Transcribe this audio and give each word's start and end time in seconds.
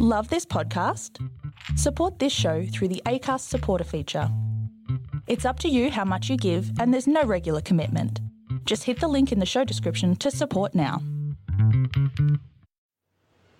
Love 0.00 0.28
this 0.28 0.44
podcast? 0.44 1.24
Support 1.76 2.18
this 2.18 2.32
show 2.32 2.66
through 2.66 2.88
the 2.88 3.00
ACAST 3.06 3.42
supporter 3.42 3.84
feature. 3.84 4.28
It's 5.28 5.44
up 5.44 5.60
to 5.60 5.68
you 5.68 5.88
how 5.88 6.04
much 6.04 6.28
you 6.28 6.36
give, 6.36 6.76
and 6.80 6.92
there's 6.92 7.06
no 7.06 7.22
regular 7.22 7.60
commitment. 7.60 8.18
Just 8.64 8.82
hit 8.82 8.98
the 8.98 9.06
link 9.06 9.30
in 9.30 9.38
the 9.38 9.46
show 9.46 9.62
description 9.62 10.16
to 10.16 10.32
support 10.32 10.74
now. 10.74 11.00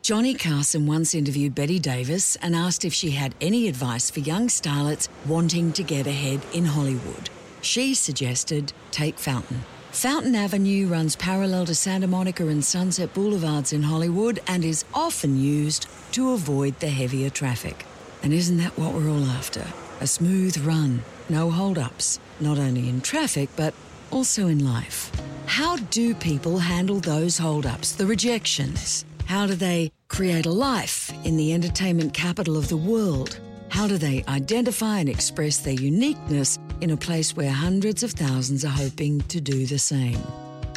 Johnny 0.02 0.34
Carson 0.34 0.88
once 0.88 1.14
interviewed 1.14 1.54
Bette 1.54 1.78
Davis 1.78 2.34
and 2.42 2.56
asked 2.56 2.84
if 2.84 2.92
she 2.92 3.12
had 3.12 3.36
any 3.40 3.68
advice 3.68 4.10
for 4.10 4.18
young 4.18 4.48
starlets 4.48 5.06
wanting 5.28 5.72
to 5.74 5.84
get 5.84 6.08
ahead 6.08 6.40
in 6.52 6.64
Hollywood. 6.64 7.30
She 7.60 7.94
suggested 7.94 8.72
take 8.90 9.20
Fountain. 9.20 9.62
Fountain 9.94 10.34
Avenue 10.34 10.88
runs 10.88 11.14
parallel 11.14 11.66
to 11.66 11.74
Santa 11.74 12.08
Monica 12.08 12.48
and 12.48 12.64
Sunset 12.64 13.14
Boulevards 13.14 13.72
in 13.72 13.84
Hollywood 13.84 14.40
and 14.48 14.64
is 14.64 14.84
often 14.92 15.40
used 15.40 15.86
to 16.10 16.32
avoid 16.32 16.78
the 16.80 16.88
heavier 16.88 17.30
traffic. 17.30 17.86
And 18.24 18.32
isn't 18.32 18.56
that 18.56 18.76
what 18.76 18.92
we're 18.92 19.08
all 19.08 19.24
after? 19.24 19.64
A 20.00 20.08
smooth 20.08 20.58
run, 20.58 21.04
no 21.28 21.48
hold-ups, 21.48 22.18
not 22.40 22.58
only 22.58 22.88
in 22.88 23.02
traffic 23.02 23.48
but 23.54 23.72
also 24.10 24.48
in 24.48 24.64
life. 24.64 25.12
How 25.46 25.76
do 25.76 26.12
people 26.16 26.58
handle 26.58 26.98
those 26.98 27.38
hold-ups, 27.38 27.92
the 27.92 28.04
rejections? 28.06 29.04
How 29.26 29.46
do 29.46 29.54
they 29.54 29.92
create 30.08 30.46
a 30.46 30.50
life 30.50 31.12
in 31.24 31.36
the 31.36 31.54
entertainment 31.54 32.12
capital 32.12 32.56
of 32.56 32.68
the 32.68 32.76
world? 32.76 33.38
How 33.68 33.86
do 33.86 33.96
they 33.96 34.24
identify 34.26 34.98
and 34.98 35.08
express 35.08 35.58
their 35.58 35.74
uniqueness 35.74 36.58
in 36.80 36.90
a 36.90 36.96
place 36.96 37.36
where 37.36 37.50
hundreds 37.50 38.02
of 38.02 38.12
thousands 38.12 38.64
are 38.64 38.68
hoping 38.68 39.20
to 39.22 39.40
do 39.40 39.66
the 39.66 39.78
same? 39.78 40.18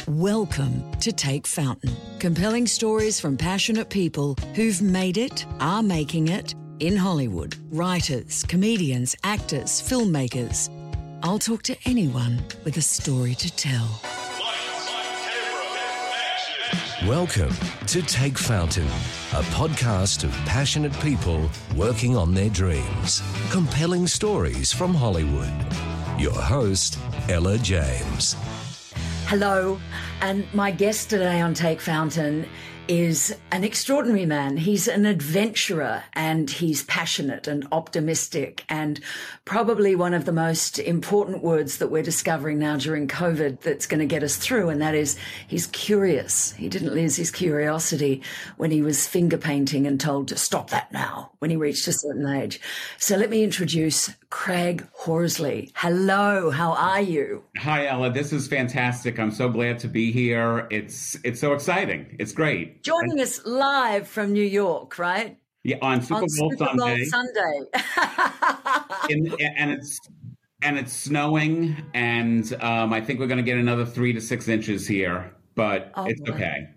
Welcome 0.06 0.90
to 1.00 1.12
Take 1.12 1.46
Fountain. 1.46 1.94
Compelling 2.18 2.66
stories 2.66 3.20
from 3.20 3.36
passionate 3.36 3.90
people 3.90 4.36
who've 4.54 4.80
made 4.80 5.18
it, 5.18 5.44
are 5.60 5.82
making 5.82 6.28
it 6.28 6.54
in 6.80 6.96
Hollywood. 6.96 7.56
Writers, 7.70 8.44
comedians, 8.44 9.16
actors, 9.24 9.82
filmmakers. 9.82 10.70
I'll 11.22 11.38
talk 11.38 11.62
to 11.64 11.76
anyone 11.84 12.42
with 12.64 12.76
a 12.76 12.82
story 12.82 13.34
to 13.34 13.54
tell. 13.56 14.00
Welcome 17.06 17.54
to 17.86 18.02
Take 18.02 18.36
Fountain, 18.36 18.86
a 19.32 19.42
podcast 19.54 20.24
of 20.24 20.30
passionate 20.44 20.92
people 21.00 21.48
working 21.74 22.16
on 22.16 22.34
their 22.34 22.50
dreams. 22.50 23.22
Compelling 23.50 24.06
stories 24.06 24.72
from 24.72 24.92
Hollywood. 24.94 25.52
Your 26.18 26.34
host, 26.34 26.98
Ella 27.28 27.56
James. 27.58 28.36
Hello, 29.26 29.80
and 30.20 30.46
my 30.52 30.70
guest 30.70 31.08
today 31.08 31.40
on 31.40 31.54
Take 31.54 31.80
Fountain 31.80 32.46
is 32.88 33.36
an 33.52 33.64
extraordinary 33.64 34.24
man. 34.24 34.56
He's 34.56 34.88
an 34.88 35.04
adventurer 35.04 36.04
and 36.14 36.50
he's 36.50 36.82
passionate 36.84 37.46
and 37.46 37.68
optimistic 37.70 38.64
and 38.68 38.98
probably 39.44 39.94
one 39.94 40.14
of 40.14 40.24
the 40.24 40.32
most 40.32 40.78
important 40.78 41.42
words 41.42 41.78
that 41.78 41.88
we're 41.88 42.02
discovering 42.02 42.58
now 42.58 42.78
during 42.78 43.06
COVID 43.06 43.60
that's 43.60 43.86
going 43.86 44.00
to 44.00 44.06
get 44.06 44.22
us 44.22 44.36
through. 44.36 44.70
And 44.70 44.80
that 44.80 44.94
is 44.94 45.16
he's 45.46 45.66
curious. 45.68 46.52
He 46.52 46.68
didn't 46.68 46.94
lose 46.94 47.16
his 47.16 47.30
curiosity 47.30 48.22
when 48.56 48.70
he 48.70 48.80
was 48.80 49.06
finger 49.06 49.38
painting 49.38 49.86
and 49.86 50.00
told 50.00 50.28
to 50.28 50.36
stop 50.36 50.70
that 50.70 50.90
now 50.90 51.30
when 51.38 51.50
he 51.50 51.56
reached 51.56 51.86
a 51.88 51.92
certain 51.92 52.26
age. 52.26 52.60
So 52.98 53.16
let 53.16 53.30
me 53.30 53.42
introduce 53.42 54.10
Craig 54.30 54.86
Horsley. 54.92 55.70
Hello. 55.74 56.50
How 56.50 56.72
are 56.72 57.00
you? 57.00 57.44
Hi, 57.58 57.86
Ella. 57.86 58.10
This 58.10 58.32
is 58.32 58.48
fantastic. 58.48 59.18
I'm 59.18 59.30
so 59.30 59.48
glad 59.48 59.78
to 59.80 59.88
be 59.88 60.10
here. 60.12 60.66
It's, 60.70 61.16
it's 61.24 61.40
so 61.40 61.52
exciting. 61.52 62.16
It's 62.18 62.32
great 62.32 62.82
joining 62.82 63.20
us 63.20 63.44
live 63.44 64.08
from 64.08 64.32
New 64.32 64.44
York, 64.44 64.98
right? 64.98 65.38
Yeah, 65.64 65.76
on 65.82 66.00
Super 66.00 66.14
on 66.14 66.26
Bowl 66.38 66.50
Super 66.50 66.64
Sunday. 66.76 67.04
Sunday. 67.04 67.60
In, 69.10 69.36
and 69.56 69.70
it's 69.72 69.98
and 70.62 70.78
it's 70.78 70.92
snowing, 70.92 71.76
and 71.94 72.52
um, 72.60 72.92
I 72.92 73.00
think 73.00 73.20
we're 73.20 73.26
going 73.26 73.38
to 73.38 73.44
get 73.44 73.58
another 73.58 73.86
three 73.86 74.12
to 74.12 74.20
six 74.20 74.48
inches 74.48 74.86
here, 74.86 75.32
but 75.54 75.92
oh, 75.94 76.06
it's 76.06 76.20
okay. 76.28 76.68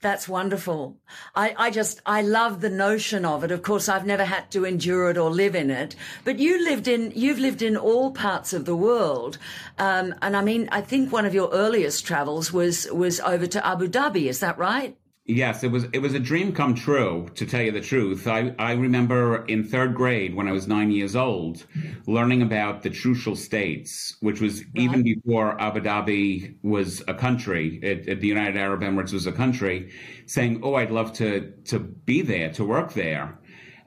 That's 0.00 0.28
wonderful. 0.28 0.96
I, 1.34 1.54
I 1.58 1.70
just, 1.70 2.00
I 2.06 2.22
love 2.22 2.60
the 2.60 2.70
notion 2.70 3.24
of 3.24 3.42
it. 3.42 3.50
Of 3.50 3.62
course, 3.62 3.88
I've 3.88 4.06
never 4.06 4.24
had 4.24 4.48
to 4.52 4.64
endure 4.64 5.10
it 5.10 5.18
or 5.18 5.28
live 5.28 5.56
in 5.56 5.70
it, 5.70 5.96
but 6.22 6.38
you 6.38 6.64
lived 6.64 6.86
in, 6.86 7.12
you've 7.16 7.40
lived 7.40 7.62
in 7.62 7.76
all 7.76 8.12
parts 8.12 8.52
of 8.52 8.64
the 8.64 8.76
world. 8.76 9.38
Um, 9.76 10.14
and 10.22 10.36
I 10.36 10.42
mean, 10.42 10.68
I 10.70 10.82
think 10.82 11.10
one 11.10 11.26
of 11.26 11.34
your 11.34 11.50
earliest 11.50 12.06
travels 12.06 12.52
was, 12.52 12.86
was 12.92 13.18
over 13.20 13.48
to 13.48 13.66
Abu 13.66 13.88
Dhabi. 13.88 14.26
Is 14.26 14.38
that 14.38 14.56
right? 14.56 14.96
Yes, 15.30 15.62
it 15.62 15.70
was 15.70 15.84
it 15.92 15.98
was 15.98 16.14
a 16.14 16.18
dream 16.18 16.54
come 16.54 16.74
true, 16.74 17.28
to 17.34 17.44
tell 17.44 17.60
you 17.60 17.70
the 17.70 17.82
truth. 17.82 18.26
I, 18.26 18.54
I 18.58 18.72
remember 18.72 19.44
in 19.44 19.62
third 19.62 19.94
grade 19.94 20.34
when 20.34 20.48
I 20.48 20.52
was 20.52 20.66
nine 20.66 20.90
years 20.90 21.14
old, 21.14 21.66
learning 22.06 22.40
about 22.40 22.82
the 22.82 22.88
Trucial 22.88 23.36
States, 23.36 24.16
which 24.20 24.40
was 24.40 24.60
right. 24.60 24.70
even 24.76 25.02
before 25.02 25.60
Abu 25.60 25.80
Dhabi 25.80 26.54
was 26.62 27.02
a 27.08 27.12
country, 27.12 27.78
it, 27.82 28.08
it, 28.08 28.20
the 28.22 28.26
United 28.26 28.56
Arab 28.56 28.80
Emirates 28.80 29.12
was 29.12 29.26
a 29.26 29.32
country, 29.32 29.92
saying, 30.24 30.60
"Oh, 30.62 30.76
I'd 30.76 30.90
love 30.90 31.12
to 31.14 31.52
to 31.66 31.78
be 31.78 32.22
there, 32.22 32.50
to 32.54 32.64
work 32.64 32.94
there." 32.94 33.38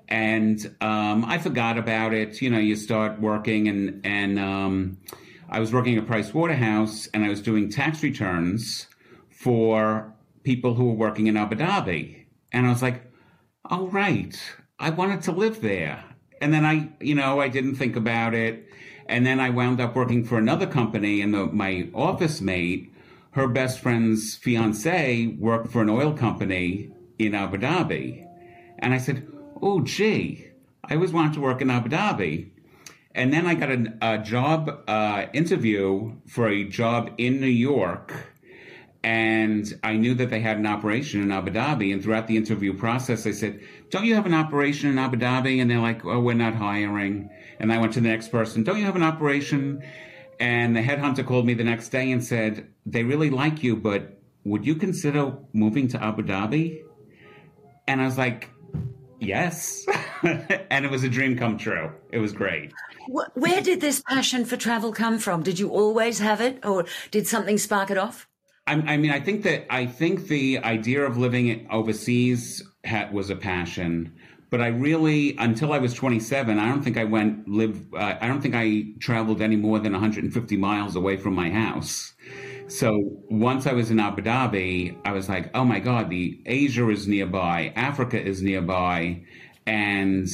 And 0.09 0.63
um, 0.79 1.25
I 1.25 1.39
forgot 1.39 1.79
about 1.79 2.13
it. 2.13 2.39
You 2.43 2.51
know, 2.51 2.59
you 2.59 2.75
start 2.75 3.19
working, 3.19 3.67
and 3.67 4.05
and 4.05 4.37
um, 4.37 4.99
I 5.49 5.59
was 5.59 5.73
working 5.73 5.97
at 5.97 6.05
Price 6.05 6.35
Waterhouse, 6.35 7.07
and 7.15 7.25
I 7.25 7.29
was 7.29 7.41
doing 7.41 7.71
tax 7.71 8.03
returns 8.03 8.85
for 9.31 10.10
people 10.43 10.73
who 10.73 10.85
were 10.85 10.93
working 10.93 11.27
in 11.27 11.37
Abu 11.37 11.55
Dhabi. 11.55 12.25
And 12.51 12.65
I 12.65 12.69
was 12.69 12.81
like, 12.81 13.01
oh, 13.69 13.87
right. 13.87 14.39
I 14.79 14.89
wanted 14.89 15.21
to 15.23 15.31
live 15.31 15.61
there. 15.61 16.03
And 16.41 16.53
then 16.53 16.65
I, 16.65 16.89
you 16.99 17.15
know, 17.15 17.39
I 17.39 17.47
didn't 17.47 17.75
think 17.75 17.95
about 17.95 18.33
it. 18.33 18.67
And 19.05 19.25
then 19.25 19.39
I 19.39 19.49
wound 19.49 19.79
up 19.79 19.95
working 19.95 20.23
for 20.23 20.37
another 20.37 20.65
company, 20.65 21.21
and 21.21 21.33
the, 21.33 21.45
my 21.47 21.89
office 21.93 22.39
mate, 22.39 22.93
her 23.31 23.47
best 23.47 23.79
friend's 23.79 24.35
fiance, 24.35 25.27
worked 25.27 25.71
for 25.71 25.81
an 25.81 25.89
oil 25.89 26.13
company 26.13 26.91
in 27.19 27.35
Abu 27.35 27.57
Dhabi. 27.57 28.25
And 28.79 28.93
I 28.93 28.97
said, 28.97 29.27
oh, 29.61 29.81
gee, 29.81 30.47
I 30.83 30.95
always 30.95 31.13
wanted 31.13 31.33
to 31.33 31.41
work 31.41 31.61
in 31.61 31.69
Abu 31.69 31.89
Dhabi. 31.89 32.51
And 33.13 33.33
then 33.33 33.45
I 33.45 33.55
got 33.55 33.71
a, 33.71 33.93
a 34.01 34.17
job 34.19 34.83
uh, 34.87 35.25
interview 35.33 36.15
for 36.27 36.47
a 36.47 36.63
job 36.63 37.11
in 37.17 37.41
New 37.41 37.47
York 37.47 38.30
and 39.03 39.79
I 39.83 39.93
knew 39.93 40.13
that 40.15 40.29
they 40.29 40.41
had 40.41 40.57
an 40.57 40.67
operation 40.67 41.21
in 41.21 41.31
Abu 41.31 41.51
Dhabi. 41.51 41.91
And 41.91 42.03
throughout 42.03 42.27
the 42.27 42.37
interview 42.37 42.73
process, 42.73 43.25
I 43.25 43.31
said, 43.31 43.59
Don't 43.89 44.05
you 44.05 44.13
have 44.15 44.27
an 44.27 44.33
operation 44.33 44.89
in 44.89 44.99
Abu 44.99 45.17
Dhabi? 45.17 45.59
And 45.59 45.69
they're 45.69 45.79
like, 45.79 46.05
Oh, 46.05 46.19
we're 46.19 46.33
not 46.33 46.53
hiring. 46.53 47.29
And 47.59 47.73
I 47.73 47.79
went 47.79 47.93
to 47.93 48.01
the 48.01 48.09
next 48.09 48.29
person, 48.29 48.63
Don't 48.63 48.77
you 48.77 48.85
have 48.85 48.95
an 48.95 49.03
operation? 49.03 49.81
And 50.39 50.75
the 50.75 50.81
headhunter 50.81 51.25
called 51.25 51.45
me 51.45 51.53
the 51.55 51.63
next 51.63 51.89
day 51.89 52.11
and 52.11 52.23
said, 52.23 52.67
They 52.85 53.03
really 53.03 53.31
like 53.31 53.63
you, 53.63 53.75
but 53.75 54.19
would 54.43 54.65
you 54.65 54.75
consider 54.75 55.35
moving 55.53 55.87
to 55.89 56.03
Abu 56.03 56.21
Dhabi? 56.21 56.83
And 57.87 58.01
I 58.01 58.05
was 58.05 58.19
like, 58.19 58.49
Yes. 59.19 59.85
and 60.23 60.85
it 60.85 60.91
was 60.91 61.03
a 61.03 61.09
dream 61.09 61.37
come 61.37 61.57
true. 61.57 61.91
It 62.11 62.19
was 62.19 62.33
great. 62.33 62.71
Where 63.33 63.61
did 63.61 63.81
this 63.81 64.01
passion 64.01 64.45
for 64.45 64.57
travel 64.57 64.91
come 64.91 65.17
from? 65.17 65.41
Did 65.41 65.57
you 65.57 65.69
always 65.69 66.19
have 66.19 66.39
it, 66.39 66.63
or 66.63 66.85
did 67.09 67.27
something 67.27 67.57
spark 67.57 67.89
it 67.89 67.97
off? 67.97 68.27
I, 68.67 68.73
I 68.73 68.97
mean, 68.97 69.11
I 69.11 69.19
think 69.19 69.43
that 69.43 69.65
I 69.69 69.85
think 69.85 70.27
the 70.27 70.59
idea 70.59 71.03
of 71.03 71.17
living 71.17 71.67
overseas 71.71 72.63
had, 72.83 73.13
was 73.13 73.29
a 73.29 73.35
passion, 73.35 74.13
but 74.49 74.61
I 74.61 74.67
really, 74.67 75.35
until 75.37 75.73
I 75.73 75.79
was 75.79 75.93
27, 75.93 76.59
I 76.59 76.67
don't 76.67 76.83
think 76.83 76.97
I 76.97 77.05
went 77.05 77.47
live. 77.47 77.93
Uh, 77.93 78.15
I 78.19 78.27
don't 78.27 78.41
think 78.41 78.55
I 78.55 78.85
traveled 78.99 79.41
any 79.41 79.55
more 79.55 79.79
than 79.79 79.93
150 79.93 80.57
miles 80.57 80.95
away 80.95 81.17
from 81.17 81.33
my 81.33 81.49
house. 81.49 82.13
So 82.67 82.97
once 83.29 83.67
I 83.67 83.73
was 83.73 83.91
in 83.91 83.99
Abu 83.99 84.21
Dhabi, 84.21 84.97
I 85.03 85.11
was 85.11 85.27
like, 85.27 85.51
oh 85.53 85.65
my 85.65 85.79
God, 85.79 86.09
the 86.09 86.41
Asia 86.45 86.89
is 86.89 87.07
nearby, 87.07 87.73
Africa 87.75 88.21
is 88.21 88.41
nearby, 88.41 89.23
and 89.65 90.27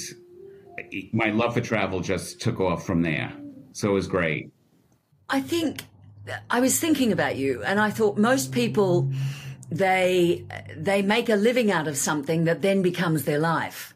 my 1.14 1.32
love 1.32 1.56
for 1.56 1.62
travel 1.62 2.00
just 2.00 2.40
took 2.42 2.60
off 2.60 2.86
from 2.86 3.02
there. 3.02 3.34
So 3.72 3.90
it 3.90 3.94
was 3.94 4.08
great. 4.08 4.52
I 5.30 5.42
think 5.42 5.84
I 6.50 6.60
was 6.60 6.80
thinking 6.80 7.12
about 7.12 7.36
you 7.36 7.64
and 7.64 7.80
I 7.80 7.90
thought 7.90 8.18
most 8.18 8.52
people 8.52 9.10
they 9.70 10.46
they 10.76 11.02
make 11.02 11.30
a 11.30 11.36
living 11.36 11.72
out 11.72 11.88
of 11.88 11.98
something 11.98 12.46
that 12.46 12.62
then 12.62 12.82
becomes 12.82 13.24
their 13.24 13.40
life. 13.40 13.94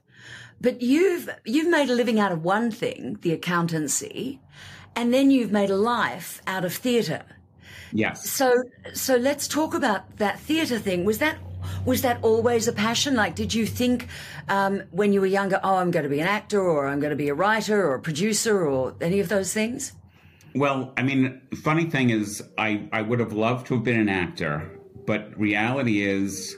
But 0.60 0.82
you've 0.82 1.30
you've 1.46 1.70
made 1.70 1.90
a 1.90 1.96
living 1.96 2.20
out 2.20 2.32
of 2.32 2.44
one 2.44 2.72
thing, 2.72 3.18
the 3.22 3.32
accountancy, 3.32 4.40
and 4.96 5.14
then 5.14 5.32
you've 5.32 5.52
made 5.52 5.70
a 5.70 5.78
life 5.78 6.42
out 6.46 6.66
of 6.66 6.74
theatre. 6.74 7.24
Yes. 7.94 8.30
So 8.30 8.64
so 8.94 9.16
let's 9.16 9.48
talk 9.48 9.74
about 9.74 10.18
that 10.18 10.40
theatre 10.40 10.80
thing. 10.80 11.06
Was 11.06 11.18
that 11.20 11.38
was 11.86 12.02
that 12.02 12.20
always 12.22 12.68
a 12.68 12.74
passion? 12.74 13.16
Like, 13.16 13.36
did 13.36 13.54
you 13.54 13.66
think 13.66 14.08
um, 14.50 14.84
when 14.92 15.14
you 15.14 15.22
were 15.22 15.28
younger, 15.28 15.60
oh, 15.64 15.76
I'm 15.76 15.92
going 15.92 16.04
to 16.04 16.10
be 16.10 16.20
an 16.20 16.28
actor, 16.28 16.62
or 16.62 16.88
I'm 16.88 17.00
going 17.00 17.12
to 17.12 17.16
be 17.16 17.30
a 17.30 17.34
writer, 17.34 17.88
or 17.88 17.96
a 17.96 18.00
producer, 18.00 18.66
or 18.66 18.96
any 19.02 19.20
of 19.20 19.30
those 19.30 19.54
things? 19.54 19.94
Well, 20.54 20.94
I 20.98 21.04
mean, 21.04 21.42
funny 21.64 21.86
thing 21.86 22.10
is, 22.10 22.44
I, 22.58 22.90
I 22.92 23.02
would 23.02 23.20
have 23.20 23.32
loved 23.32 23.68
to 23.68 23.76
have 23.76 23.84
been 23.84 24.00
an 24.00 24.10
actor, 24.10 24.70
but 25.06 25.38
reality 25.40 26.04
is, 26.04 26.58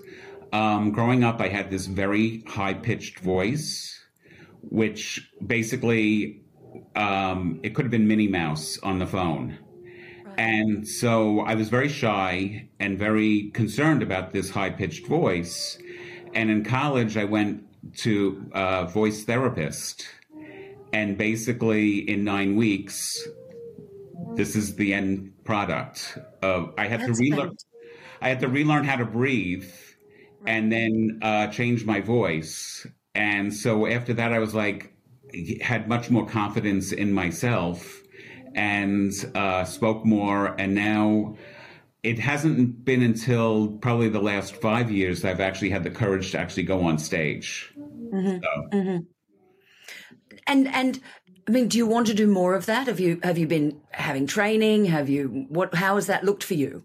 um, 0.51 0.91
growing 0.91 1.23
up, 1.23 1.39
I 1.39 1.47
had 1.47 1.69
this 1.69 1.85
very 1.85 2.43
high 2.47 2.73
pitched 2.73 3.19
voice, 3.19 4.03
which 4.61 5.31
basically 5.45 6.41
um, 6.95 7.59
it 7.63 7.75
could 7.75 7.85
have 7.85 7.91
been 7.91 8.07
Minnie 8.07 8.27
Mouse 8.27 8.79
on 8.81 8.97
the 8.99 9.07
phone. 9.07 9.57
And 10.37 10.87
so 10.87 11.41
I 11.41 11.53
was 11.53 11.69
very 11.69 11.89
shy 11.89 12.69
and 12.79 12.97
very 12.97 13.51
concerned 13.51 14.01
about 14.01 14.33
this 14.33 14.49
high 14.49 14.71
pitched 14.71 15.05
voice. 15.05 15.77
And 16.33 16.49
in 16.49 16.63
college, 16.63 17.17
I 17.17 17.25
went 17.25 17.63
to 17.97 18.49
a 18.53 18.87
voice 18.87 19.23
therapist. 19.23 20.07
And 20.91 21.17
basically, 21.17 21.97
in 22.09 22.23
nine 22.23 22.55
weeks, 22.55 23.27
this 24.35 24.55
is 24.55 24.75
the 24.75 24.93
end 24.93 25.33
product. 25.43 26.17
Of, 26.41 26.73
I 26.77 26.87
had 26.87 27.01
That's 27.01 27.17
to 27.17 27.23
relearn. 27.23 27.55
I 28.21 28.29
had 28.29 28.39
to 28.39 28.47
relearn 28.47 28.85
how 28.85 28.95
to 28.97 29.05
breathe, 29.05 29.69
and 30.45 30.71
then 30.71 31.19
uh, 31.21 31.47
change 31.47 31.85
my 31.85 32.01
voice. 32.01 32.87
And 33.15 33.53
so 33.53 33.85
after 33.85 34.13
that, 34.13 34.33
I 34.33 34.39
was 34.39 34.55
like, 34.55 34.93
had 35.61 35.87
much 35.87 36.09
more 36.09 36.25
confidence 36.25 36.91
in 36.91 37.13
myself 37.13 38.01
and 38.55 39.11
uh, 39.35 39.65
spoke 39.65 40.05
more. 40.05 40.55
And 40.59 40.75
now 40.75 41.37
it 42.03 42.19
hasn't 42.19 42.85
been 42.85 43.01
until 43.01 43.69
probably 43.77 44.09
the 44.09 44.21
last 44.21 44.55
five 44.55 44.91
years 44.91 45.21
that 45.21 45.31
I've 45.31 45.39
actually 45.39 45.69
had 45.69 45.83
the 45.83 45.89
courage 45.89 46.31
to 46.31 46.39
actually 46.39 46.63
go 46.63 46.83
on 46.85 46.97
stage. 46.97 47.73
Mm-hmm. 47.77 48.37
So. 48.43 48.77
Mm-hmm. 48.77 48.97
And 50.45 50.67
and 50.67 50.99
I 51.47 51.51
mean, 51.51 51.67
do 51.67 51.77
you 51.77 51.85
want 51.85 52.07
to 52.07 52.13
do 52.13 52.27
more 52.27 52.55
of 52.55 52.65
that? 52.67 52.87
Have 52.87 52.99
you 52.99 53.19
have 53.23 53.37
you 53.37 53.47
been 53.47 53.81
having 53.91 54.27
training? 54.27 54.85
Have 54.85 55.09
you 55.09 55.45
what? 55.49 55.75
How 55.75 55.95
has 55.95 56.07
that 56.07 56.23
looked 56.23 56.43
for 56.43 56.53
you? 56.53 56.83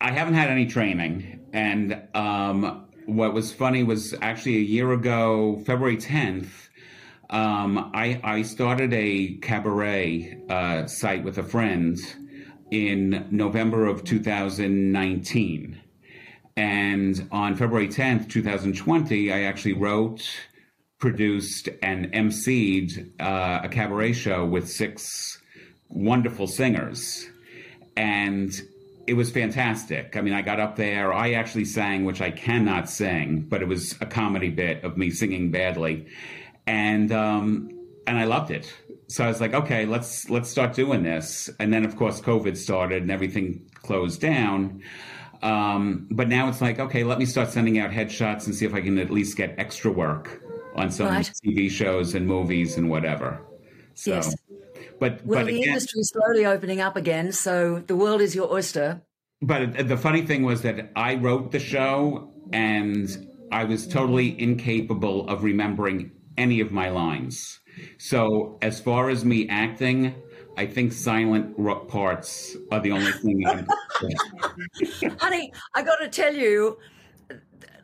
I 0.00 0.12
haven't 0.12 0.34
had 0.34 0.48
any 0.48 0.66
training, 0.66 1.46
and 1.52 2.02
um, 2.14 2.86
what 3.06 3.32
was 3.32 3.52
funny 3.52 3.82
was 3.82 4.14
actually 4.20 4.56
a 4.56 4.60
year 4.60 4.92
ago, 4.92 5.62
February 5.64 5.96
tenth. 5.96 6.68
Um, 7.30 7.90
I, 7.92 8.20
I 8.22 8.42
started 8.42 8.92
a 8.92 9.36
cabaret 9.38 10.38
uh, 10.48 10.86
site 10.86 11.24
with 11.24 11.38
a 11.38 11.42
friend 11.42 11.98
in 12.70 13.26
November 13.30 13.86
of 13.86 14.04
2019. 14.04 15.80
And 16.56 17.28
on 17.32 17.54
February 17.56 17.88
10th, 17.88 18.30
2020, 18.30 19.32
I 19.32 19.42
actually 19.42 19.74
wrote, 19.74 20.22
produced, 20.98 21.68
and 21.82 22.12
emceed 22.12 23.10
uh, 23.20 23.60
a 23.64 23.68
cabaret 23.68 24.12
show 24.12 24.44
with 24.44 24.68
six 24.70 25.40
wonderful 25.88 26.46
singers. 26.46 27.28
And 27.96 28.52
it 29.06 29.14
was 29.14 29.30
fantastic. 29.30 30.16
I 30.16 30.20
mean, 30.20 30.34
I 30.34 30.42
got 30.42 30.58
up 30.58 30.76
there. 30.76 31.12
I 31.12 31.32
actually 31.32 31.64
sang, 31.64 32.04
which 32.04 32.20
I 32.20 32.30
cannot 32.30 32.90
sing, 32.90 33.42
but 33.48 33.62
it 33.62 33.68
was 33.68 33.94
a 34.00 34.06
comedy 34.06 34.50
bit 34.50 34.84
of 34.84 34.96
me 34.96 35.10
singing 35.10 35.50
badly 35.50 36.06
and 36.66 37.12
um, 37.12 37.70
and 38.06 38.18
I 38.18 38.24
loved 38.24 38.50
it. 38.50 38.72
So 39.08 39.24
I 39.24 39.28
was 39.28 39.40
like, 39.40 39.54
okay, 39.54 39.86
let's 39.86 40.28
let's 40.28 40.50
start 40.50 40.74
doing 40.74 41.02
this. 41.02 41.48
And 41.60 41.72
then 41.72 41.84
of 41.84 41.96
course 41.96 42.20
COVID 42.20 42.56
started 42.56 43.02
and 43.02 43.10
everything 43.10 43.70
closed 43.74 44.20
down. 44.20 44.82
Um, 45.42 46.08
but 46.10 46.28
now 46.28 46.48
it's 46.48 46.60
like, 46.60 46.78
okay, 46.78 47.04
let 47.04 47.18
me 47.18 47.26
start 47.26 47.50
sending 47.50 47.78
out 47.78 47.90
headshots 47.90 48.46
and 48.46 48.54
see 48.54 48.64
if 48.64 48.74
I 48.74 48.80
can 48.80 48.98
at 48.98 49.10
least 49.10 49.36
get 49.36 49.54
extra 49.58 49.92
work 49.92 50.42
on 50.76 50.90
some 50.90 51.08
right. 51.08 51.30
TV 51.44 51.70
shows 51.70 52.14
and 52.14 52.26
movies 52.26 52.76
and 52.76 52.88
whatever. 52.88 53.40
So, 53.94 54.14
yes. 54.14 54.34
But 54.98 55.24
well, 55.24 55.40
but 55.40 55.46
the 55.46 55.58
again, 55.58 55.68
industry 55.68 56.00
is 56.00 56.08
slowly 56.08 56.46
opening 56.46 56.80
up 56.80 56.96
again, 56.96 57.32
so 57.32 57.80
the 57.86 57.96
world 57.96 58.20
is 58.20 58.34
your 58.34 58.52
oyster. 58.52 59.02
But 59.42 59.88
the 59.88 59.96
funny 59.96 60.22
thing 60.22 60.42
was 60.42 60.62
that 60.62 60.90
I 60.96 61.16
wrote 61.16 61.52
the 61.52 61.58
show 61.58 62.32
and 62.52 63.28
I 63.52 63.64
was 63.64 63.86
totally 63.86 64.40
incapable 64.40 65.28
of 65.28 65.44
remembering 65.44 66.12
any 66.38 66.60
of 66.60 66.72
my 66.72 66.88
lines. 66.88 67.60
So 67.98 68.58
as 68.62 68.80
far 68.80 69.10
as 69.10 69.24
me 69.24 69.48
acting, 69.48 70.14
I 70.56 70.66
think 70.66 70.92
silent 70.92 71.56
parts 71.88 72.56
are 72.72 72.80
the 72.80 72.92
only 72.92 73.12
thing. 73.12 73.46
I'm 73.46 73.66
Honey, 75.20 75.52
I 75.74 75.82
got 75.82 75.96
to 75.96 76.08
tell 76.08 76.34
you, 76.34 76.78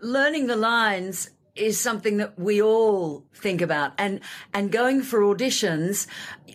learning 0.00 0.46
the 0.46 0.56
lines 0.56 1.30
is 1.54 1.78
something 1.78 2.16
that 2.16 2.38
we 2.38 2.62
all 2.62 3.26
think 3.34 3.60
about, 3.60 3.92
and 3.98 4.20
and 4.52 4.70
going 4.70 5.02
for 5.02 5.20
auditions, 5.20 6.06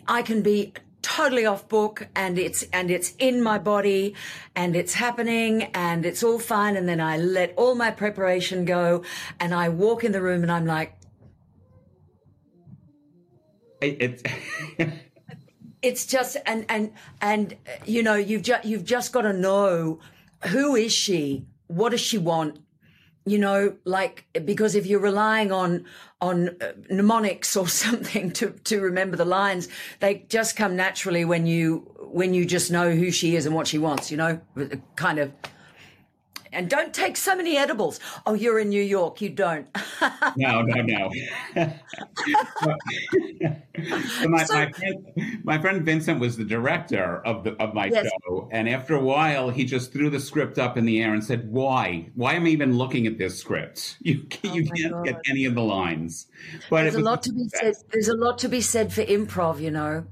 I 0.07 0.21
can 0.21 0.41
be 0.41 0.73
totally 1.01 1.45
off 1.45 1.69
book 1.69 2.07
and 2.15 2.37
it's 2.37 2.63
and 2.73 2.91
it's 2.91 3.13
in 3.17 3.41
my 3.41 3.57
body 3.57 4.13
and 4.55 4.75
it's 4.75 4.93
happening 4.93 5.63
and 5.73 6.05
it's 6.05 6.21
all 6.21 6.37
fine. 6.37 6.75
And 6.75 6.87
then 6.87 6.99
I 6.99 7.17
let 7.17 7.53
all 7.55 7.75
my 7.75 7.91
preparation 7.91 8.65
go 8.65 9.03
and 9.39 9.53
I 9.53 9.69
walk 9.69 10.03
in 10.03 10.11
the 10.11 10.21
room 10.21 10.43
and 10.43 10.51
I'm 10.51 10.65
like 10.65 10.97
it's 13.81 14.23
it's 15.81 16.05
just 16.05 16.37
and 16.45 16.65
and 16.69 16.91
and 17.21 17.53
uh, 17.53 17.71
you 17.85 18.03
know 18.03 18.15
you've 18.15 18.41
just 18.41 18.65
you've 18.65 18.85
just 18.85 19.13
got 19.13 19.21
to 19.21 19.33
know 19.33 19.99
who 20.47 20.75
is 20.75 20.93
she? 20.93 21.45
What 21.67 21.89
does 21.89 22.01
she 22.01 22.17
want 22.17 22.59
you 23.29 23.37
know 23.37 23.75
like 23.85 24.25
because 24.45 24.75
if 24.75 24.85
you're 24.85 24.99
relying 24.99 25.51
on 25.51 25.85
on 26.21 26.49
uh, 26.61 26.71
mnemonics 26.89 27.55
or 27.55 27.67
something 27.85 28.31
to 28.31 28.51
to 28.63 28.79
remember 28.81 29.15
the 29.15 29.25
lines 29.25 29.67
they 29.99 30.25
just 30.29 30.55
come 30.55 30.75
naturally 30.75 31.25
when 31.25 31.45
you 31.45 31.79
when 32.11 32.33
you 32.33 32.45
just 32.45 32.71
know 32.71 32.91
who 32.91 33.11
she 33.11 33.35
is 33.35 33.45
and 33.45 33.55
what 33.55 33.67
she 33.67 33.77
wants 33.77 34.11
you 34.11 34.17
know? 34.17 34.39
Kind 34.95 35.19
of 35.19 35.31
and 36.51 36.69
don't 36.69 36.93
take 36.93 37.17
so 37.17 37.35
many 37.35 37.57
edibles. 37.57 37.99
Oh, 38.25 38.33
you're 38.33 38.59
in 38.59 38.69
New 38.69 38.81
York. 38.81 39.21
You 39.21 39.29
don't. 39.29 39.67
no, 40.37 40.61
no, 40.61 40.81
no. 40.81 41.11
so 43.85 44.27
my, 44.27 44.43
so, 44.43 44.53
my, 44.53 44.71
friend, 44.71 45.41
my, 45.43 45.59
friend, 45.59 45.85
Vincent 45.85 46.19
was 46.19 46.37
the 46.37 46.43
director 46.43 47.21
of 47.25 47.43
the 47.43 47.51
of 47.61 47.73
my 47.73 47.87
yes. 47.87 48.07
show, 48.25 48.49
and 48.51 48.69
after 48.69 48.95
a 48.95 48.99
while, 48.99 49.49
he 49.49 49.65
just 49.65 49.91
threw 49.91 50.09
the 50.09 50.19
script 50.19 50.57
up 50.57 50.77
in 50.77 50.85
the 50.85 51.01
air 51.01 51.13
and 51.13 51.23
said, 51.23 51.51
"Why? 51.51 52.09
Why 52.15 52.33
am 52.33 52.45
I 52.45 52.49
even 52.49 52.77
looking 52.77 53.07
at 53.07 53.17
this 53.17 53.39
script? 53.39 53.97
You 54.07 54.25
oh 54.45 54.53
you 54.53 54.65
can't 54.69 54.93
God. 54.93 55.05
get 55.05 55.21
any 55.29 55.45
of 55.45 55.55
the 55.55 55.61
lines." 55.61 56.27
But 56.69 56.83
there's 56.83 56.95
a 56.95 56.99
lot 56.99 57.23
to 57.23 57.33
be 57.33 57.49
said. 57.49 57.75
There's 57.91 58.07
a 58.07 58.15
lot 58.15 58.37
to 58.39 58.49
be 58.49 58.61
said 58.61 58.93
for 58.93 59.03
improv. 59.03 59.59
You 59.59 59.71
know, 59.71 60.05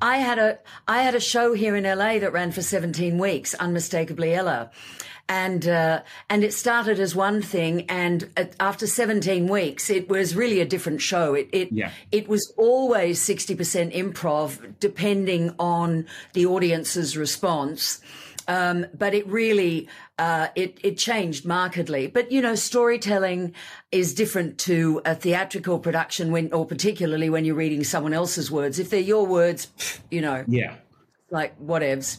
I 0.00 0.18
had 0.18 0.38
a 0.38 0.58
I 0.88 1.02
had 1.02 1.14
a 1.14 1.20
show 1.20 1.52
here 1.52 1.76
in 1.76 1.84
LA 1.84 2.18
that 2.18 2.32
ran 2.32 2.52
for 2.52 2.62
17 2.62 3.18
weeks, 3.18 3.54
unmistakably 3.54 4.34
Ella 4.34 4.70
and 5.32 5.66
uh, 5.66 6.02
and 6.28 6.44
it 6.44 6.52
started 6.52 7.00
as 7.00 7.14
one 7.14 7.40
thing, 7.40 7.86
and 7.88 8.28
after 8.60 8.86
17 8.86 9.48
weeks, 9.48 9.88
it 9.88 10.10
was 10.10 10.36
really 10.36 10.60
a 10.60 10.66
different 10.66 11.00
show. 11.00 11.32
It 11.32 11.48
it 11.52 11.72
yeah. 11.72 11.90
it 12.10 12.28
was 12.28 12.52
always 12.58 13.18
60% 13.18 13.94
improv, 13.94 14.74
depending 14.78 15.54
on 15.58 16.06
the 16.34 16.44
audience's 16.44 17.16
response. 17.16 18.02
Um, 18.46 18.84
but 18.92 19.14
it 19.14 19.26
really 19.26 19.88
uh, 20.18 20.48
it 20.54 20.78
it 20.82 20.98
changed 20.98 21.46
markedly. 21.46 22.08
But 22.08 22.30
you 22.30 22.42
know, 22.42 22.54
storytelling 22.54 23.54
is 23.90 24.12
different 24.12 24.58
to 24.68 25.00
a 25.06 25.14
theatrical 25.14 25.78
production 25.78 26.30
when, 26.30 26.52
or 26.52 26.66
particularly 26.66 27.30
when 27.30 27.46
you're 27.46 27.54
reading 27.54 27.84
someone 27.84 28.12
else's 28.12 28.50
words. 28.50 28.78
If 28.78 28.90
they're 28.90 29.00
your 29.00 29.24
words, 29.24 29.68
you 30.10 30.20
know, 30.20 30.44
yeah, 30.46 30.74
like 31.30 31.58
whatevs. 31.58 32.18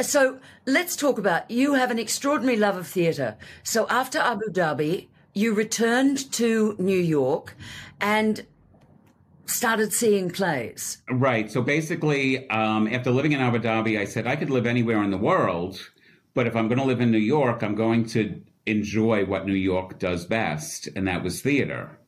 So 0.00 0.38
let's 0.66 0.96
talk 0.96 1.18
about 1.18 1.50
you 1.50 1.74
have 1.74 1.90
an 1.90 1.98
extraordinary 1.98 2.58
love 2.58 2.76
of 2.76 2.86
theatre. 2.86 3.36
So 3.62 3.86
after 3.88 4.18
Abu 4.18 4.50
Dhabi, 4.50 5.08
you 5.34 5.54
returned 5.54 6.30
to 6.32 6.76
New 6.78 6.98
York 6.98 7.56
and 8.00 8.46
started 9.46 9.92
seeing 9.92 10.30
plays. 10.30 11.02
Right. 11.08 11.50
So 11.50 11.62
basically, 11.62 12.48
um, 12.50 12.88
after 12.88 13.10
living 13.10 13.32
in 13.32 13.40
Abu 13.40 13.58
Dhabi, 13.58 13.98
I 13.98 14.04
said 14.04 14.26
I 14.26 14.36
could 14.36 14.50
live 14.50 14.66
anywhere 14.66 15.02
in 15.02 15.10
the 15.10 15.18
world, 15.18 15.80
but 16.34 16.46
if 16.46 16.56
I'm 16.56 16.68
going 16.68 16.78
to 16.78 16.84
live 16.84 17.00
in 17.00 17.10
New 17.10 17.18
York, 17.18 17.62
I'm 17.62 17.74
going 17.74 18.06
to 18.06 18.42
enjoy 18.66 19.24
what 19.24 19.46
New 19.46 19.54
York 19.54 19.98
does 19.98 20.26
best, 20.26 20.88
and 20.96 21.06
that 21.06 21.22
was 21.22 21.40
theater. 21.40 21.98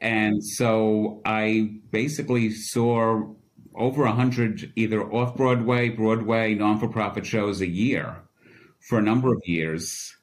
And 0.00 0.44
so 0.44 1.22
I 1.24 1.76
basically 1.90 2.50
saw 2.50 3.34
over 3.74 4.04
100 4.04 4.72
either 4.76 5.02
off 5.02 5.36
Broadway, 5.36 5.88
Broadway, 5.88 6.54
non 6.54 6.78
for 6.78 6.88
profit 6.88 7.26
shows 7.26 7.60
a 7.60 7.66
year 7.66 8.16
for 8.80 8.98
a 8.98 9.02
number 9.02 9.32
of 9.32 9.40
years. 9.44 10.16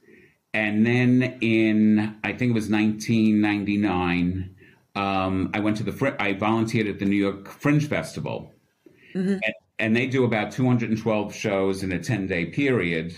And 0.53 0.85
then 0.85 1.37
in, 1.41 2.17
I 2.23 2.33
think 2.33 2.51
it 2.51 2.53
was 2.53 2.69
1999, 2.69 4.55
um, 4.95 5.49
I 5.53 5.59
went 5.59 5.77
to 5.77 5.83
the, 5.83 6.15
I 6.19 6.33
volunteered 6.33 6.87
at 6.87 6.99
the 6.99 7.05
New 7.05 7.15
York 7.15 7.47
Fringe 7.47 7.87
Festival. 7.87 8.53
Mm-hmm. 9.15 9.29
And, 9.29 9.53
and 9.79 9.95
they 9.95 10.07
do 10.07 10.25
about 10.25 10.51
212 10.51 11.33
shows 11.33 11.83
in 11.83 11.91
a 11.91 11.99
10 11.99 12.27
day 12.27 12.45
period. 12.45 13.17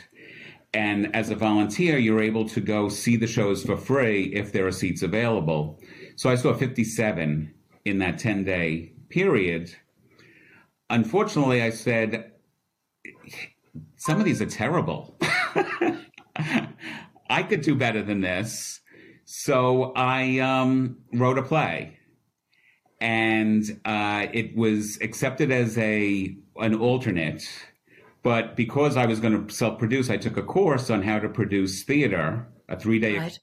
And 0.74 1.16
as 1.16 1.30
a 1.30 1.36
volunteer, 1.36 1.98
you're 1.98 2.22
able 2.22 2.48
to 2.50 2.62
go 2.62 2.90
see 2.90 3.16
the 3.16 3.28
shows 3.28 3.64
for 3.64 3.78
free 3.78 4.26
if 4.34 4.52
there 4.52 4.66
are 4.66 4.72
seats 4.72 5.04
available. 5.04 5.80
So 6.16 6.30
I 6.30 6.36
saw 6.36 6.54
57 6.54 7.54
in 7.86 8.00
that 8.00 8.18
10 8.20 8.44
day 8.44 8.92
period 9.10 9.76
unfortunately, 10.94 11.62
I 11.62 11.72
said, 11.72 12.32
some 13.98 14.20
of 14.20 14.26
these 14.26 14.42
are 14.42 14.46
terrible. 14.46 15.18
I 17.30 17.44
could 17.44 17.62
do 17.62 17.76
better 17.76 18.04
than 18.04 18.22
this. 18.22 18.80
So 19.26 19.92
I 19.96 20.40
um, 20.40 20.98
wrote 21.14 21.38
a 21.38 21.44
play, 21.44 21.98
and 23.02 23.64
uh, 23.86 24.28
it 24.32 24.56
was 24.56 25.00
accepted 25.02 25.52
as 25.52 25.78
a 25.78 26.36
an 26.58 26.76
alternate. 26.76 27.44
But 28.22 28.56
because 28.56 28.96
I 28.96 29.06
was 29.06 29.20
going 29.20 29.48
to 29.48 29.54
self 29.54 29.80
produce, 29.80 30.10
I 30.10 30.18
took 30.18 30.38
a 30.38 30.44
course 30.44 30.90
on 30.90 31.02
how 31.02 31.20
to 31.20 31.30
produce 31.30 31.84
theater, 31.84 32.48
a 32.70 32.78
three 32.78 33.00
day. 33.00 33.18
Right. 33.18 33.40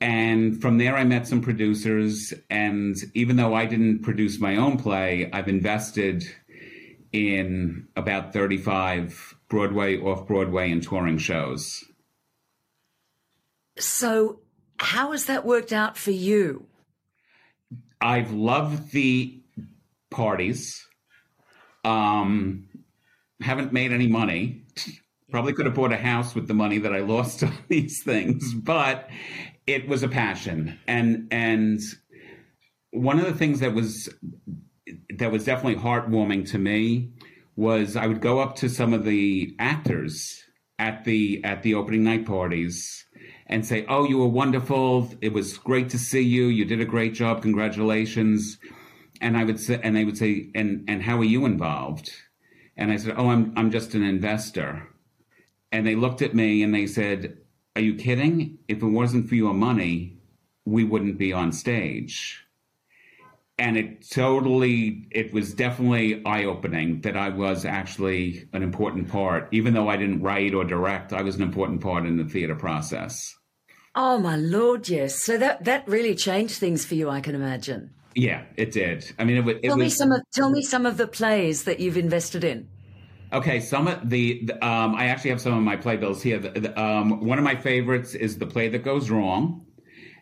And 0.00 0.60
from 0.60 0.78
there, 0.78 0.96
I 0.96 1.04
met 1.04 1.26
some 1.26 1.40
producers. 1.40 2.34
And 2.50 2.96
even 3.14 3.36
though 3.36 3.54
I 3.54 3.66
didn't 3.66 4.02
produce 4.02 4.40
my 4.40 4.56
own 4.56 4.78
play, 4.78 5.30
I've 5.32 5.48
invested 5.48 6.24
in 7.16 7.88
about 7.96 8.32
35 8.32 9.36
Broadway, 9.48 9.98
off 9.98 10.26
Broadway, 10.26 10.70
and 10.70 10.82
touring 10.82 11.18
shows. 11.18 11.84
So, 13.78 14.40
how 14.78 15.12
has 15.12 15.26
that 15.26 15.44
worked 15.44 15.72
out 15.72 15.96
for 15.96 16.10
you? 16.10 16.66
I've 18.00 18.32
loved 18.32 18.92
the 18.92 19.40
parties. 20.10 20.86
Um, 21.84 22.68
haven't 23.40 23.72
made 23.72 23.92
any 23.92 24.06
money. 24.06 24.64
Probably 25.30 25.52
could 25.52 25.66
have 25.66 25.74
bought 25.74 25.92
a 25.92 25.96
house 25.96 26.34
with 26.34 26.48
the 26.48 26.54
money 26.54 26.78
that 26.78 26.92
I 26.92 27.00
lost 27.00 27.42
on 27.44 27.56
these 27.68 28.02
things, 28.02 28.54
but 28.54 29.08
it 29.66 29.88
was 29.88 30.02
a 30.02 30.08
passion. 30.08 30.78
And 30.86 31.28
and 31.30 31.80
one 32.90 33.18
of 33.18 33.26
the 33.26 33.34
things 33.34 33.60
that 33.60 33.74
was 33.74 34.08
that 35.18 35.32
was 35.32 35.44
definitely 35.44 35.80
heartwarming 35.82 36.48
to 36.50 36.58
me 36.58 37.10
was 37.56 37.96
I 37.96 38.06
would 38.06 38.20
go 38.20 38.40
up 38.40 38.56
to 38.56 38.68
some 38.68 38.92
of 38.92 39.04
the 39.04 39.54
actors 39.58 40.44
at 40.78 41.04
the 41.04 41.42
at 41.44 41.62
the 41.62 41.74
opening 41.74 42.04
night 42.04 42.26
parties 42.26 43.04
and 43.46 43.64
say, 43.64 43.86
"Oh, 43.88 44.06
you 44.06 44.18
were 44.18 44.28
wonderful. 44.28 45.10
It 45.20 45.32
was 45.32 45.56
great 45.58 45.90
to 45.90 45.98
see 45.98 46.20
you. 46.20 46.46
You 46.46 46.64
did 46.64 46.80
a 46.80 46.84
great 46.84 47.14
job. 47.14 47.42
Congratulations." 47.42 48.58
And 49.20 49.36
I 49.36 49.44
would 49.44 49.58
say, 49.58 49.80
and 49.82 49.96
they 49.96 50.04
would 50.04 50.18
say, 50.18 50.50
"And 50.54 50.84
and 50.88 51.02
how 51.02 51.18
are 51.18 51.24
you 51.24 51.46
involved?" 51.46 52.12
And 52.76 52.92
I 52.92 52.96
said, 52.96 53.14
"Oh, 53.16 53.30
I'm 53.30 53.52
I'm 53.56 53.70
just 53.70 53.94
an 53.94 54.02
investor." 54.02 54.88
And 55.72 55.86
they 55.86 55.94
looked 55.94 56.22
at 56.22 56.34
me 56.34 56.62
and 56.62 56.74
they 56.74 56.86
said, 56.86 57.38
"Are 57.74 57.82
you 57.82 57.94
kidding? 57.94 58.58
If 58.68 58.82
it 58.82 58.86
wasn't 58.86 59.28
for 59.28 59.34
your 59.34 59.54
money, 59.54 60.18
we 60.66 60.84
wouldn't 60.84 61.18
be 61.18 61.32
on 61.32 61.52
stage." 61.52 62.45
And 63.58 63.76
it 63.78 64.08
totally, 64.10 65.08
it 65.10 65.32
was 65.32 65.54
definitely 65.54 66.22
eye 66.26 66.44
opening 66.44 67.00
that 67.00 67.16
I 67.16 67.30
was 67.30 67.64
actually 67.64 68.48
an 68.52 68.62
important 68.62 69.08
part. 69.08 69.48
Even 69.50 69.72
though 69.72 69.88
I 69.88 69.96
didn't 69.96 70.20
write 70.20 70.52
or 70.54 70.64
direct, 70.64 71.12
I 71.14 71.22
was 71.22 71.36
an 71.36 71.42
important 71.42 71.80
part 71.80 72.04
in 72.04 72.18
the 72.18 72.24
theater 72.24 72.54
process. 72.54 73.34
Oh 73.94 74.18
my 74.18 74.36
lord, 74.36 74.88
yes. 74.90 75.24
So 75.24 75.38
that 75.38 75.64
that 75.64 75.88
really 75.88 76.14
changed 76.14 76.58
things 76.58 76.84
for 76.84 76.94
you, 76.94 77.08
I 77.08 77.20
can 77.22 77.34
imagine. 77.34 77.90
Yeah, 78.14 78.42
it 78.56 78.72
did. 78.72 79.10
I 79.18 79.24
mean, 79.24 79.38
it, 79.38 79.48
it 79.62 79.62
tell 79.68 79.76
was. 79.76 79.84
me 79.84 79.88
some 79.90 80.12
of 80.12 80.20
tell 80.32 80.50
me 80.50 80.62
some 80.62 80.84
of 80.86 80.98
the 80.98 81.06
plays 81.06 81.64
that 81.64 81.80
you've 81.80 81.96
invested 81.96 82.44
in. 82.44 82.68
Okay, 83.32 83.60
some 83.60 83.88
of 83.88 84.08
the, 84.08 84.44
the 84.44 84.64
um, 84.66 84.94
I 84.94 85.06
actually 85.06 85.30
have 85.30 85.40
some 85.40 85.54
of 85.54 85.62
my 85.62 85.76
playbills 85.76 86.22
here. 86.22 86.38
The, 86.38 86.60
the, 86.60 86.80
um, 86.80 87.24
one 87.26 87.38
of 87.38 87.44
my 87.44 87.56
favorites 87.56 88.14
is 88.14 88.38
the 88.38 88.46
play 88.46 88.68
that 88.68 88.84
goes 88.84 89.10
wrong, 89.10 89.66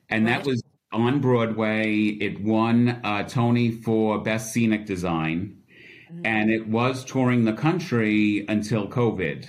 and 0.08 0.24
Right. 0.24 0.38
that 0.38 0.46
was 0.46 0.62
on 0.94 1.20
Broadway. 1.20 2.06
It 2.06 2.40
won 2.40 3.00
uh, 3.04 3.24
Tony 3.24 3.70
for 3.70 4.18
best 4.22 4.52
scenic 4.52 4.86
design, 4.86 5.58
and 6.24 6.50
it 6.50 6.68
was 6.68 7.04
touring 7.04 7.44
the 7.44 7.52
country 7.52 8.46
until 8.48 8.88
COVID. 8.88 9.46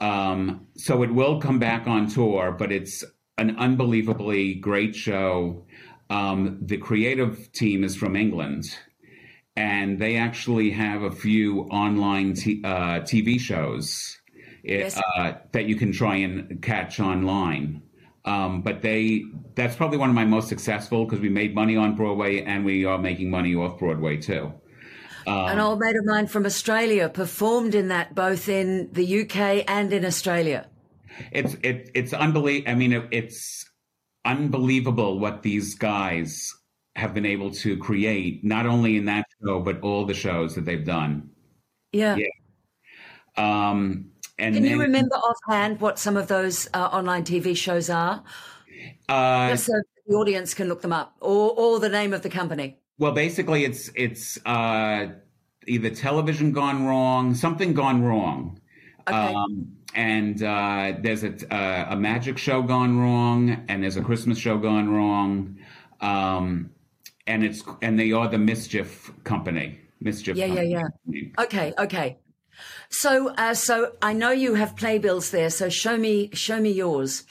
Um, 0.00 0.66
so 0.76 1.02
it 1.02 1.14
will 1.14 1.40
come 1.40 1.58
back 1.58 1.86
on 1.86 2.08
tour, 2.08 2.52
but 2.52 2.70
it's 2.72 3.04
an 3.38 3.56
unbelievably 3.56 4.54
great 4.56 4.94
show. 4.94 5.64
Um, 6.10 6.58
the 6.60 6.76
creative 6.76 7.50
team 7.52 7.82
is 7.84 7.96
from 7.96 8.14
England, 8.16 8.64
and 9.56 9.98
they 9.98 10.16
actually 10.16 10.70
have 10.70 11.02
a 11.02 11.10
few 11.10 11.60
online 11.62 12.34
t- 12.34 12.60
uh, 12.64 13.00
TV 13.00 13.38
shows 13.40 14.18
it, 14.62 14.80
Yes. 14.80 15.00
uh, 15.16 15.34
that 15.52 15.66
you 15.66 15.76
can 15.76 15.92
try 15.92 16.16
and 16.16 16.60
catch 16.60 16.98
online. 17.00 17.82
Um, 18.26 18.60
but 18.60 18.82
they 18.82 19.24
that's 19.54 19.76
probably 19.76 19.98
one 19.98 20.10
of 20.10 20.14
my 20.14 20.24
most 20.24 20.48
successful 20.48 21.04
because 21.04 21.20
we 21.20 21.28
made 21.28 21.54
money 21.54 21.76
on 21.76 21.94
Broadway 21.94 22.42
and 22.42 22.64
we 22.64 22.84
are 22.84 22.98
making 22.98 23.30
money 23.30 23.54
off 23.54 23.78
Broadway 23.78 24.16
too. 24.16 24.52
An 25.26 25.58
old 25.58 25.80
mate 25.80 25.96
of 25.96 26.04
mine 26.04 26.28
from 26.28 26.46
Australia 26.46 27.08
performed 27.08 27.74
in 27.74 27.88
that 27.88 28.14
both 28.14 28.48
in 28.48 28.92
the 28.92 29.22
UK 29.22 29.64
and 29.66 29.92
in 29.92 30.04
Australia. 30.04 30.68
It's 31.32 31.54
it 31.62 31.90
it's 31.94 32.12
unbelievable. 32.12 32.70
I 32.70 32.74
mean, 32.74 32.92
it, 32.92 33.08
it's 33.10 33.64
unbelievable 34.24 35.18
what 35.18 35.42
these 35.42 35.74
guys 35.74 36.52
have 36.94 37.12
been 37.12 37.26
able 37.26 37.50
to 37.50 37.76
create, 37.76 38.44
not 38.44 38.66
only 38.66 38.96
in 38.96 39.06
that 39.06 39.26
show 39.44 39.60
but 39.60 39.80
all 39.80 40.06
the 40.06 40.14
shows 40.14 40.54
that 40.54 40.64
they've 40.64 40.84
done. 40.84 41.30
Yeah. 41.92 42.16
Yeah. 42.16 42.28
Um, 43.36 44.12
and 44.38 44.54
Can 44.54 44.64
you 44.64 44.80
remember 44.80 45.14
offhand 45.16 45.80
what 45.80 45.98
some 45.98 46.16
of 46.16 46.28
those 46.28 46.68
uh, 46.74 46.88
online 46.92 47.24
TV 47.24 47.56
shows 47.56 47.88
are? 47.88 48.22
Uh, 49.08 49.50
Just 49.50 49.66
so 49.66 49.72
the 50.06 50.14
audience 50.14 50.54
can 50.54 50.68
look 50.68 50.82
them 50.82 50.92
up, 50.92 51.16
or, 51.20 51.52
or 51.56 51.80
the 51.80 51.88
name 51.88 52.12
of 52.12 52.22
the 52.22 52.28
company. 52.28 52.78
well, 52.98 53.12
basically, 53.12 53.64
it's 53.64 53.90
it's 53.94 54.38
uh, 54.46 55.08
either 55.66 55.90
television 55.90 56.52
gone 56.52 56.86
wrong, 56.86 57.34
something 57.34 57.72
gone 57.74 58.02
wrong. 58.02 58.60
Okay. 59.08 59.16
Um, 59.16 59.72
and 59.94 60.42
uh, 60.42 60.94
there's 61.00 61.24
a, 61.24 61.32
uh, 61.54 61.86
a 61.90 61.96
magic 61.96 62.36
show 62.38 62.60
gone 62.62 62.98
wrong, 62.98 63.64
and 63.68 63.82
there's 63.82 63.96
a 63.96 64.02
Christmas 64.02 64.36
show 64.36 64.58
gone 64.58 64.90
wrong, 64.90 65.58
um, 66.00 66.70
and 67.26 67.42
it's 67.42 67.62
and 67.82 67.98
they 67.98 68.12
are 68.12 68.28
the 68.28 68.38
Mischief 68.38 69.10
Company. 69.24 69.78
Mischief. 70.00 70.36
Yeah, 70.36 70.46
yeah, 70.46 70.88
yeah. 71.06 71.22
Okay, 71.38 71.72
okay. 71.78 72.18
So, 72.90 73.28
uh, 73.34 73.54
so 73.54 73.92
I 74.02 74.12
know 74.12 74.30
you 74.30 74.54
have 74.54 74.76
playbills 74.76 75.30
there. 75.30 75.50
So 75.50 75.68
show 75.68 75.96
me, 75.96 76.30
show 76.32 76.60
me 76.60 76.70
yours. 76.70 77.24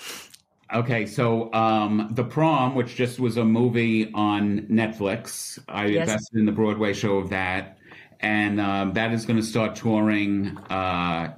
Okay, 0.74 1.06
so 1.06 1.54
um, 1.54 2.10
the 2.12 2.24
prom, 2.24 2.76
which 2.76 2.96
just 2.96 3.20
was 3.20 3.38
a 3.38 3.46
movie 3.46 4.12
on 4.14 4.62
Netflix, 4.62 5.60
I 5.70 5.86
Yes. 5.86 6.02
invested 6.10 6.40
in 6.40 6.46
the 6.46 6.52
Broadway 6.52 6.94
show 6.94 7.18
of 7.18 7.30
that, 7.30 7.78
and 8.20 8.60
um, 8.60 8.94
that 8.94 9.12
is 9.14 9.26
going 9.26 9.38
to 9.40 9.46
start 9.46 9.76
touring 9.76 10.58
uh, 10.70 11.34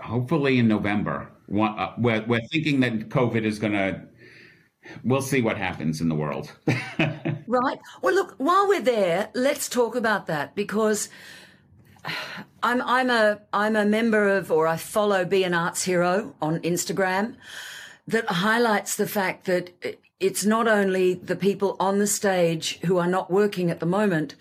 hopefully 0.00 0.58
in 0.58 0.66
November. 0.68 1.30
One- 1.46 1.78
uh, 1.78 1.92
We're, 1.98 2.24
we're 2.26 2.40
thinking 2.50 2.80
that 2.80 3.10
COVID 3.10 3.44
is 3.44 3.58
going 3.58 3.74
to. 3.74 4.02
We'll 5.02 5.22
see 5.22 5.40
what 5.42 5.56
happens 5.58 6.00
in 6.00 6.08
the 6.08 6.14
world. 6.14 6.50
Right. 7.46 7.78
Well, 8.00 8.14
look, 8.14 8.34
while 8.38 8.66
we're 8.66 8.80
there, 8.80 9.28
let's 9.34 9.68
talk 9.68 9.94
about 9.94 10.26
that 10.28 10.54
because 10.54 11.08
I'm 12.62 12.82
I'm 12.82 13.10
a 13.10 13.40
I'm 13.52 13.76
a 13.76 13.84
member 13.84 14.28
of 14.28 14.50
or 14.50 14.66
I 14.66 14.76
follow 14.76 15.24
Be 15.24 15.44
an 15.44 15.54
Arts 15.54 15.84
Hero 15.84 16.34
on 16.40 16.60
Instagram 16.60 17.36
that 18.06 18.26
highlights 18.26 18.96
the 18.96 19.06
fact 19.06 19.46
that 19.46 19.98
it's 20.20 20.44
not 20.44 20.68
only 20.68 21.14
the 21.14 21.36
people 21.36 21.76
on 21.80 21.98
the 21.98 22.06
stage 22.06 22.78
who 22.80 22.98
are 22.98 23.06
not 23.06 23.30
working 23.30 23.70
at 23.70 23.80
the 23.80 23.86
moment, 23.86 24.34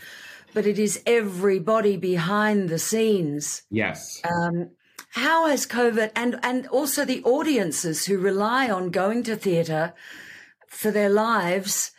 but 0.53 0.65
it 0.65 0.77
is 0.79 1.01
everybody 1.05 1.97
behind 1.97 2.69
the 2.69 2.79
scenes. 2.79 3.63
yes. 3.69 4.21
Um, 4.23 4.71
how 5.09 5.47
has 5.47 5.67
COVID 5.67 6.11
and 6.15 6.39
and 6.41 6.65
also 6.67 7.05
the 7.05 7.23
audiences 7.23 8.05
who 8.05 8.17
rely 8.17 8.69
on 8.69 8.89
going 8.89 9.21
to 9.23 9.35
theatre 9.35 9.93
for 10.67 10.89
their 10.89 11.09
lives, 11.09 11.91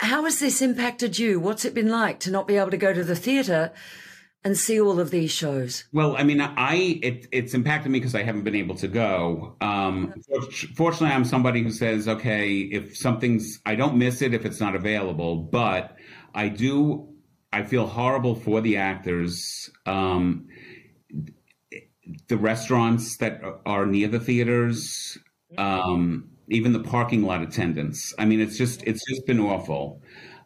how 0.00 0.24
has 0.24 0.38
this 0.38 0.62
impacted 0.62 1.18
you? 1.18 1.38
What's 1.38 1.66
it 1.66 1.74
been 1.74 1.90
like 1.90 2.18
to 2.20 2.30
not 2.30 2.48
be 2.48 2.56
able 2.56 2.70
to 2.70 2.78
go 2.78 2.94
to 2.94 3.04
the 3.04 3.14
theatre 3.14 3.72
and 4.46 4.56
see 4.56 4.80
all 4.80 5.00
of 5.00 5.10
these 5.10 5.32
shows? 5.32 5.84
Well, 5.92 6.16
I 6.16 6.22
mean, 6.22 6.40
I 6.40 7.00
it, 7.02 7.26
it's 7.32 7.52
impacted 7.52 7.90
me 7.90 7.98
because 7.98 8.14
I 8.14 8.22
haven't 8.22 8.44
been 8.44 8.54
able 8.54 8.76
to 8.76 8.86
go. 8.86 9.56
Um, 9.60 10.14
fortunately, 10.76 11.12
I'm 11.12 11.24
somebody 11.24 11.64
who 11.64 11.72
says, 11.72 12.06
okay, 12.06 12.60
if 12.60 12.96
something's, 12.96 13.60
I 13.66 13.74
don't 13.74 13.96
miss 13.96 14.22
it 14.22 14.34
if 14.34 14.44
it's 14.44 14.60
not 14.60 14.76
available, 14.76 15.36
but 15.36 15.96
I 16.32 16.48
do. 16.48 17.08
I 17.52 17.64
feel 17.64 17.88
horrible 17.88 18.36
for 18.36 18.60
the 18.60 18.76
actors, 18.76 19.68
um, 19.84 20.46
the 22.28 22.36
restaurants 22.36 23.16
that 23.16 23.42
are 23.64 23.84
near 23.84 24.06
the 24.06 24.20
theaters, 24.20 25.18
um, 25.58 26.30
even 26.48 26.72
the 26.72 26.84
parking 26.84 27.24
lot 27.24 27.42
attendants. 27.42 28.14
I 28.16 28.26
mean, 28.26 28.40
it's 28.40 28.56
just 28.56 28.84
it's 28.84 29.04
just 29.08 29.26
been 29.26 29.40
awful. 29.40 30.02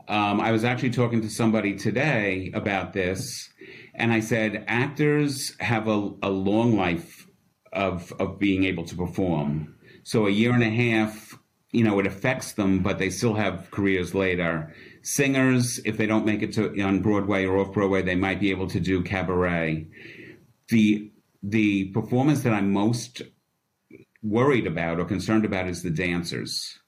Um, 0.08 0.40
I 0.40 0.50
was 0.50 0.64
actually 0.64 0.90
talking 0.90 1.20
to 1.20 1.30
somebody 1.30 1.76
today 1.76 2.50
about 2.52 2.92
this, 2.92 3.48
and 3.94 4.12
I 4.12 4.20
said 4.20 4.64
actors 4.68 5.56
have 5.60 5.88
a, 5.88 6.12
a 6.22 6.30
long 6.30 6.76
life 6.76 7.26
of 7.72 8.12
of 8.18 8.38
being 8.38 8.64
able 8.64 8.84
to 8.84 8.96
perform. 8.96 9.74
So 10.02 10.26
a 10.26 10.30
year 10.30 10.52
and 10.52 10.62
a 10.62 10.70
half, 10.70 11.38
you 11.72 11.84
know, 11.84 11.98
it 11.98 12.06
affects 12.06 12.52
them, 12.52 12.80
but 12.80 12.98
they 12.98 13.10
still 13.10 13.34
have 13.34 13.70
careers 13.70 14.14
later. 14.14 14.74
Singers, 15.02 15.78
if 15.84 15.96
they 15.96 16.06
don't 16.06 16.26
make 16.26 16.42
it 16.42 16.52
to 16.54 16.80
on 16.82 17.00
Broadway 17.00 17.44
or 17.44 17.58
off 17.58 17.72
Broadway, 17.72 18.02
they 18.02 18.16
might 18.16 18.40
be 18.40 18.50
able 18.50 18.66
to 18.68 18.80
do 18.80 19.02
cabaret. 19.02 19.86
The 20.68 21.10
the 21.42 21.86
performance 21.92 22.42
that 22.42 22.52
I'm 22.52 22.72
most 22.72 23.22
worried 24.22 24.66
about 24.66 25.00
or 25.00 25.04
concerned 25.04 25.44
about 25.44 25.66
is 25.66 25.82
the 25.82 25.90
dancers 25.90 26.78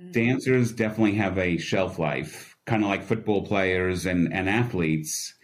mm. 0.00 0.12
dancers 0.12 0.72
definitely 0.72 1.14
have 1.14 1.38
a 1.38 1.58
shelf 1.58 1.98
life, 1.98 2.56
kind 2.66 2.84
of 2.84 2.88
like 2.88 3.02
football 3.02 3.44
players 3.44 4.06
and, 4.06 4.32
and 4.32 4.48
athletes. 4.48 5.34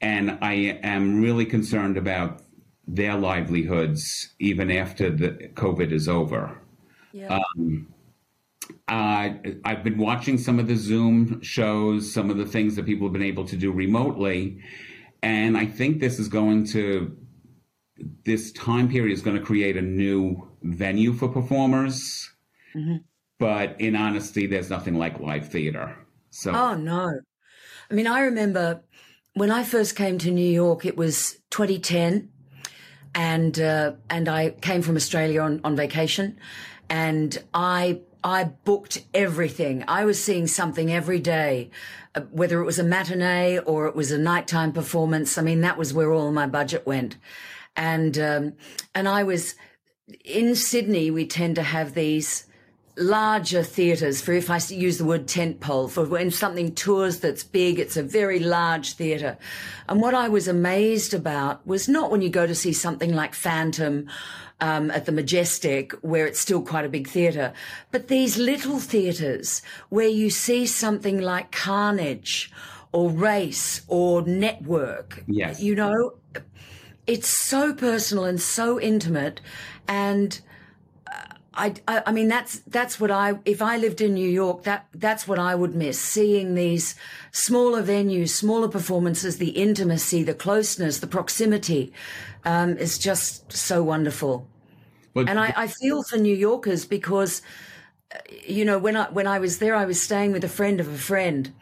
And 0.00 0.38
I 0.40 0.78
am 0.82 1.20
really 1.20 1.44
concerned 1.44 1.96
about 1.96 2.42
their 2.86 3.16
livelihoods 3.16 4.34
even 4.38 4.70
after 4.70 5.10
the 5.10 5.30
COVID 5.54 5.92
is 5.92 6.08
over. 6.08 6.60
Yeah. 7.12 7.38
Um, 7.38 7.88
uh, 8.88 9.30
I've 9.64 9.84
been 9.84 9.98
watching 9.98 10.38
some 10.38 10.58
of 10.58 10.66
the 10.66 10.76
Zoom 10.76 11.40
shows, 11.42 12.12
some 12.12 12.30
of 12.30 12.36
the 12.36 12.46
things 12.46 12.76
that 12.76 12.86
people 12.86 13.06
have 13.06 13.12
been 13.12 13.22
able 13.22 13.44
to 13.46 13.56
do 13.56 13.72
remotely. 13.72 14.62
And 15.22 15.56
I 15.56 15.66
think 15.66 16.00
this 16.00 16.18
is 16.18 16.28
going 16.28 16.64
to, 16.68 17.16
this 18.24 18.52
time 18.52 18.88
period 18.88 19.12
is 19.12 19.22
going 19.22 19.36
to 19.36 19.42
create 19.42 19.76
a 19.76 19.82
new 19.82 20.48
venue 20.62 21.12
for 21.12 21.28
performers. 21.28 22.30
Mm-hmm. 22.74 22.96
But 23.38 23.80
in 23.80 23.96
honesty, 23.96 24.46
there's 24.46 24.70
nothing 24.70 24.94
like 24.94 25.20
live 25.20 25.48
theater. 25.48 25.96
So, 26.30 26.52
oh, 26.52 26.74
no. 26.74 27.10
I 27.90 27.94
mean, 27.94 28.06
I 28.06 28.20
remember 28.20 28.82
when 29.40 29.50
I 29.50 29.64
first 29.64 29.96
came 29.96 30.18
to 30.18 30.30
New 30.30 30.52
York, 30.52 30.84
it 30.84 30.98
was 30.98 31.38
2010 31.48 32.28
and 33.14 33.58
uh, 33.58 33.92
and 34.10 34.28
I 34.28 34.50
came 34.50 34.82
from 34.82 34.96
Australia 34.96 35.40
on, 35.40 35.62
on 35.64 35.74
vacation, 35.74 36.38
and 36.90 37.42
I 37.54 38.00
I 38.22 38.44
booked 38.44 39.02
everything. 39.14 39.82
I 39.88 40.04
was 40.04 40.22
seeing 40.22 40.46
something 40.46 40.92
every 40.92 41.20
day, 41.20 41.70
uh, 42.14 42.20
whether 42.30 42.60
it 42.60 42.66
was 42.66 42.78
a 42.78 42.84
matinee 42.84 43.58
or 43.60 43.86
it 43.86 43.96
was 43.96 44.12
a 44.12 44.18
nighttime 44.18 44.72
performance. 44.72 45.38
I 45.38 45.42
mean, 45.42 45.62
that 45.62 45.78
was 45.78 45.94
where 45.94 46.12
all 46.12 46.30
my 46.32 46.46
budget 46.46 46.86
went, 46.86 47.16
and 47.74 48.18
um, 48.18 48.52
and 48.94 49.08
I 49.08 49.22
was 49.22 49.54
in 50.22 50.54
Sydney. 50.54 51.10
We 51.10 51.26
tend 51.26 51.54
to 51.54 51.62
have 51.62 51.94
these 51.94 52.44
larger 52.96 53.62
theatres 53.62 54.20
for 54.20 54.32
if 54.32 54.50
I 54.50 54.58
use 54.68 54.98
the 54.98 55.04
word 55.04 55.26
tent 55.26 55.60
pole 55.60 55.88
for 55.88 56.04
when 56.04 56.30
something 56.30 56.74
tours 56.74 57.20
that's 57.20 57.42
big, 57.42 57.78
it's 57.78 57.96
a 57.96 58.02
very 58.02 58.38
large 58.38 58.94
theatre. 58.94 59.38
And 59.88 60.00
what 60.00 60.14
I 60.14 60.28
was 60.28 60.48
amazed 60.48 61.14
about 61.14 61.66
was 61.66 61.88
not 61.88 62.10
when 62.10 62.22
you 62.22 62.28
go 62.28 62.46
to 62.46 62.54
see 62.54 62.72
something 62.72 63.14
like 63.14 63.34
Phantom 63.34 64.08
um, 64.60 64.90
at 64.90 65.06
the 65.06 65.12
Majestic, 65.12 65.92
where 66.02 66.26
it's 66.26 66.40
still 66.40 66.62
quite 66.62 66.84
a 66.84 66.88
big 66.88 67.08
theatre, 67.08 67.52
but 67.90 68.08
these 68.08 68.36
little 68.36 68.78
theatres 68.78 69.62
where 69.88 70.08
you 70.08 70.30
see 70.30 70.66
something 70.66 71.20
like 71.20 71.50
Carnage 71.50 72.52
or 72.92 73.10
Race 73.10 73.82
or 73.88 74.22
Network. 74.22 75.24
Yes. 75.26 75.62
You 75.62 75.74
know, 75.74 76.14
it's 77.06 77.28
so 77.28 77.72
personal 77.72 78.24
and 78.24 78.40
so 78.40 78.80
intimate 78.80 79.40
and 79.88 80.40
I, 81.54 81.74
I, 81.88 82.02
I 82.06 82.12
mean 82.12 82.28
that's 82.28 82.60
that's 82.60 83.00
what 83.00 83.10
I 83.10 83.38
if 83.44 83.60
I 83.60 83.76
lived 83.76 84.00
in 84.00 84.14
New 84.14 84.28
York 84.28 84.62
that 84.64 84.86
that's 84.94 85.26
what 85.26 85.38
I 85.38 85.54
would 85.54 85.74
miss 85.74 86.00
seeing 86.00 86.54
these 86.54 86.94
smaller 87.32 87.82
venues 87.82 88.28
smaller 88.28 88.68
performances 88.68 89.38
the 89.38 89.50
intimacy 89.50 90.22
the 90.22 90.34
closeness 90.34 91.00
the 91.00 91.08
proximity 91.08 91.92
um, 92.44 92.78
is 92.78 92.98
just 92.98 93.52
so 93.52 93.82
wonderful. 93.82 94.46
But, 95.12 95.28
and 95.28 95.40
I, 95.40 95.52
I 95.56 95.66
feel 95.66 96.04
for 96.04 96.18
New 96.18 96.34
Yorkers 96.34 96.84
because 96.84 97.42
uh, 98.14 98.18
you 98.46 98.64
know 98.64 98.78
when 98.78 98.96
I 98.96 99.10
when 99.10 99.26
I 99.26 99.40
was 99.40 99.58
there 99.58 99.74
I 99.74 99.86
was 99.86 100.00
staying 100.00 100.30
with 100.32 100.44
a 100.44 100.48
friend 100.48 100.80
of 100.80 100.86
a 100.86 100.98
friend 100.98 101.52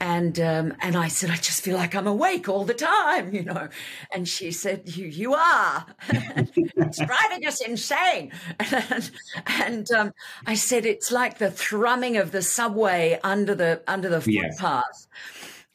and 0.00 0.40
um, 0.40 0.74
and 0.80 0.96
I 0.96 1.08
said, 1.08 1.30
I 1.30 1.36
just 1.36 1.62
feel 1.62 1.76
like 1.76 1.94
I'm 1.94 2.06
awake 2.06 2.48
all 2.48 2.64
the 2.64 2.74
time, 2.74 3.34
you 3.34 3.44
know. 3.44 3.68
And 4.12 4.26
she 4.26 4.50
said, 4.50 4.88
You 4.88 5.06
you 5.06 5.34
are. 5.34 5.86
it's 6.10 6.98
driving 6.98 7.46
us 7.46 7.60
insane. 7.60 8.32
And, 8.70 9.10
and 9.46 9.90
um, 9.92 10.12
I 10.46 10.54
said, 10.54 10.86
It's 10.86 11.12
like 11.12 11.38
the 11.38 11.50
thrumming 11.50 12.16
of 12.16 12.32
the 12.32 12.42
subway 12.42 13.20
under 13.22 13.54
the 13.54 13.82
under 13.86 14.08
the 14.08 14.20
footpath. 14.20 14.84
Yes. 14.86 15.08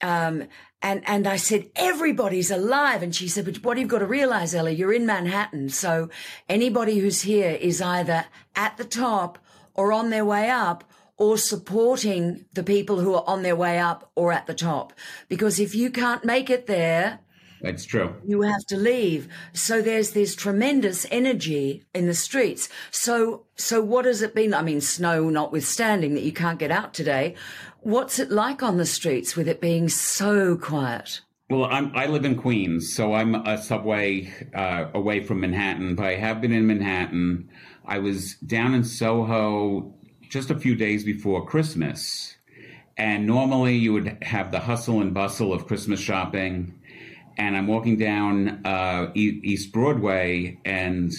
Um, 0.01 0.46
and 0.82 1.01
and 1.08 1.25
I 1.25 1.38
said, 1.38 1.70
everybody's 1.75 2.51
alive. 2.51 3.01
And 3.01 3.16
she 3.16 3.27
said, 3.27 3.46
but 3.46 3.64
what 3.64 3.77
you've 3.79 3.90
got 3.90 4.00
to 4.00 4.05
realize, 4.05 4.53
Ella, 4.53 4.70
you're 4.70 4.94
in 4.94 5.05
Manhattan. 5.05 5.70
So 5.70 6.09
anybody 6.48 7.00
who's 7.00 7.24
here 7.24 7.51
is 7.51 7.81
either 7.81 8.25
at 8.55 8.77
the 8.77 8.83
top 8.83 9.40
or 9.74 9.92
on 9.92 10.11
their 10.11 10.25
way 10.25 10.50
up 10.50 10.83
or 11.17 11.37
supporting 11.37 12.45
the 12.53 12.63
people 12.63 12.99
who 12.99 13.13
are 13.13 13.23
on 13.27 13.43
their 13.43 13.55
way 13.55 13.79
up 13.79 14.11
or 14.15 14.31
at 14.31 14.47
the 14.47 14.53
top. 14.53 14.93
Because 15.29 15.59
if 15.59 15.73
you 15.73 15.89
can't 15.89 16.25
make 16.25 16.49
it 16.49 16.67
there, 16.67 17.19
that's 17.61 17.85
true. 17.85 18.13
You 18.23 18.41
have 18.41 18.65
to 18.67 18.77
leave. 18.77 19.27
So 19.53 19.81
there's 19.81 20.11
this 20.11 20.35
tremendous 20.35 21.07
energy 21.09 21.83
in 21.95 22.05
the 22.05 22.13
streets. 22.13 22.69
So, 22.91 23.45
so 23.55 23.81
what 23.81 24.05
has 24.05 24.21
it 24.21 24.35
been? 24.35 24.53
I 24.53 24.61
mean, 24.61 24.81
snow 24.81 25.29
notwithstanding 25.29 26.13
that 26.13 26.23
you 26.23 26.33
can't 26.33 26.59
get 26.59 26.69
out 26.69 26.93
today. 26.93 27.33
What's 27.79 28.19
it 28.19 28.29
like 28.29 28.61
on 28.61 28.77
the 28.77 28.85
streets 28.85 29.35
with 29.35 29.47
it 29.47 29.61
being 29.61 29.89
so 29.89 30.57
quiet? 30.57 31.21
Well, 31.49 31.65
I'm, 31.65 31.91
i 31.95 32.07
live 32.07 32.25
in 32.25 32.35
Queens, 32.35 32.93
so 32.93 33.13
I'm 33.13 33.35
a 33.35 33.61
subway 33.61 34.33
uh, 34.53 34.87
away 34.93 35.23
from 35.23 35.41
Manhattan, 35.41 35.95
but 35.95 36.05
I 36.05 36.15
have 36.15 36.41
been 36.41 36.51
in 36.51 36.65
Manhattan. 36.65 37.49
I 37.85 37.99
was 37.99 38.35
down 38.37 38.73
in 38.73 38.83
Soho 38.83 39.95
just 40.35 40.51
a 40.51 40.59
few 40.59 40.75
days 40.75 41.05
before 41.05 41.45
Christmas. 41.45 42.35
And 42.98 43.25
normally 43.25 43.77
you 43.77 43.93
would 43.93 44.17
have 44.21 44.51
the 44.51 44.59
hustle 44.59 45.00
and 45.00 45.13
bustle 45.13 45.53
of 45.53 45.65
Christmas 45.65 46.01
shopping. 46.01 46.77
And 47.37 47.55
I'm 47.55 47.67
walking 47.67 47.95
down 47.98 48.61
uh, 48.65 49.11
East 49.13 49.71
Broadway, 49.71 50.59
and 50.65 51.13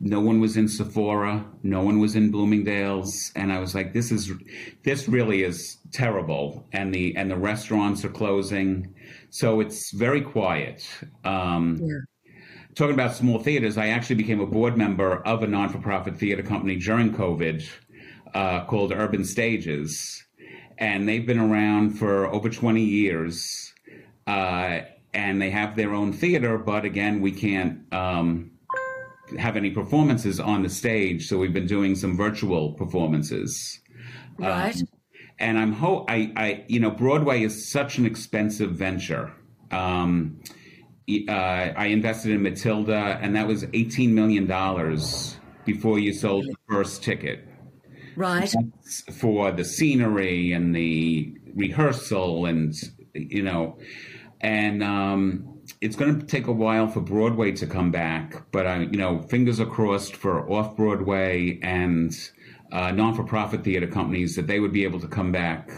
no 0.00 0.18
one 0.18 0.40
was 0.40 0.56
in 0.56 0.66
Sephora, 0.66 1.44
no 1.62 1.82
one 1.82 2.00
was 2.00 2.16
in 2.16 2.32
Bloomingdale's, 2.32 3.30
and 3.36 3.52
I 3.52 3.60
was 3.60 3.72
like, 3.72 3.92
"This 3.92 4.10
is, 4.10 4.32
this 4.82 5.08
really 5.08 5.44
is 5.44 5.76
terrible." 5.92 6.66
And 6.72 6.92
the 6.92 7.16
and 7.16 7.30
the 7.30 7.36
restaurants 7.36 8.04
are 8.04 8.14
closing, 8.22 8.92
so 9.30 9.60
it's 9.60 9.92
very 9.92 10.22
quiet. 10.22 10.88
Um, 11.24 11.78
yeah 11.80 11.98
talking 12.76 12.94
about 12.94 13.14
small 13.14 13.40
theaters, 13.40 13.76
I 13.76 13.88
actually 13.88 14.14
became 14.14 14.40
a 14.40 14.46
board 14.46 14.76
member 14.76 15.26
of 15.26 15.42
a 15.42 15.46
non 15.46 15.68
for 15.68 15.78
profit 15.78 16.16
theater 16.16 16.42
company 16.42 16.76
during 16.76 17.12
COVID 17.12 17.68
uh, 18.34 18.64
called 18.64 18.92
Urban 18.92 19.24
Stages, 19.24 20.24
and 20.78 21.08
they've 21.08 21.26
been 21.26 21.38
around 21.38 21.98
for 21.98 22.26
over 22.26 22.48
20 22.48 22.82
years. 22.82 23.72
Uh, 24.26 24.80
and 25.12 25.42
they 25.42 25.50
have 25.50 25.76
their 25.76 25.92
own 25.92 26.12
theater, 26.12 26.56
but 26.56 26.84
again, 26.84 27.20
we 27.20 27.32
can't 27.32 27.80
um, 27.92 28.52
have 29.38 29.56
any 29.56 29.70
performances 29.70 30.38
on 30.38 30.62
the 30.62 30.68
stage. 30.68 31.26
So 31.28 31.38
we've 31.38 31.52
been 31.52 31.66
doing 31.66 31.94
some 31.96 32.16
virtual 32.16 32.72
performances. 32.74 33.80
Right. 34.38 34.76
Um, 34.76 34.88
and 35.38 35.58
I'm 35.58 35.72
ho 35.72 36.04
I, 36.06 36.32
I 36.36 36.64
you 36.68 36.80
know 36.80 36.90
Broadway 36.90 37.42
is 37.42 37.70
such 37.70 37.98
an 37.98 38.06
expensive 38.06 38.72
venture. 38.72 39.32
Um, 39.70 40.40
uh, 41.28 41.32
I 41.32 41.86
invested 41.86 42.32
in 42.32 42.42
Matilda, 42.42 43.18
and 43.20 43.34
that 43.34 43.46
was 43.46 43.64
eighteen 43.72 44.14
million 44.14 44.46
dollars 44.46 45.38
before 45.64 45.98
you 45.98 46.12
sold 46.12 46.44
the 46.44 46.54
first 46.68 47.02
ticket 47.02 47.49
right. 48.16 48.52
For 49.12 49.52
the 49.52 49.64
scenery 49.64 50.52
and 50.52 50.74
the 50.74 51.34
rehearsal 51.54 52.46
and 52.46 52.74
you 53.14 53.42
know 53.42 53.78
and 54.40 54.82
um, 54.82 55.58
it's 55.80 55.96
going 55.96 56.18
to 56.18 56.26
take 56.26 56.46
a 56.46 56.52
while 56.52 56.86
for 56.86 57.00
broadway 57.00 57.52
to 57.52 57.66
come 57.66 57.90
back 57.90 58.50
but 58.52 58.66
I, 58.66 58.80
you 58.82 58.98
know 58.98 59.20
fingers 59.22 59.60
are 59.60 59.66
crossed 59.66 60.16
for 60.16 60.48
off 60.50 60.76
broadway 60.76 61.58
and 61.62 62.16
uh, 62.72 62.92
non-for-profit 62.92 63.64
theater 63.64 63.86
companies 63.86 64.36
that 64.36 64.46
they 64.46 64.60
would 64.60 64.72
be 64.72 64.84
able 64.84 65.00
to 65.00 65.08
come 65.08 65.32
back 65.32 65.70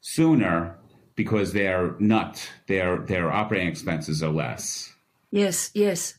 sooner 0.00 0.78
because 1.16 1.52
they're 1.52 1.94
not 1.98 2.48
their 2.66 2.98
their 2.98 3.30
operating 3.32 3.68
expenses 3.68 4.22
are 4.22 4.32
less. 4.32 4.94
Yes 5.30 5.70
yes 5.74 6.14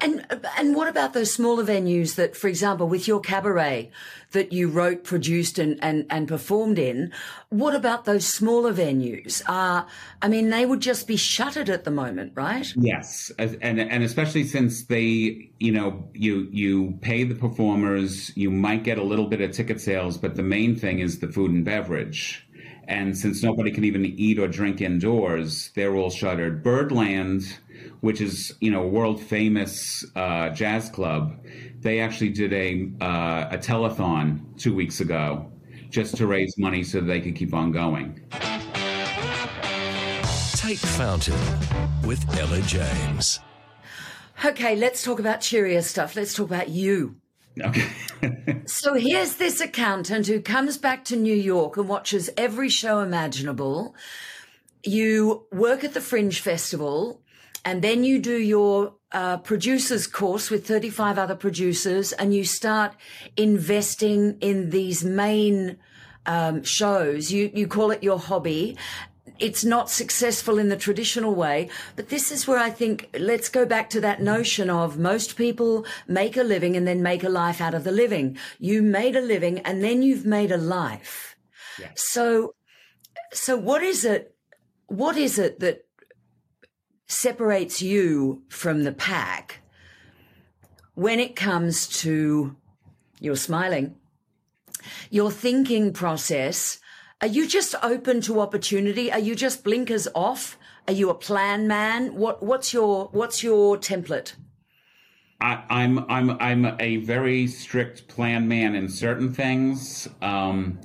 and 0.00 0.26
and 0.58 0.74
what 0.74 0.88
about 0.88 1.12
those 1.12 1.32
smaller 1.32 1.64
venues 1.64 2.16
that, 2.16 2.36
for 2.36 2.48
example, 2.48 2.88
with 2.88 3.08
your 3.08 3.20
cabaret 3.20 3.90
that 4.32 4.52
you 4.52 4.68
wrote, 4.68 5.04
produced, 5.04 5.58
and 5.58 5.82
and, 5.82 6.06
and 6.10 6.28
performed 6.28 6.78
in? 6.78 7.12
What 7.48 7.74
about 7.74 8.04
those 8.04 8.26
smaller 8.26 8.72
venues? 8.72 9.42
Uh, 9.46 9.84
I 10.20 10.28
mean, 10.28 10.50
they 10.50 10.66
would 10.66 10.80
just 10.80 11.06
be 11.06 11.16
shuttered 11.16 11.70
at 11.70 11.84
the 11.84 11.90
moment, 11.90 12.32
right? 12.34 12.72
Yes, 12.76 13.30
and 13.38 13.80
and 13.80 14.02
especially 14.02 14.44
since 14.44 14.84
they, 14.84 15.50
you 15.58 15.72
know, 15.72 16.08
you 16.12 16.48
you 16.50 16.98
pay 17.00 17.24
the 17.24 17.34
performers, 17.34 18.36
you 18.36 18.50
might 18.50 18.84
get 18.84 18.98
a 18.98 19.04
little 19.04 19.26
bit 19.26 19.40
of 19.40 19.52
ticket 19.52 19.80
sales, 19.80 20.18
but 20.18 20.36
the 20.36 20.42
main 20.42 20.76
thing 20.76 20.98
is 20.98 21.20
the 21.20 21.28
food 21.28 21.50
and 21.50 21.64
beverage. 21.64 22.46
And 22.86 23.16
since 23.16 23.42
nobody 23.42 23.70
can 23.70 23.84
even 23.84 24.04
eat 24.04 24.38
or 24.38 24.48
drink 24.48 24.80
indoors, 24.80 25.70
they're 25.74 25.94
all 25.96 26.10
shuttered. 26.10 26.62
Birdland 26.62 27.44
which 28.00 28.20
is 28.20 28.54
you 28.60 28.70
know 28.70 28.86
world 28.86 29.20
famous 29.20 30.04
uh, 30.14 30.50
jazz 30.50 30.90
club, 30.90 31.42
they 31.80 32.00
actually 32.00 32.28
did 32.28 32.52
a 32.52 32.90
uh, 33.00 33.48
a 33.50 33.58
telethon 33.58 34.40
two 34.58 34.74
weeks 34.74 35.00
ago 35.00 35.50
just 35.90 36.16
to 36.16 36.26
raise 36.26 36.54
money 36.58 36.82
so 36.82 37.00
they 37.00 37.20
could 37.20 37.34
keep 37.34 37.54
on 37.54 37.72
going. 37.72 38.20
Take 40.52 40.78
Fountain 40.78 41.38
with 42.04 42.22
Ella 42.38 42.60
James. 42.62 43.40
Okay, 44.44 44.76
let's 44.76 45.02
talk 45.02 45.20
about 45.20 45.40
cheerier 45.40 45.82
stuff. 45.82 46.16
Let's 46.16 46.34
talk 46.34 46.46
about 46.46 46.68
you. 46.68 47.16
Okay. 47.60 48.62
so 48.66 48.94
here's 48.94 49.36
this 49.36 49.60
accountant 49.60 50.26
who 50.26 50.40
comes 50.40 50.76
back 50.76 51.04
to 51.04 51.16
New 51.16 51.34
York 51.34 51.76
and 51.76 51.88
watches 51.88 52.30
every 52.36 52.68
show 52.68 53.00
imaginable. 53.00 53.94
You 54.82 55.46
work 55.52 55.84
at 55.84 55.94
the 55.94 56.00
Fringe 56.00 56.40
Festival 56.40 57.22
and 57.64 57.80
then 57.80 58.04
you 58.04 58.18
do 58.18 58.36
your 58.36 58.94
uh, 59.12 59.38
producers 59.38 60.06
course 60.06 60.50
with 60.50 60.66
35 60.66 61.18
other 61.18 61.36
producers 61.36 62.12
and 62.12 62.34
you 62.34 62.44
start 62.44 62.94
investing 63.36 64.36
in 64.40 64.70
these 64.70 65.04
main 65.04 65.78
um, 66.26 66.62
shows. 66.64 67.30
You, 67.30 67.50
you 67.54 67.66
call 67.66 67.90
it 67.90 68.02
your 68.02 68.18
hobby 68.18 68.76
it's 69.38 69.64
not 69.64 69.90
successful 69.90 70.58
in 70.58 70.68
the 70.68 70.76
traditional 70.76 71.34
way. 71.34 71.68
But 71.96 72.08
this 72.08 72.30
is 72.30 72.46
where 72.46 72.58
I 72.58 72.70
think 72.70 73.08
let's 73.18 73.48
go 73.48 73.66
back 73.66 73.90
to 73.90 74.00
that 74.00 74.22
notion 74.22 74.70
of 74.70 74.98
most 74.98 75.36
people 75.36 75.86
make 76.06 76.36
a 76.36 76.42
living 76.42 76.76
and 76.76 76.86
then 76.86 77.02
make 77.02 77.24
a 77.24 77.28
life 77.28 77.60
out 77.60 77.74
of 77.74 77.84
the 77.84 77.92
living. 77.92 78.38
You 78.58 78.82
made 78.82 79.16
a 79.16 79.20
living 79.20 79.58
and 79.60 79.82
then 79.82 80.02
you've 80.02 80.26
made 80.26 80.52
a 80.52 80.56
life. 80.56 81.36
Yeah. 81.80 81.90
So, 81.96 82.54
so 83.32 83.56
what 83.56 83.82
is 83.82 84.04
it? 84.04 84.34
What 84.86 85.16
is 85.16 85.38
it 85.38 85.60
that 85.60 85.86
separates 87.06 87.82
you 87.82 88.42
from 88.48 88.84
the 88.84 88.92
pack 88.92 89.60
when 90.94 91.18
it 91.18 91.34
comes 91.34 91.86
to 91.88 92.56
you're 93.20 93.36
smiling, 93.36 93.96
your 95.10 95.30
thinking 95.30 95.92
process 95.92 96.78
are 97.20 97.28
you 97.28 97.46
just 97.46 97.74
open 97.82 98.20
to 98.22 98.40
opportunity? 98.40 99.10
Are 99.10 99.18
you 99.18 99.34
just 99.34 99.64
blinkers 99.64 100.08
off? 100.14 100.58
Are 100.86 100.92
you 100.92 101.10
a 101.10 101.14
plan 101.14 101.66
man? 101.66 102.14
What 102.14 102.42
what's 102.42 102.72
your 102.72 103.08
what's 103.12 103.42
your 103.42 103.78
template? 103.78 104.34
I, 105.40 105.62
am 105.70 105.98
I'm, 106.10 106.30
I'm 106.30 106.30
I'm 106.40 106.76
a 106.80 106.96
very 106.98 107.46
strict 107.46 108.08
plan 108.08 108.48
man 108.48 108.74
in 108.74 108.88
certain 108.88 109.32
things. 109.32 110.08
Um, 110.22 110.80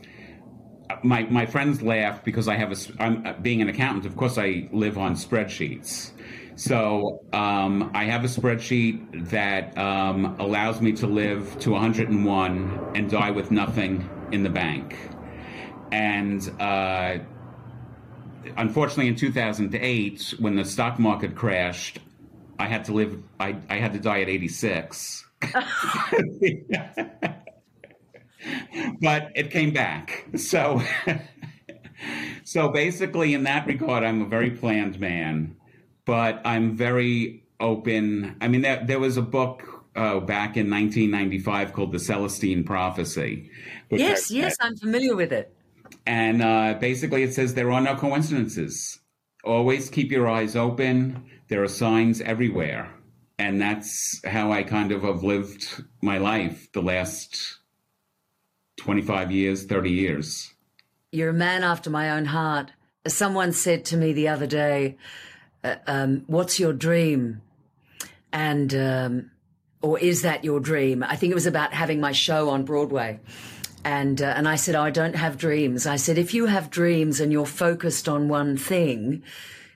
my 1.04 1.24
my 1.24 1.46
friends 1.46 1.82
laugh 1.82 2.24
because 2.24 2.48
I 2.48 2.56
have 2.56 2.72
a 2.72 3.04
I'm 3.04 3.42
being 3.42 3.62
an 3.62 3.70
accountant. 3.70 4.06
Of 4.06 4.16
course, 4.16 4.38
I 4.38 4.70
live 4.72 4.98
on 4.98 5.16
spreadsheets. 5.16 6.12
So 6.56 7.24
um, 7.32 7.90
I 7.94 8.04
have 8.06 8.26
a 8.26 8.28
spreadsheet 8.28 9.30
that 9.30 9.78
um, 9.78 10.36
allows 10.40 10.82
me 10.82 10.92
to 10.94 11.08
live 11.08 11.58
to 11.60 11.72
101 11.72 12.92
and 12.96 13.10
die 13.10 13.32
with 13.32 13.50
nothing 13.50 14.10
in 14.34 14.44
the 14.44 14.50
bank 14.50 14.98
and 15.92 16.50
uh, 16.60 17.20
unfortunately, 18.58 19.08
in 19.08 19.16
2008, 19.16 20.36
when 20.40 20.56
the 20.56 20.66
stock 20.66 21.00
market 21.00 21.36
crashed, 21.36 22.00
I 22.58 22.68
had 22.68 22.86
to 22.86 22.94
live. 22.94 23.22
I, 23.40 23.56
I 23.70 23.76
had 23.78 23.94
to 23.94 24.00
die 24.00 24.22
at 24.22 24.30
86. 24.30 25.26
but 29.02 29.32
it 29.36 29.52
came 29.52 29.72
back. 29.72 30.26
So, 30.36 30.82
so 32.44 32.70
basically, 32.70 33.34
in 33.34 33.44
that 33.44 33.66
regard, 33.68 34.04
I'm 34.04 34.22
a 34.22 34.26
very 34.26 34.52
planned 34.52 35.00
man, 35.00 35.56
but 36.06 36.42
I'm 36.46 36.76
very 36.76 37.44
open. 37.60 38.36
I 38.42 38.48
mean, 38.48 38.62
there, 38.62 38.84
there 38.86 39.00
was 39.00 39.18
a 39.18 39.22
book 39.22 39.86
uh, 39.96 40.20
back 40.20 40.58
in 40.58 40.70
1995 40.70 41.74
called 41.74 41.92
The 41.92 42.00
Celestine 42.00 42.66
Prophecy. 42.66 43.50
Yes, 43.90 44.32
I, 44.32 44.36
yes, 44.36 44.56
I'm 44.60 44.76
familiar 44.76 45.16
with 45.16 45.32
it. 45.32 45.54
And 46.10 46.42
uh, 46.42 46.74
basically, 46.82 47.22
it 47.22 47.36
says 47.36 47.54
there 47.54 47.72
are 47.72 47.80
no 47.80 47.96
coincidences. 47.96 48.98
Always 49.44 49.92
keep 49.92 50.12
your 50.12 50.28
eyes 50.28 50.56
open. 50.56 51.24
There 51.50 51.62
are 51.62 51.68
signs 51.68 52.20
everywhere. 52.20 52.92
And 53.38 53.62
that's 53.62 54.20
how 54.26 54.52
I 54.52 54.64
kind 54.64 54.92
of 54.92 55.04
have 55.04 55.22
lived 55.22 55.84
my 56.02 56.18
life 56.18 56.68
the 56.72 56.82
last 56.82 57.60
25 58.78 59.32
years, 59.32 59.66
30 59.66 59.92
years. 59.92 60.52
You're 61.12 61.30
a 61.30 61.34
man 61.34 61.64
after 61.64 61.92
my 61.92 62.10
own 62.10 62.26
heart. 62.26 62.72
Someone 63.08 63.54
said 63.54 63.86
to 63.86 63.98
me 63.98 64.12
the 64.12 64.30
other 64.30 64.48
day, 64.48 64.98
uh, 65.64 65.76
um, 65.86 66.24
What's 66.26 66.60
your 66.60 66.74
dream? 66.74 67.44
And, 68.34 68.74
um, 68.74 69.32
or 69.84 70.00
is 70.00 70.24
that 70.24 70.44
your 70.44 70.60
dream? 70.60 71.04
I 71.04 71.16
think 71.16 71.30
it 71.30 71.36
was 71.36 71.46
about 71.46 71.72
having 71.72 72.02
my 72.02 72.14
show 72.14 72.50
on 72.50 72.66
Broadway. 72.66 73.20
And, 73.86 74.22
uh, 74.22 74.34
and 74.36 74.48
I 74.48 74.56
said, 74.56 74.76
oh, 74.76 74.82
I 74.84 74.90
don't 74.90 75.16
have 75.16 75.38
dreams. 75.38 75.88
I 75.88 75.96
said, 75.96 76.18
if 76.18 76.34
you 76.34 76.48
have 76.48 76.70
dreams 76.70 77.20
and 77.20 77.32
you're 77.32 77.46
focused 77.46 78.10
on 78.10 78.28
one 78.28 78.58
thing, 78.58 79.24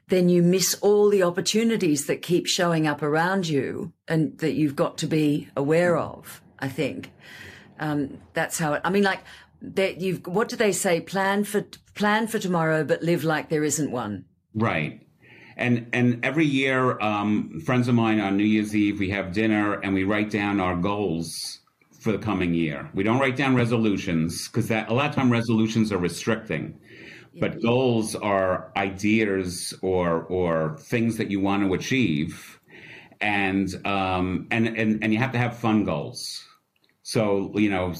then 0.10 0.30
you 0.30 0.44
miss 0.44 0.76
all 0.82 1.10
the 1.10 1.24
opportunities 1.24 2.06
that 2.08 2.22
keep 2.22 2.46
showing 2.46 2.86
up 2.86 3.02
around 3.02 3.48
you 3.48 3.94
and 4.08 4.38
that 4.40 4.54
you've 4.54 4.76
got 4.76 4.98
to 5.00 5.08
be 5.08 5.48
aware 5.56 5.98
of, 5.98 6.42
I 6.60 6.68
think. 6.68 7.12
Um, 7.80 8.20
that's 8.34 8.60
how 8.60 8.74
it, 8.74 8.82
I 8.84 8.90
mean, 8.90 9.04
like, 9.04 9.22
that 9.62 10.02
you've, 10.02 10.28
what 10.28 10.50
do 10.50 10.58
they 10.58 10.74
say? 10.74 11.00
Plan 11.00 11.46
for, 11.46 11.66
plan 11.96 12.28
for 12.28 12.40
tomorrow, 12.40 12.84
but 12.84 13.02
live 13.02 13.24
like 13.24 13.50
there 13.50 13.64
isn't 13.64 13.92
one. 13.92 14.26
Right. 14.54 15.00
And 15.56 15.88
and 15.94 16.26
every 16.26 16.46
year, 16.46 17.00
um, 17.00 17.62
friends 17.62 17.88
of 17.88 17.96
mine 17.96 18.20
on 18.20 18.38
New 18.38 18.44
Year's 18.44 18.76
Eve, 18.76 19.00
we 19.00 19.12
have 19.12 19.34
dinner 19.34 19.74
and 19.74 19.94
we 19.94 20.04
write 20.04 20.32
down 20.32 20.60
our 20.60 20.76
goals 20.76 21.60
for 22.04 22.12
the 22.12 22.18
coming 22.18 22.54
year. 22.54 22.90
We 22.94 23.04
don't 23.04 23.18
write 23.20 23.38
down 23.38 23.56
resolutions 23.56 24.50
because 24.50 24.68
that 24.68 24.90
a 24.90 24.94
lot 24.94 25.10
of 25.10 25.16
time 25.16 25.32
resolutions 25.32 25.90
are 25.94 25.98
restricting. 25.98 26.78
Yeah. 27.34 27.48
But 27.48 27.62
goals 27.62 28.14
are 28.16 28.72
ideas 28.76 29.74
or 29.82 30.24
or 30.24 30.78
things 30.80 31.16
that 31.18 31.32
you 31.32 31.40
want 31.40 31.64
to 31.64 31.74
achieve, 31.74 32.60
and 33.22 33.74
um, 33.88 34.48
and 34.52 34.68
and 34.68 35.02
and 35.02 35.14
you 35.14 35.20
have 35.20 35.32
to 35.32 35.40
have 35.40 35.58
fun 35.58 35.86
goals. 35.86 36.44
So 37.04 37.52
you 37.58 37.70
know, 37.70 37.94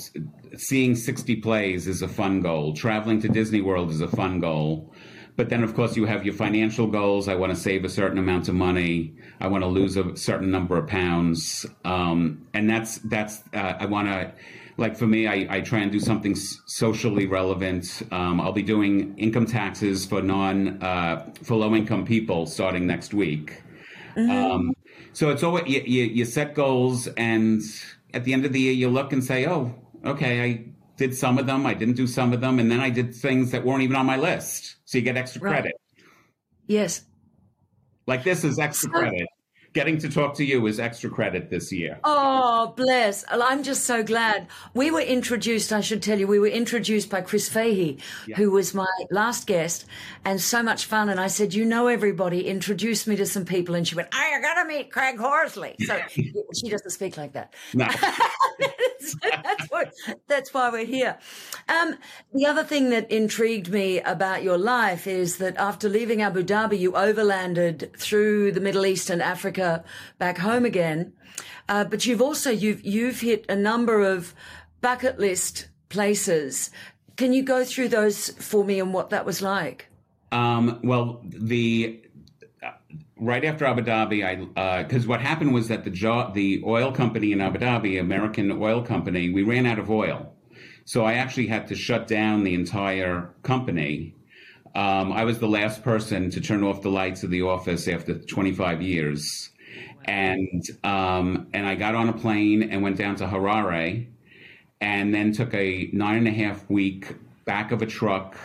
seeing 0.58 0.96
sixty 0.96 1.38
plays 1.38 1.88
is 1.88 2.02
a 2.02 2.08
fun 2.08 2.42
goal. 2.42 2.74
Traveling 2.74 3.22
to 3.22 3.30
Disney 3.30 3.62
World 3.62 3.90
is 3.90 4.02
a 4.02 4.08
fun 4.08 4.42
goal. 4.42 4.94
But 5.36 5.50
then, 5.50 5.64
of 5.64 5.74
course, 5.74 5.96
you 5.96 6.06
have 6.06 6.24
your 6.26 6.34
financial 6.36 6.88
goals. 6.88 7.28
I 7.28 7.36
want 7.36 7.52
to 7.52 7.56
save 7.56 7.86
a 7.86 7.90
certain 7.90 8.20
amount 8.20 8.50
of 8.50 8.56
money. 8.56 9.16
I 9.40 9.48
want 9.48 9.64
to 9.64 9.68
lose 9.68 9.98
a 9.98 10.16
certain 10.16 10.52
number 10.52 10.78
of 10.78 10.88
pounds. 10.88 11.66
Um, 11.84 12.46
and 12.54 12.70
that's, 12.70 13.00
that's, 13.00 13.42
uh, 13.54 13.74
I 13.80 13.88
want 13.88 14.08
to, 14.10 14.32
like 14.78 14.96
for 14.96 15.08
me, 15.08 15.28
I, 15.28 15.48
I 15.50 15.62
try 15.62 15.80
and 15.80 15.92
do 15.92 16.00
something 16.00 16.36
socially 16.36 17.26
relevant. 17.26 18.04
Um, 18.12 18.40
I'll 18.40 18.52
be 18.54 18.64
doing 18.64 19.18
income 19.18 19.46
taxes 19.46 20.06
for 20.06 20.22
non, 20.22 20.82
uh, 20.84 21.32
for 21.42 21.56
low 21.56 21.74
income 21.74 22.06
people 22.06 22.46
starting 22.46 22.86
next 22.86 23.14
week. 23.14 23.62
Mm-hmm. 24.16 24.32
Um, 24.32 24.74
so 25.14 25.30
it's 25.30 25.44
always, 25.44 25.68
you, 25.68 25.82
you, 25.86 26.04
you 26.04 26.26
set 26.26 26.54
goals 26.54 27.08
and 27.08 27.62
at 28.14 28.24
the 28.24 28.34
end 28.34 28.46
of 28.46 28.54
the 28.54 28.60
year, 28.60 28.74
you 28.74 28.90
look 28.90 29.14
and 29.14 29.24
say, 29.24 29.48
oh, 29.48 29.74
okay, 30.06 30.44
I 30.44 30.66
did 30.98 31.16
some 31.16 31.38
of 31.38 31.48
them. 31.48 31.66
I 31.66 31.74
didn't 31.74 31.96
do 31.96 32.08
some 32.08 32.34
of 32.34 32.42
them. 32.42 32.60
And 32.60 32.72
then 32.72 32.80
I 32.80 32.90
did 32.90 33.16
things 33.16 33.52
that 33.52 33.66
weren't 33.66 33.84
even 33.84 33.96
on 33.96 34.06
my 34.06 34.18
list. 34.18 34.76
So 34.86 34.98
you 34.98 35.04
get 35.04 35.18
extra 35.18 35.42
right. 35.42 35.62
credit. 35.62 35.74
Yes. 36.68 37.04
Like 38.06 38.24
this 38.24 38.44
is 38.44 38.60
extra 38.60 38.90
so, 38.92 39.00
credit 39.00 39.28
getting 39.74 39.98
to 39.98 40.10
talk 40.10 40.36
to 40.36 40.46
you 40.46 40.66
is 40.68 40.80
extra 40.80 41.10
credit 41.10 41.50
this 41.50 41.72
year. 41.72 42.00
Oh, 42.04 42.74
bless. 42.78 43.26
I'm 43.30 43.64
just 43.64 43.86
so 43.86 44.04
glad. 44.04 44.48
We 44.74 44.92
were 44.92 45.02
introduced, 45.02 45.74
I 45.74 45.82
should 45.82 46.04
tell 46.04 46.20
you, 46.20 46.28
we 46.28 46.40
were 46.40 46.48
introduced 46.48 47.10
by 47.10 47.22
Chris 47.22 47.50
Fahey, 47.50 47.98
yeah. 48.28 48.36
who 48.36 48.52
was 48.52 48.74
my 48.74 48.88
last 49.10 49.48
guest, 49.48 49.86
and 50.24 50.40
so 50.40 50.64
much 50.64 50.86
fun. 50.86 51.10
And 51.10 51.20
I 51.20 51.28
said, 51.28 51.54
You 51.54 51.66
know 51.66 51.88
everybody, 51.88 52.48
introduce 52.48 53.08
me 53.08 53.16
to 53.18 53.26
some 53.26 53.46
people. 53.46 53.76
And 53.76 53.88
she 53.88 53.96
went, 53.96 54.10
I 54.14 54.40
gotta 54.42 54.66
meet 54.68 54.92
Craig 54.92 55.18
Horsley. 55.20 55.76
So 55.80 56.00
she 56.10 56.70
doesn't 56.70 56.92
speak 56.92 57.18
like 57.18 57.34
that. 57.34 57.54
No. 57.74 57.88
that's, 59.22 59.68
why, 59.70 59.86
that's 60.28 60.54
why 60.54 60.70
we're 60.70 60.86
here. 60.86 61.18
Um, 61.68 61.98
the 62.34 62.46
other 62.46 62.64
thing 62.64 62.90
that 62.90 63.12
intrigued 63.12 63.70
me 63.70 64.00
about 64.02 64.44
your 64.44 64.58
life 64.58 65.08
is 65.08 65.38
that 65.38 65.58
after 65.58 65.90
leaving 65.90 66.22
Abu 66.22 66.44
Dhabi, 66.44 66.80
you 66.80 66.94
overlanded 66.94 67.98
through 67.98 68.52
the 68.52 68.62
Middle 68.62 68.86
East 68.86 69.10
and 69.10 69.22
Africa 69.22 69.84
back 70.18 70.38
home 70.38 70.66
again. 70.66 71.14
Uh, 71.70 71.84
but 71.84 72.06
you've 72.06 72.22
also 72.22 72.52
you've 72.52 72.84
you've 72.86 73.22
hit 73.22 73.46
a 73.50 73.56
number 73.56 74.02
of 74.02 74.34
bucket 74.82 75.20
list 75.20 75.70
places. 75.90 76.70
Can 77.16 77.32
you 77.34 77.44
go 77.44 77.64
through 77.64 77.90
those 77.90 78.30
for 78.32 78.64
me 78.64 78.80
and 78.80 78.94
what 78.94 79.10
that 79.12 79.26
was 79.26 79.42
like? 79.42 79.88
Um, 80.32 80.80
well, 80.84 81.22
the 81.24 82.03
right 83.24 83.44
after 83.46 83.66
Abu 83.66 83.82
Dhabi, 83.82 84.26
I 84.26 84.84
because 84.84 85.06
uh, 85.06 85.08
what 85.08 85.22
happened 85.22 85.54
was 85.54 85.68
that 85.70 85.84
the 85.84 85.90
jo- 85.90 86.32
the 86.34 86.64
oil 86.66 86.92
company 86.92 87.32
in 87.32 87.42
Abu 87.42 87.60
Dhabi, 87.60 88.00
American 88.00 88.52
Oil 88.52 88.82
Company, 88.82 89.30
we 89.30 89.44
ran 89.44 89.66
out 89.66 89.80
of 89.80 89.90
oil, 89.90 90.34
so 90.86 91.06
I 91.06 91.14
actually 91.14 91.48
had 91.48 91.68
to 91.68 91.76
shut 91.76 92.08
down 92.08 92.44
the 92.44 92.54
entire 92.54 93.34
company. 93.44 94.16
Um, 94.76 95.12
I 95.12 95.24
was 95.24 95.40
the 95.40 95.48
last 95.48 95.84
person 95.84 96.32
to 96.32 96.42
turn 96.42 96.64
off 96.64 96.82
the 96.82 96.90
lights 96.90 97.24
of 97.24 97.30
the 97.30 97.44
office 97.44 97.88
after 97.88 98.18
25 98.18 98.82
years 98.82 99.52
and 100.06 100.64
um, 100.84 101.48
and 101.54 101.66
I 101.66 101.76
got 101.76 101.96
on 101.96 102.10
a 102.10 102.14
plane 102.14 102.64
and 102.64 102.82
went 102.82 102.98
down 102.98 103.16
to 103.18 103.26
Harare, 103.26 104.08
and 104.82 105.14
then 105.14 105.32
took 105.32 105.54
a 105.54 105.90
nine 105.94 106.18
and 106.18 106.28
a 106.28 106.32
half 106.32 106.70
week 106.70 107.16
back 107.46 107.72
of 107.72 107.82
a 107.82 107.86
truck 107.86 108.36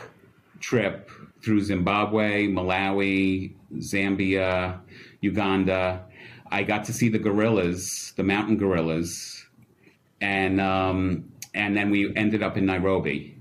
trip 0.60 1.10
through 1.42 1.60
Zimbabwe, 1.62 2.48
Malawi, 2.48 3.54
Zambia, 3.76 4.80
Uganda. 5.20 6.04
I 6.50 6.62
got 6.62 6.84
to 6.84 6.92
see 6.92 7.08
the 7.08 7.18
gorillas, 7.18 8.12
the 8.16 8.24
mountain 8.24 8.56
gorillas, 8.56 9.46
and 10.20 10.60
um, 10.60 11.32
and 11.54 11.76
then 11.76 11.90
we 11.90 12.14
ended 12.16 12.42
up 12.42 12.56
in 12.56 12.66
Nairobi. 12.66 13.38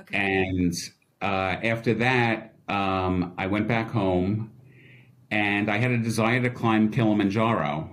Okay. 0.00 0.16
And 0.18 0.74
uh, 1.22 1.56
after 1.62 1.94
that, 1.94 2.54
um, 2.68 3.34
I 3.38 3.46
went 3.46 3.68
back 3.68 3.90
home, 3.90 4.52
and 5.30 5.70
I 5.70 5.78
had 5.78 5.90
a 5.90 5.98
desire 5.98 6.42
to 6.42 6.50
climb 6.50 6.90
Kilimanjaro. 6.90 7.90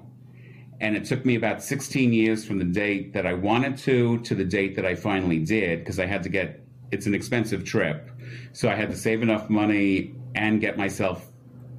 And 0.81 0.97
it 0.97 1.05
took 1.05 1.25
me 1.25 1.35
about 1.35 1.63
16 1.63 2.11
years 2.11 2.43
from 2.43 2.59
the 2.59 2.65
date 2.65 3.13
that 3.13 3.25
I 3.25 3.33
wanted 3.33 3.77
to 3.79 4.19
to 4.19 4.35
the 4.35 4.43
date 4.43 4.75
that 4.75 4.85
I 4.85 4.95
finally 4.95 5.39
did, 5.39 5.79
because 5.79 5.99
I 5.99 6.05
had 6.05 6.23
to 6.23 6.29
get. 6.29 6.59
It's 6.91 7.07
an 7.07 7.15
expensive 7.15 7.63
trip, 7.63 8.11
so 8.51 8.69
I 8.69 8.75
had 8.75 8.91
to 8.91 8.97
save 8.97 9.23
enough 9.23 9.49
money 9.49 10.13
and 10.35 10.61
get 10.61 10.77
myself 10.77 11.32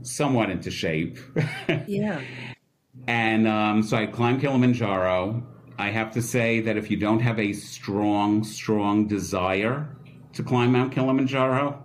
somewhat 0.04 0.50
into 0.50 0.70
shape. 0.70 1.18
Yeah. 1.86 2.20
And 3.06 3.46
um, 3.48 3.82
so 3.82 3.96
I 3.96 4.06
climbed 4.06 4.40
Kilimanjaro. 4.40 5.44
I 5.78 5.90
have 5.90 6.12
to 6.12 6.22
say 6.22 6.60
that 6.60 6.76
if 6.76 6.90
you 6.90 6.96
don't 6.96 7.18
have 7.20 7.38
a 7.38 7.52
strong, 7.52 8.44
strong 8.44 9.08
desire 9.08 9.94
to 10.32 10.42
climb 10.42 10.72
Mount 10.72 10.92
Kilimanjaro, 10.92 11.82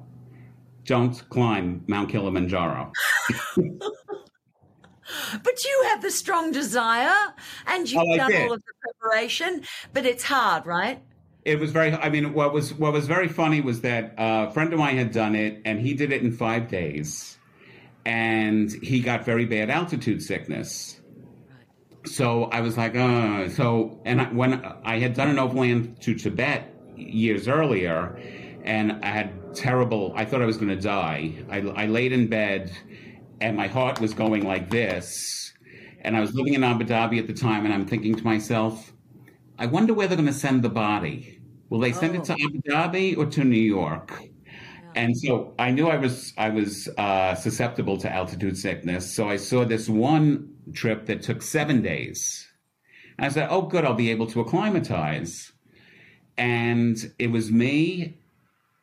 don't 0.86 1.28
climb 1.30 1.84
Mount 1.88 2.10
Kilimanjaro. 2.10 2.94
But 5.44 5.64
you 5.64 5.86
have 5.90 6.02
the 6.02 6.12
strong 6.12 6.52
desire 6.52 7.34
and 7.68 7.90
you've 7.90 8.04
Oh, 8.06 8.18
done 8.18 8.34
all 8.36 8.54
of 8.54 8.62
the 8.62 8.74
preparation, 8.82 9.64
but 9.94 10.06
it's 10.06 10.24
hard, 10.24 10.66
right? 10.66 11.02
It 11.46 11.60
was 11.60 11.72
very. 11.72 11.92
I 11.94 12.10
mean, 12.10 12.34
what 12.34 12.54
was 12.54 12.74
what 12.74 12.94
was 12.94 13.08
very 13.08 13.28
funny 13.28 13.60
was 13.62 13.82
that 13.82 14.14
uh, 14.20 14.48
a 14.50 14.52
friend 14.52 14.72
of 14.72 14.78
mine 14.78 14.98
had 14.98 15.12
done 15.12 15.36
it, 15.36 15.62
and 15.66 15.80
he 15.80 15.94
did 15.94 16.12
it 16.12 16.22
in 16.22 16.32
five 16.32 16.68
days, 16.68 17.39
and 18.10 18.72
he 18.82 19.02
got 19.02 19.24
very 19.24 19.46
bad 19.46 19.70
altitude 19.70 20.24
sickness. 20.24 21.00
So 22.08 22.46
I 22.46 22.62
was 22.62 22.76
like, 22.76 22.96
uh, 22.96 23.50
so, 23.50 24.02
and 24.04 24.20
I, 24.20 24.26
when 24.34 24.66
I 24.84 24.98
had 24.98 25.14
done 25.14 25.30
an 25.30 25.38
overland 25.38 26.02
to 26.02 26.16
Tibet 26.16 26.74
years 26.96 27.48
earlier, 27.48 28.20
and 28.64 29.06
I 29.06 29.10
had 29.10 29.54
terrible, 29.54 30.12
I 30.16 30.26
thought 30.26 30.42
I 30.42 30.48
was 30.48 30.58
going 30.58 30.70
to 30.70 30.82
die. 30.82 31.36
I, 31.52 31.60
I 31.84 31.86
laid 31.86 32.12
in 32.12 32.26
bed, 32.26 32.72
and 33.42 33.56
my 33.56 33.68
heart 33.68 34.02
was 34.02 34.16
going 34.16 34.44
like 34.44 34.72
this, 34.72 35.54
and 36.02 36.18
I 36.18 36.20
was 36.20 36.34
living 36.34 36.56
in 36.56 36.64
Abu 36.64 36.86
Dhabi 36.86 37.20
at 37.20 37.28
the 37.28 37.34
time, 37.34 37.64
and 37.66 37.72
I'm 37.72 37.86
thinking 37.86 38.16
to 38.16 38.24
myself, 38.24 38.92
I 39.60 39.68
wonder 39.68 39.94
where 39.94 40.08
they're 40.08 40.18
going 40.18 40.26
to 40.26 40.34
send 40.34 40.64
the 40.64 40.70
body. 40.70 41.42
Will 41.70 41.80
they 41.80 41.92
send 41.92 42.16
it 42.16 42.24
to 42.24 42.34
Abu 42.34 42.60
Dhabi 42.68 43.16
or 43.16 43.28
to 43.28 43.44
New 43.44 43.56
York? 43.56 44.20
And 44.96 45.18
so 45.18 45.54
I 45.60 45.72
knew 45.72 45.88
I 45.88 45.98
was 45.98 46.34
I 46.38 46.50
was 46.50 46.90
uh, 46.98 47.36
susceptible 47.36 47.98
to 47.98 48.12
altitude 48.12 48.58
sickness. 48.58 49.12
So 49.12 49.30
I 49.30 49.38
saw 49.38 49.66
this 49.66 49.88
one 49.88 50.56
trip 50.74 51.06
that 51.06 51.22
took 51.22 51.42
seven 51.42 51.82
days. 51.82 52.48
And 53.18 53.26
I 53.26 53.30
said, 53.30 53.48
"Oh, 53.50 53.64
good, 53.64 53.86
I'll 53.86 53.94
be 53.94 54.12
able 54.12 54.28
to 54.28 54.42
acclimatize." 54.42 55.52
And 56.38 56.98
it 57.20 57.28
was 57.28 57.52
me, 57.52 58.18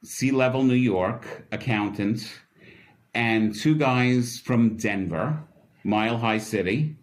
sea 0.04 0.30
level 0.30 0.62
New 0.62 0.74
York 0.74 1.46
accountant, 1.50 2.30
and 3.14 3.54
two 3.54 3.74
guys 3.74 4.38
from 4.38 4.76
Denver, 4.76 5.40
Mile 5.84 6.18
High 6.18 6.38
City. 6.38 6.96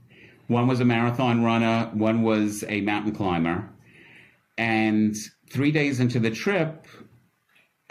One 0.47 0.67
was 0.67 0.79
a 0.79 0.85
marathon 0.85 1.43
runner, 1.43 1.89
one 1.93 2.21
was 2.21 2.63
a 2.67 2.81
mountain 2.81 3.15
climber. 3.15 3.69
And 4.57 5.15
three 5.49 5.71
days 5.71 5.99
into 5.99 6.19
the 6.19 6.29
trip, 6.29 6.85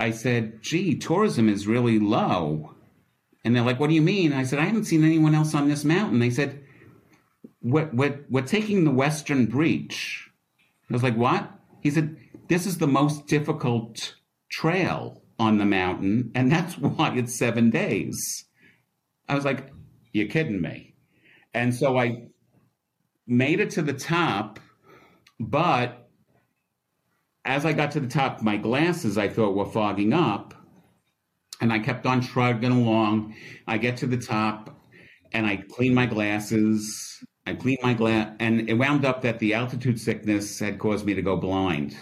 I 0.02 0.10
said, 0.10 0.62
gee, 0.62 0.96
tourism 0.96 1.48
is 1.48 1.68
really 1.68 2.00
low. 2.00 2.74
And 3.44 3.54
they're 3.54 3.62
like, 3.62 3.78
what 3.78 3.88
do 3.88 3.94
you 3.94 4.02
mean? 4.02 4.32
I 4.32 4.42
said, 4.42 4.58
I 4.58 4.64
haven't 4.64 4.86
seen 4.86 5.04
anyone 5.04 5.32
else 5.32 5.54
on 5.54 5.68
this 5.68 5.84
mountain. 5.84 6.18
They 6.18 6.30
said, 6.30 6.60
we're, 7.62 7.88
we're, 7.92 8.24
we're 8.28 8.42
taking 8.42 8.82
the 8.82 8.90
Western 8.90 9.46
Breach. 9.46 10.28
I 10.90 10.92
was 10.92 11.04
like, 11.04 11.16
what? 11.16 11.48
He 11.80 11.90
said, 11.90 12.16
this 12.48 12.66
is 12.66 12.78
the 12.78 12.88
most 12.88 13.28
difficult 13.28 14.16
trail 14.50 15.22
on 15.38 15.58
the 15.58 15.64
mountain, 15.64 16.32
and 16.34 16.50
that's 16.50 16.76
why 16.78 17.14
it's 17.16 17.38
seven 17.38 17.70
days. 17.70 18.44
I 19.28 19.36
was 19.36 19.44
like, 19.44 19.70
you're 20.12 20.26
kidding 20.26 20.60
me. 20.60 20.94
And 21.54 21.72
so 21.72 21.96
I 21.96 22.24
made 23.26 23.60
it 23.60 23.70
to 23.70 23.82
the 23.82 23.92
top, 23.92 24.58
but 25.38 26.01
as 27.44 27.64
I 27.64 27.72
got 27.72 27.90
to 27.92 28.00
the 28.00 28.08
top, 28.08 28.42
my 28.42 28.56
glasses 28.56 29.18
I 29.18 29.28
thought 29.28 29.54
were 29.56 29.66
fogging 29.66 30.12
up, 30.12 30.54
and 31.60 31.72
I 31.72 31.78
kept 31.78 32.06
on 32.06 32.20
shrugging 32.20 32.70
along. 32.72 33.34
I 33.66 33.78
get 33.78 33.96
to 33.98 34.06
the 34.06 34.16
top, 34.16 34.80
and 35.32 35.46
I 35.46 35.56
clean 35.56 35.94
my 35.94 36.06
glasses. 36.06 37.24
I 37.46 37.54
clean 37.54 37.78
my 37.82 37.94
glass, 37.94 38.34
and 38.38 38.68
it 38.68 38.74
wound 38.74 39.04
up 39.04 39.22
that 39.22 39.38
the 39.40 39.54
altitude 39.54 40.00
sickness 40.00 40.58
had 40.60 40.78
caused 40.78 41.04
me 41.04 41.14
to 41.14 41.22
go 41.22 41.36
blind. 41.36 41.96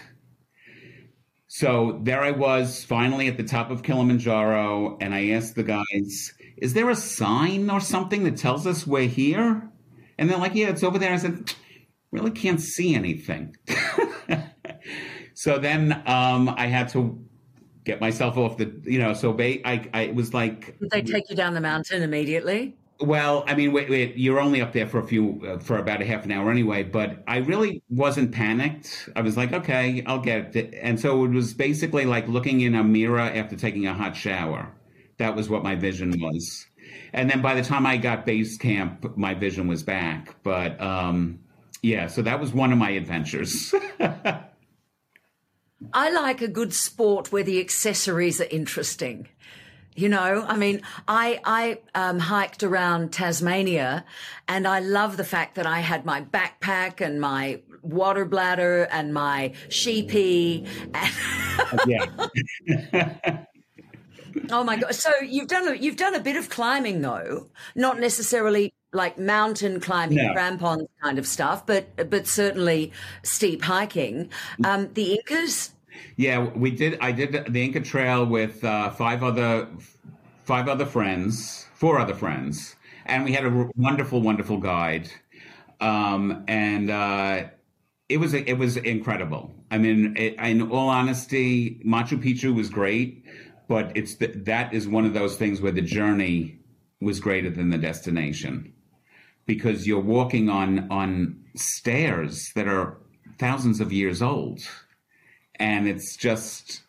So 1.47 1.99
there 2.03 2.21
I 2.21 2.31
was, 2.31 2.83
finally 2.83 3.27
at 3.27 3.37
the 3.37 3.43
top 3.43 3.71
of 3.71 3.83
Kilimanjaro, 3.83 4.97
and 5.01 5.13
I 5.13 5.29
asked 5.29 5.55
the 5.55 5.63
guys, 5.63 6.33
"Is 6.57 6.73
there 6.73 6.89
a 6.89 6.95
sign 6.95 7.69
or 7.69 7.79
something 7.79 8.23
that 8.23 8.37
tells 8.37 8.65
us 8.65 8.87
we're 8.87 9.07
here?" 9.07 9.69
And 10.17 10.29
they're 10.29 10.37
like, 10.37 10.55
"Yeah, 10.55 10.69
it's 10.69 10.83
over 10.83 10.97
there." 10.99 11.13
I 11.13 11.17
said, 11.17 11.53
"Really 12.11 12.31
can't 12.31 12.61
see 12.61 12.95
anything." 12.95 13.55
so 15.41 15.57
then 15.57 16.03
um, 16.05 16.49
I 16.49 16.67
had 16.67 16.89
to 16.89 17.19
get 17.83 17.99
myself 17.99 18.37
off 18.37 18.57
the, 18.57 18.71
you 18.83 18.99
know. 18.99 19.15
So 19.15 19.33
ba- 19.33 19.67
I, 19.67 19.89
I 19.91 20.01
it 20.01 20.13
was 20.13 20.35
like 20.35 20.77
Did 20.77 20.91
they 20.91 21.01
take 21.01 21.31
you 21.31 21.35
down 21.35 21.55
the 21.55 21.61
mountain 21.61 22.03
immediately? 22.03 22.75
well, 22.99 23.43
I 23.47 23.55
mean, 23.55 23.71
wait, 23.71 23.89
wait, 23.89 24.15
you're 24.17 24.39
only 24.39 24.61
up 24.61 24.71
there 24.71 24.85
for 24.85 24.99
a 24.99 25.03
few, 25.03 25.41
uh, 25.47 25.57
for 25.57 25.79
about 25.79 25.99
a 25.99 26.05
half 26.05 26.25
an 26.25 26.31
hour 26.31 26.51
anyway. 26.51 26.83
But 26.83 27.23
I 27.27 27.37
really 27.37 27.81
wasn't 27.89 28.31
panicked. 28.31 29.09
I 29.15 29.21
was 29.21 29.35
like, 29.35 29.51
okay, 29.51 30.03
I'll 30.05 30.21
get 30.21 30.55
it. 30.55 30.75
And 30.79 30.99
so 30.99 31.25
it 31.25 31.29
was 31.29 31.55
basically 31.55 32.05
like 32.05 32.27
looking 32.27 32.61
in 32.61 32.75
a 32.75 32.83
mirror 32.83 33.19
after 33.19 33.55
taking 33.55 33.87
a 33.87 33.95
hot 33.95 34.15
shower. 34.15 34.71
That 35.17 35.35
was 35.35 35.49
what 35.49 35.63
my 35.63 35.73
vision 35.73 36.13
was. 36.19 36.67
And 37.13 37.31
then 37.31 37.41
by 37.41 37.55
the 37.55 37.63
time 37.63 37.87
I 37.87 37.97
got 37.97 38.27
base 38.27 38.59
camp, 38.59 39.17
my 39.17 39.33
vision 39.33 39.67
was 39.67 39.81
back. 39.81 40.35
But 40.43 40.79
um, 40.79 41.39
yeah, 41.81 42.05
so 42.05 42.21
that 42.21 42.39
was 42.39 42.53
one 42.53 42.71
of 42.71 42.77
my 42.77 42.91
adventures. 42.91 43.73
I 45.93 46.11
like 46.11 46.41
a 46.41 46.47
good 46.47 46.73
sport 46.73 47.31
where 47.31 47.43
the 47.43 47.59
accessories 47.59 48.39
are 48.39 48.47
interesting. 48.49 49.27
You 49.95 50.07
know, 50.07 50.45
I 50.47 50.55
mean, 50.55 50.81
I 51.07 51.39
I 51.43 51.79
um, 51.95 52.19
hiked 52.19 52.63
around 52.63 53.11
Tasmania, 53.11 54.05
and 54.47 54.65
I 54.65 54.79
love 54.79 55.17
the 55.17 55.25
fact 55.25 55.55
that 55.55 55.65
I 55.65 55.79
had 55.79 56.05
my 56.05 56.21
backpack 56.21 57.01
and 57.01 57.19
my 57.19 57.61
water 57.81 58.23
bladder 58.23 58.83
and 58.83 59.13
my 59.13 59.53
sheepy. 59.67 60.65
And 60.93 61.13
yeah. 61.87 62.05
oh 64.49 64.63
my 64.63 64.77
god! 64.77 64.95
So 64.95 65.11
you've 65.21 65.49
done 65.49 65.67
a, 65.67 65.75
you've 65.75 65.97
done 65.97 66.15
a 66.15 66.21
bit 66.21 66.37
of 66.37 66.47
climbing 66.47 67.01
though, 67.01 67.47
not 67.75 67.99
necessarily 67.99 68.73
like 68.93 69.17
mountain 69.17 69.79
climbing, 69.79 70.17
No. 70.17 70.33
crampons 70.33 70.87
kind 71.01 71.17
of 71.17 71.25
stuff, 71.27 71.65
but 71.65 72.09
but 72.09 72.27
certainly 72.27 72.91
steep 73.23 73.61
hiking. 73.61 74.29
Um, 74.63 74.89
the 74.93 75.13
Incas. 75.13 75.71
Yeah, 76.17 76.49
we 76.55 76.71
did. 76.71 76.97
I 77.01 77.11
did 77.11 77.45
the 77.53 77.63
Inca 77.63 77.81
Trail 77.81 78.25
with 78.25 78.63
uh, 78.63 78.89
five 78.91 79.23
other 79.23 79.67
five 80.43 80.67
other 80.67 80.85
friends, 80.85 81.67
four 81.73 81.99
other 81.99 82.13
friends, 82.13 82.75
and 83.05 83.23
we 83.23 83.31
had 83.33 83.45
a 83.45 83.69
wonderful, 83.75 84.21
wonderful 84.21 84.57
guide. 84.57 85.09
Um, 85.79 86.43
and 86.47 86.89
uh, 86.89 87.43
it 88.09 88.17
was 88.17 88.33
it 88.33 88.57
was 88.57 88.77
incredible. 88.77 89.53
I 89.69 89.77
mean, 89.77 90.15
it, 90.17 90.35
in 90.35 90.69
all 90.69 90.89
honesty, 90.89 91.81
Machu 91.85 92.21
Picchu 92.21 92.53
was 92.53 92.69
great, 92.69 93.25
but 93.67 93.91
it's 93.95 94.15
the, 94.15 94.27
that 94.27 94.73
is 94.73 94.87
one 94.87 95.05
of 95.05 95.13
those 95.13 95.37
things 95.37 95.61
where 95.61 95.71
the 95.71 95.81
journey 95.81 96.59
was 96.99 97.19
greater 97.19 97.49
than 97.49 97.69
the 97.69 97.77
destination 97.77 98.73
because 99.45 99.87
you're 99.87 99.99
walking 99.99 100.49
on 100.49 100.89
on 100.91 101.37
stairs 101.55 102.51
that 102.55 102.67
are 102.67 102.97
thousands 103.37 103.79
of 103.79 103.91
years 103.91 104.21
old 104.21 104.59
and 105.55 105.87
it's 105.87 106.15
just 106.15 106.81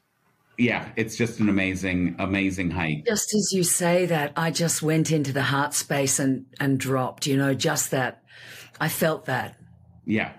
yeah 0.59 0.89
it's 0.97 1.17
just 1.17 1.41
an 1.41 1.49
amazing 1.49 2.15
amazing 2.19 2.71
hike 2.71 3.05
Just 3.07 3.35
as 3.35 3.51
you 3.53 3.63
say 3.65 4.07
that, 4.07 4.33
I 4.37 4.51
just 4.51 4.83
went 4.83 5.11
into 5.11 5.33
the 5.33 5.43
heart 5.43 5.73
space 5.75 6.19
and 6.19 6.45
and 6.61 6.79
dropped. 6.79 7.27
You 7.27 7.37
know, 7.37 7.55
just 7.55 7.91
that. 7.91 8.23
I 8.81 8.89
felt 8.89 9.25
that. 9.27 9.57
yeah 10.05 10.33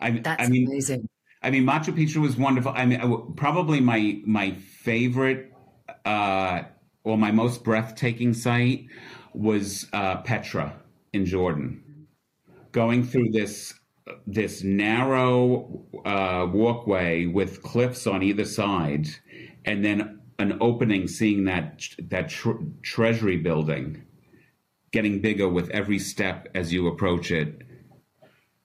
i, 0.00 0.10
That's 0.10 0.42
I 0.44 0.48
mean 0.48 0.66
amazing. 0.66 1.08
i 1.42 1.50
mean 1.50 1.64
machu 1.64 1.92
picchu 1.96 2.16
was 2.20 2.36
wonderful 2.36 2.72
i 2.74 2.84
mean 2.84 3.00
probably 3.36 3.80
my 3.80 4.20
my 4.26 4.52
favorite 4.52 5.52
uh 6.04 6.62
or 7.04 7.16
my 7.18 7.30
most 7.30 7.64
breathtaking 7.64 8.34
site 8.34 8.86
was 9.32 9.86
uh 9.92 10.16
petra 10.22 10.76
in 11.14 11.24
jordan 11.24 11.84
going 12.72 13.04
through 13.04 13.30
this 13.30 13.72
this 14.26 14.62
narrow 14.62 15.86
uh, 16.04 16.46
walkway 16.52 17.26
with 17.26 17.62
cliffs 17.62 18.06
on 18.06 18.22
either 18.22 18.44
side, 18.44 19.08
and 19.64 19.84
then 19.84 20.20
an 20.38 20.58
opening, 20.60 21.08
seeing 21.08 21.44
that 21.44 21.82
that 22.10 22.28
tr- 22.28 22.62
treasury 22.82 23.38
building 23.38 24.04
getting 24.92 25.20
bigger 25.20 25.48
with 25.48 25.70
every 25.70 25.98
step 25.98 26.46
as 26.54 26.72
you 26.72 26.86
approach 26.86 27.32
it. 27.32 27.62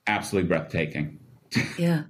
Absolutely 0.05 0.47
breathtaking. 0.47 1.19
yeah. 1.77 2.03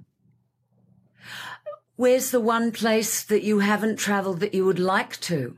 Where's 1.96 2.30
the 2.30 2.40
one 2.40 2.70
place 2.72 3.24
that 3.24 3.42
you 3.42 3.60
haven't 3.60 3.96
traveled 3.96 4.40
that 4.40 4.52
you 4.52 4.64
would 4.66 4.78
like 4.78 5.18
to? 5.20 5.56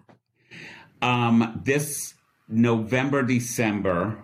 Um, 1.01 1.61
this 1.64 2.14
November, 2.49 3.23
December, 3.23 4.23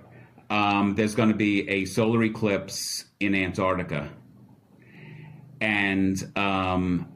um, 0.50 0.94
there's 0.94 1.14
going 1.14 1.28
to 1.28 1.34
be 1.34 1.68
a 1.68 1.84
solar 1.84 2.22
eclipse 2.22 3.04
in 3.20 3.34
Antarctica. 3.34 4.10
And 5.60 6.32
um, 6.36 7.08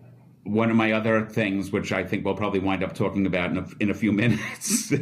one 0.45 0.71
of 0.71 0.77
my 0.77 0.93
other 0.93 1.27
things, 1.27 1.71
which 1.71 1.93
I 1.93 2.05
think 2.05 2.25
we'll 2.25 2.35
probably 2.35 2.61
wind 2.61 2.83
up 2.83 2.95
talking 2.95 3.27
about 3.27 3.51
in 3.51 3.59
a, 3.59 3.67
in 3.81 3.91
a 3.91 3.95
few 3.95 4.13
minutes, 4.23 4.93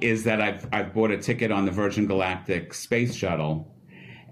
is 0.00 0.24
that 0.24 0.40
I've, 0.40 0.68
I've 0.72 0.94
bought 0.94 1.10
a 1.10 1.18
ticket 1.18 1.50
on 1.50 1.66
the 1.66 1.72
Virgin 1.72 2.06
Galactic 2.06 2.72
space 2.74 3.14
shuttle, 3.14 3.74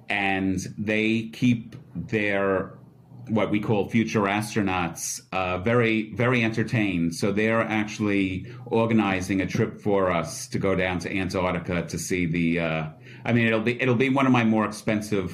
and 0.09 0.61
they 0.79 1.29
keep 1.33 1.77
their 1.94 2.79
what 3.28 3.50
we 3.50 3.60
call 3.60 3.88
future 3.88 4.22
astronauts 4.22 5.20
uh, 5.32 5.58
very 5.58 6.14
very 6.14 6.44
entertained. 6.44 7.14
So 7.14 7.32
they're 7.32 7.62
actually 7.62 8.46
organizing 8.66 9.40
a 9.40 9.46
trip 9.46 9.80
for 9.80 10.10
us 10.10 10.46
to 10.48 10.58
go 10.58 10.74
down 10.74 10.98
to 11.00 11.16
Antarctica 11.16 11.82
to 11.86 11.98
see 11.98 12.26
the. 12.26 12.60
Uh, 12.60 12.86
I 13.24 13.32
mean, 13.32 13.46
it'll 13.46 13.60
be 13.60 13.80
it'll 13.80 13.94
be 13.94 14.08
one 14.10 14.26
of 14.26 14.32
my 14.32 14.44
more 14.44 14.64
expensive 14.64 15.30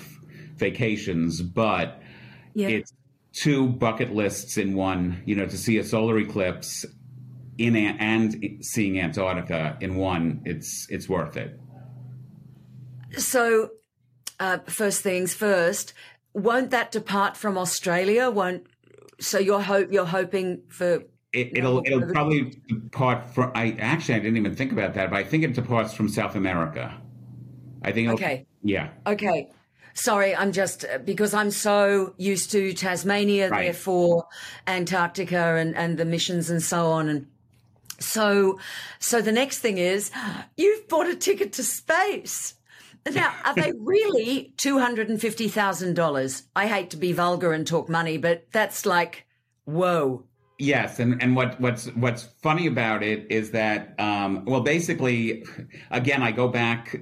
vacations, 0.56 1.42
but 1.42 2.02
yeah. 2.54 2.68
it's 2.68 2.92
two 3.32 3.68
bucket 3.68 4.14
lists 4.14 4.56
in 4.56 4.74
one. 4.74 5.22
You 5.26 5.36
know, 5.36 5.46
to 5.46 5.58
see 5.58 5.78
a 5.78 5.84
solar 5.84 6.18
eclipse 6.18 6.86
in 7.58 7.76
and 7.76 8.58
seeing 8.60 8.98
Antarctica 9.00 9.76
in 9.80 9.96
one, 9.96 10.42
it's 10.44 10.86
it's 10.88 11.08
worth 11.08 11.36
it. 11.36 11.58
So, 13.18 13.70
uh, 14.40 14.58
first 14.66 15.02
things 15.02 15.34
first. 15.34 15.92
Won't 16.34 16.70
that 16.70 16.92
depart 16.92 17.36
from 17.36 17.58
Australia? 17.58 18.30
Won't 18.30 18.66
so 19.20 19.38
you're 19.38 19.60
hope 19.60 19.92
you're 19.92 20.06
hoping 20.06 20.62
for 20.68 21.02
it, 21.32 21.62
will 21.62 21.82
it'll 21.84 22.12
probably 22.12 22.52
depart 22.68 23.34
from. 23.34 23.52
I 23.54 23.76
actually 23.78 24.16
I 24.16 24.18
didn't 24.18 24.36
even 24.36 24.54
think 24.54 24.72
about 24.72 24.94
that, 24.94 25.10
but 25.10 25.16
I 25.16 25.24
think 25.24 25.44
it 25.44 25.54
departs 25.54 25.94
from 25.94 26.08
South 26.08 26.36
America. 26.36 27.00
I 27.82 27.92
think. 27.92 28.10
Okay. 28.10 28.46
Yeah. 28.62 28.90
Okay. 29.06 29.50
Sorry, 29.94 30.34
I'm 30.34 30.52
just 30.52 30.84
because 31.04 31.34
I'm 31.34 31.50
so 31.50 32.14
used 32.16 32.50
to 32.52 32.72
Tasmania, 32.72 33.50
right. 33.50 33.64
therefore 33.64 34.26
Antarctica 34.66 35.56
and, 35.56 35.76
and 35.76 35.98
the 35.98 36.06
missions 36.06 36.48
and 36.48 36.62
so 36.62 36.86
on. 36.86 37.08
And 37.08 37.26
so, 37.98 38.58
so 38.98 39.20
the 39.20 39.32
next 39.32 39.58
thing 39.58 39.76
is 39.78 40.10
you've 40.56 40.88
bought 40.88 41.08
a 41.08 41.14
ticket 41.14 41.52
to 41.54 41.62
space. 41.62 42.54
Now, 43.10 43.34
are 43.44 43.54
they 43.54 43.72
really 43.78 44.52
$250,000? 44.58 46.42
I 46.54 46.66
hate 46.66 46.90
to 46.90 46.96
be 46.96 47.12
vulgar 47.12 47.52
and 47.52 47.66
talk 47.66 47.88
money, 47.88 48.16
but 48.16 48.46
that's 48.52 48.86
like, 48.86 49.26
whoa. 49.64 50.24
Yes, 50.58 51.00
and, 51.00 51.20
and 51.20 51.34
what, 51.34 51.60
what's 51.60 51.86
what's 51.96 52.22
funny 52.42 52.68
about 52.68 53.02
it 53.02 53.26
is 53.30 53.50
that 53.50 53.98
um, 53.98 54.44
well, 54.44 54.60
basically, 54.60 55.44
again, 55.90 56.22
I 56.22 56.30
go 56.30 56.46
back. 56.46 57.00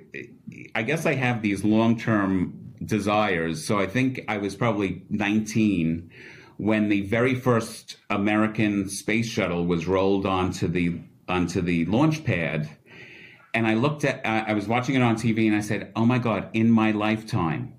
I 0.75 0.83
guess 0.83 1.05
I 1.05 1.15
have 1.15 1.43
these 1.43 1.63
long 1.63 1.99
term 1.99 2.73
desires. 2.85 3.65
So 3.65 3.79
I 3.79 3.87
think 3.87 4.23
I 4.29 4.39
was 4.39 4.55
probably 4.55 5.05
19 5.11 6.11
when 6.57 6.89
the 6.89 7.03
very 7.03 7.35
first 7.35 7.97
American 8.09 8.89
space 8.89 9.27
shuttle 9.27 9.67
was 9.67 9.87
rolled 9.87 10.27
onto 10.27 10.69
the 10.69 11.01
onto 11.29 11.61
the 11.61 11.85
launch 11.87 12.25
pad. 12.25 12.69
And 13.53 13.67
I 13.67 13.75
looked 13.75 14.05
at 14.05 14.25
uh, 14.25 14.45
I 14.47 14.55
was 14.55 14.69
watching 14.69 14.95
it 14.95 15.03
on 15.03 15.17
TV 15.17 15.47
and 15.47 15.57
I 15.57 15.61
said, 15.61 15.93
"Oh 15.97 16.07
my 16.07 16.19
god, 16.19 16.51
in 16.53 16.71
my 16.71 16.93
lifetime 16.93 17.75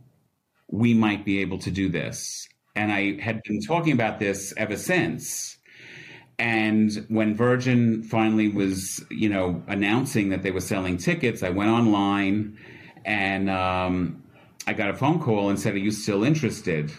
we 0.68 0.94
might 0.94 1.26
be 1.26 1.40
able 1.40 1.60
to 1.60 1.72
do 1.72 1.90
this." 1.90 2.48
And 2.76 2.92
I 2.92 3.20
had 3.22 3.42
been 3.44 3.62
talking 3.62 3.94
about 3.94 4.20
this 4.20 4.54
ever 4.58 4.78
since. 4.78 5.58
And 6.40 7.06
when 7.10 7.36
Virgin 7.36 8.04
finally 8.04 8.48
was, 8.48 9.04
you 9.12 9.30
know, 9.30 9.62
announcing 9.68 10.30
that 10.30 10.42
they 10.42 10.52
were 10.52 10.62
selling 10.62 10.98
tickets, 10.98 11.44
I 11.44 11.50
went 11.50 11.70
online 11.70 12.58
and 13.06 13.50
um, 13.50 14.24
I 14.66 14.74
got 14.74 14.90
a 14.90 14.94
phone 14.94 15.20
call 15.20 15.50
and 15.50 15.60
said, 15.60 15.76
"Are 15.76 15.78
you 15.78 15.92
still 15.92 16.24
interested?" 16.24 16.92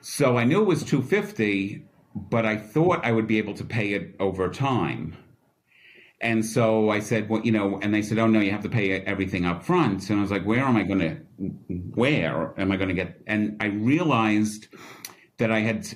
So 0.00 0.36
I 0.36 0.44
knew 0.44 0.60
it 0.60 0.66
was 0.66 0.82
250, 0.84 1.82
but 2.14 2.44
I 2.44 2.56
thought 2.56 3.04
I 3.04 3.12
would 3.12 3.26
be 3.26 3.38
able 3.38 3.54
to 3.54 3.64
pay 3.64 3.94
it 3.94 4.14
over 4.20 4.50
time. 4.50 5.16
And 6.24 6.44
so 6.44 6.88
I 6.88 7.00
said, 7.00 7.28
well, 7.28 7.42
you 7.42 7.52
know, 7.52 7.78
and 7.82 7.92
they 7.92 8.00
said, 8.00 8.18
oh 8.18 8.26
no, 8.26 8.40
you 8.40 8.50
have 8.50 8.62
to 8.62 8.68
pay 8.70 8.92
everything 9.02 9.44
up 9.44 9.62
front. 9.62 10.08
And 10.08 10.18
I 10.18 10.22
was 10.22 10.30
like, 10.30 10.46
where 10.46 10.60
am 10.60 10.74
I 10.74 10.82
going 10.82 11.00
to, 11.00 11.16
where 11.94 12.58
am 12.58 12.72
I 12.72 12.76
going 12.76 12.88
to 12.88 12.94
get? 12.94 13.20
And 13.26 13.58
I 13.60 13.66
realized 13.66 14.68
that 15.36 15.52
I 15.52 15.60
had 15.60 15.86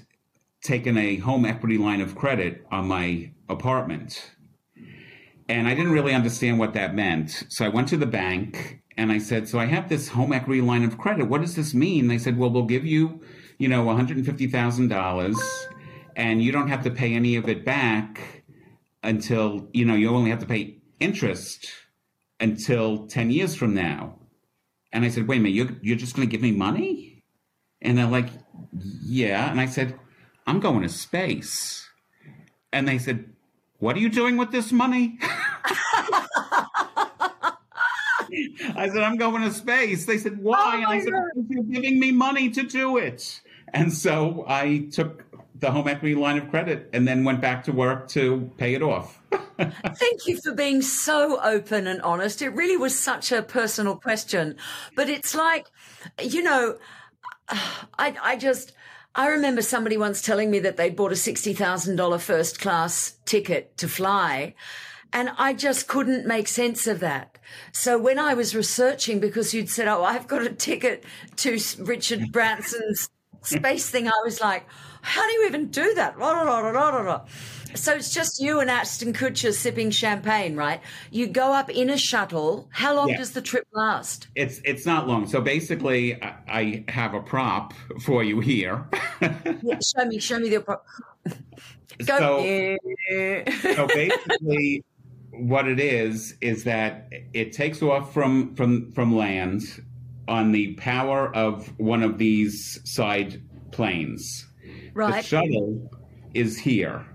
taken 0.62 0.98
a 0.98 1.16
home 1.16 1.46
equity 1.46 1.78
line 1.78 2.02
of 2.02 2.14
credit 2.14 2.66
on 2.70 2.86
my 2.86 3.32
apartment. 3.48 4.32
And 5.48 5.66
I 5.66 5.74
didn't 5.74 5.92
really 5.92 6.12
understand 6.12 6.58
what 6.58 6.74
that 6.74 6.94
meant. 6.94 7.44
So 7.48 7.64
I 7.64 7.70
went 7.70 7.88
to 7.88 7.96
the 7.96 8.04
bank 8.04 8.82
and 8.98 9.10
I 9.10 9.16
said, 9.16 9.48
so 9.48 9.58
I 9.58 9.64
have 9.64 9.88
this 9.88 10.08
home 10.08 10.34
equity 10.34 10.60
line 10.60 10.84
of 10.84 10.98
credit. 10.98 11.26
What 11.26 11.40
does 11.40 11.56
this 11.56 11.72
mean? 11.72 12.08
They 12.08 12.18
said, 12.18 12.36
well, 12.36 12.50
we'll 12.50 12.64
give 12.64 12.84
you, 12.84 13.22
you 13.56 13.68
know, 13.68 13.86
$150,000 13.86 15.36
and 16.16 16.42
you 16.42 16.52
don't 16.52 16.68
have 16.68 16.84
to 16.84 16.90
pay 16.90 17.14
any 17.14 17.36
of 17.36 17.48
it 17.48 17.64
back 17.64 18.37
until, 19.02 19.68
you 19.72 19.84
know, 19.84 19.94
you 19.94 20.10
only 20.10 20.30
have 20.30 20.40
to 20.40 20.46
pay 20.46 20.78
interest 21.00 21.70
until 22.40 23.06
10 23.06 23.30
years 23.30 23.54
from 23.54 23.74
now. 23.74 24.18
And 24.92 25.04
I 25.04 25.08
said, 25.08 25.28
wait 25.28 25.38
a 25.38 25.40
minute, 25.40 25.54
you're, 25.54 25.70
you're 25.82 25.96
just 25.96 26.16
going 26.16 26.26
to 26.26 26.30
give 26.30 26.42
me 26.42 26.52
money? 26.52 27.24
And 27.80 27.96
they're 27.96 28.06
like, 28.06 28.30
yeah. 29.02 29.50
And 29.50 29.60
I 29.60 29.66
said, 29.66 29.98
I'm 30.46 30.60
going 30.60 30.82
to 30.82 30.88
space. 30.88 31.88
And 32.72 32.88
they 32.88 32.98
said, 32.98 33.30
what 33.78 33.96
are 33.96 34.00
you 34.00 34.08
doing 34.08 34.36
with 34.36 34.50
this 34.50 34.72
money? 34.72 35.18
I 38.76 38.88
said, 38.88 39.02
I'm 39.02 39.16
going 39.16 39.42
to 39.42 39.52
space. 39.52 40.06
They 40.06 40.18
said, 40.18 40.42
why? 40.42 40.74
Oh 40.74 40.76
and 40.76 40.86
I 40.86 41.00
said, 41.00 41.12
you're 41.48 41.62
giving 41.62 41.98
me 41.98 42.12
money 42.12 42.50
to 42.50 42.62
do 42.62 42.96
it. 42.96 43.40
And 43.72 43.92
so 43.92 44.44
I 44.48 44.88
took 44.92 45.24
the 45.60 45.70
home 45.70 45.88
equity 45.88 46.14
line 46.14 46.38
of 46.38 46.48
credit 46.50 46.88
and 46.92 47.06
then 47.06 47.24
went 47.24 47.40
back 47.40 47.64
to 47.64 47.72
work 47.72 48.08
to 48.08 48.50
pay 48.56 48.74
it 48.74 48.82
off. 48.82 49.20
Thank 49.58 50.26
you 50.26 50.40
for 50.40 50.54
being 50.54 50.82
so 50.82 51.40
open 51.42 51.86
and 51.86 52.00
honest. 52.02 52.42
It 52.42 52.50
really 52.50 52.76
was 52.76 52.98
such 52.98 53.32
a 53.32 53.42
personal 53.42 53.96
question. 53.96 54.56
But 54.94 55.08
it's 55.08 55.34
like, 55.34 55.66
you 56.22 56.42
know, 56.42 56.78
I, 57.48 58.14
I 58.22 58.36
just, 58.36 58.72
I 59.14 59.28
remember 59.28 59.62
somebody 59.62 59.96
once 59.96 60.22
telling 60.22 60.50
me 60.50 60.60
that 60.60 60.76
they'd 60.76 60.94
bought 60.94 61.12
a 61.12 61.16
$60,000 61.16 62.20
first 62.20 62.60
class 62.60 63.18
ticket 63.24 63.76
to 63.78 63.88
fly. 63.88 64.54
And 65.12 65.30
I 65.38 65.54
just 65.54 65.88
couldn't 65.88 66.26
make 66.26 66.48
sense 66.48 66.86
of 66.86 67.00
that. 67.00 67.38
So 67.72 67.98
when 67.98 68.18
I 68.18 68.34
was 68.34 68.54
researching, 68.54 69.20
because 69.20 69.54
you'd 69.54 69.70
said, 69.70 69.88
Oh, 69.88 70.04
I've 70.04 70.28
got 70.28 70.42
a 70.42 70.52
ticket 70.52 71.04
to 71.36 71.58
Richard 71.78 72.30
Branson's 72.30 73.08
space 73.42 73.88
thing, 73.88 74.06
I 74.06 74.20
was 74.24 74.40
like, 74.40 74.66
How 75.02 75.26
do 75.26 75.32
you 75.32 75.46
even 75.46 75.68
do 75.68 75.94
that? 75.94 76.16
So 77.74 77.94
it's 77.94 78.12
just 78.12 78.40
you 78.40 78.60
and 78.60 78.70
Ashton 78.70 79.12
Kutcher 79.12 79.52
sipping 79.52 79.90
champagne, 79.90 80.56
right? 80.56 80.80
You 81.10 81.26
go 81.26 81.52
up 81.52 81.70
in 81.70 81.90
a 81.90 81.98
shuttle. 81.98 82.68
How 82.72 82.94
long 82.94 83.10
yeah. 83.10 83.18
does 83.18 83.32
the 83.32 83.42
trip 83.42 83.66
last? 83.72 84.28
It's 84.34 84.60
it's 84.64 84.86
not 84.86 85.06
long. 85.06 85.26
So 85.26 85.40
basically, 85.40 86.20
I 86.22 86.84
have 86.88 87.14
a 87.14 87.20
prop 87.20 87.74
for 88.00 88.24
you 88.24 88.40
here. 88.40 88.86
yeah, 89.20 89.78
show 89.80 90.04
me, 90.06 90.18
show 90.18 90.38
me 90.38 90.48
the 90.48 90.60
prop. 90.60 90.84
Go 92.04 92.18
so, 92.18 92.76
so 93.74 93.86
basically, 93.94 94.84
what 95.32 95.68
it 95.68 95.80
is 95.80 96.36
is 96.40 96.64
that 96.64 97.08
it 97.32 97.52
takes 97.52 97.82
off 97.82 98.14
from 98.14 98.54
from 98.54 98.90
from 98.92 99.14
land 99.14 99.62
on 100.26 100.52
the 100.52 100.74
power 100.74 101.34
of 101.34 101.72
one 101.78 102.02
of 102.02 102.18
these 102.18 102.80
side 102.84 103.42
planes. 103.72 104.47
Right. 104.98 105.22
The 105.22 105.28
shuttle 105.28 105.90
is 106.34 106.58
here 106.58 107.06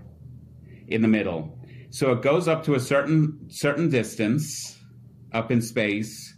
in 0.88 1.02
the 1.02 1.08
middle. 1.08 1.58
So 1.90 2.12
it 2.12 2.22
goes 2.22 2.48
up 2.48 2.64
to 2.64 2.76
a 2.76 2.80
certain 2.80 3.50
certain 3.50 3.90
distance 3.90 4.78
up 5.34 5.50
in 5.50 5.60
space. 5.60 6.34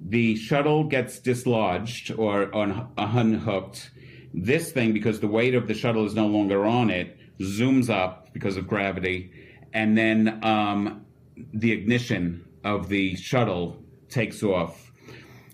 The 0.00 0.36
shuttle 0.36 0.84
gets 0.84 1.18
dislodged 1.18 2.18
or 2.18 2.54
on, 2.54 2.88
unhooked. 2.96 3.90
This 4.32 4.72
thing, 4.72 4.94
because 4.94 5.20
the 5.20 5.28
weight 5.28 5.54
of 5.54 5.68
the 5.68 5.74
shuttle 5.74 6.06
is 6.06 6.14
no 6.14 6.28
longer 6.28 6.64
on 6.64 6.88
it, 6.88 7.18
zooms 7.40 7.90
up 7.90 8.32
because 8.32 8.56
of 8.56 8.66
gravity, 8.66 9.32
and 9.74 9.98
then 9.98 10.42
um, 10.42 11.04
the 11.52 11.72
ignition 11.72 12.42
of 12.64 12.88
the 12.88 13.16
shuttle 13.16 13.76
takes 14.08 14.42
off. 14.42 14.85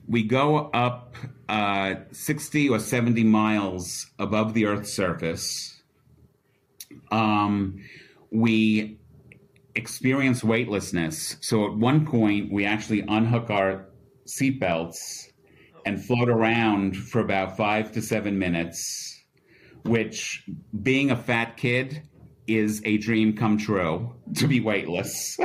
We 0.06 0.24
go 0.24 0.70
up 0.70 1.16
uh, 1.48 1.94
60 2.10 2.68
or 2.68 2.78
70 2.78 3.24
miles 3.24 4.06
above 4.18 4.54
the 4.54 4.66
Earth's 4.66 4.92
surface. 4.92 5.82
Um, 7.10 7.84
we 8.30 8.98
experience 9.74 10.42
weightlessness. 10.42 11.36
So 11.40 11.66
at 11.66 11.74
one 11.74 12.06
point, 12.06 12.52
we 12.52 12.64
actually 12.64 13.04
unhook 13.06 13.50
our 13.50 13.88
seatbelts 14.26 15.28
and 15.84 16.02
float 16.02 16.28
around 16.28 16.96
for 16.96 17.20
about 17.20 17.56
five 17.56 17.92
to 17.92 18.02
seven 18.02 18.38
minutes, 18.38 19.24
which 19.84 20.44
being 20.82 21.10
a 21.10 21.16
fat 21.16 21.56
kid 21.56 22.08
is 22.46 22.82
a 22.84 22.98
dream 22.98 23.36
come 23.36 23.58
true 23.58 24.14
to 24.36 24.46
be 24.46 24.60
weightless. 24.60 25.38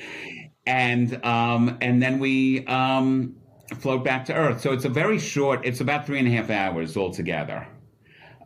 and 0.66 1.24
um, 1.24 1.78
and 1.80 2.02
then 2.02 2.18
we 2.18 2.66
um, 2.66 3.36
float 3.76 4.04
back 4.04 4.24
to 4.26 4.34
Earth. 4.34 4.60
So 4.60 4.72
it's 4.72 4.84
a 4.84 4.88
very 4.88 5.18
short. 5.18 5.64
It's 5.64 5.80
about 5.80 6.06
three 6.06 6.18
and 6.18 6.28
a 6.28 6.30
half 6.30 6.50
hours 6.50 6.96
altogether. 6.96 7.66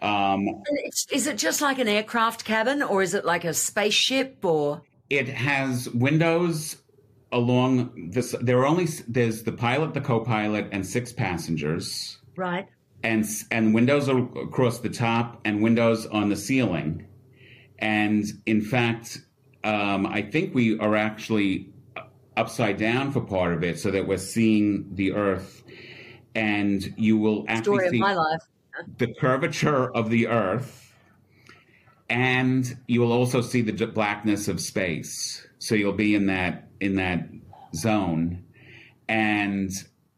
Um, 0.03 0.62
is 1.11 1.27
it 1.27 1.39
just 1.39 1.62
like 1.62 1.79
an 1.79 1.89
aircraft 1.89 2.45
cabin, 2.45 2.83
or 2.83 3.03
is 3.03 3.14
it 3.14 3.25
like 3.25 3.45
a 3.45 3.55
spaceship, 3.55 4.45
or? 4.45 4.83
It 5.09 5.29
has 5.29 5.89
windows 5.91 6.77
along 7.33 8.11
this. 8.11 8.35
There 8.41 8.59
are 8.59 8.66
only 8.66 8.87
there's 9.09 9.43
the 9.43 9.53
pilot, 9.53 9.95
the 9.95 10.01
co-pilot, 10.01 10.68
and 10.72 10.87
six 10.87 11.12
passengers. 11.12 12.18
Right. 12.37 12.68
And 13.03 13.25
and 13.51 13.75
windows 13.75 14.09
are 14.09 14.18
across 14.18 14.81
the 14.81 14.91
top, 14.91 15.41
and 15.45 15.62
windows 15.62 16.07
on 16.07 16.29
the 16.29 16.37
ceiling. 16.37 17.07
And 17.79 18.25
in 18.47 18.61
fact, 18.61 19.20
um, 19.62 20.07
I 20.07 20.22
think 20.22 20.55
we 20.55 20.79
are 20.79 20.97
actually 20.97 21.74
upside 22.37 22.76
down 22.76 23.12
for 23.12 23.20
part 23.20 23.53
of 23.53 23.62
it, 23.62 23.78
so 23.78 23.91
that 23.91 24.07
we're 24.07 24.18
seeing 24.18 24.95
the 24.95 25.12
Earth, 25.12 25.62
and 26.35 26.95
you 26.97 27.16
will 27.18 27.45
actually 27.49 27.89
Story 27.89 27.91
see 27.91 28.05
the 28.99 29.14
curvature 29.20 29.95
of 29.95 30.11
the 30.11 30.28
Earth, 30.28 30.95
and 32.09 32.76
you 32.87 33.01
will 33.01 33.12
also 33.12 33.41
see 33.41 33.62
the 33.62 33.87
blackness 33.87 34.49
of 34.49 34.61
space. 34.61 35.47
So 35.59 35.74
you'll 35.74 35.93
be 35.93 36.14
in 36.14 36.26
that 36.26 36.68
in 36.80 36.97
that 36.97 37.28
zone, 37.74 38.45
and 39.09 39.70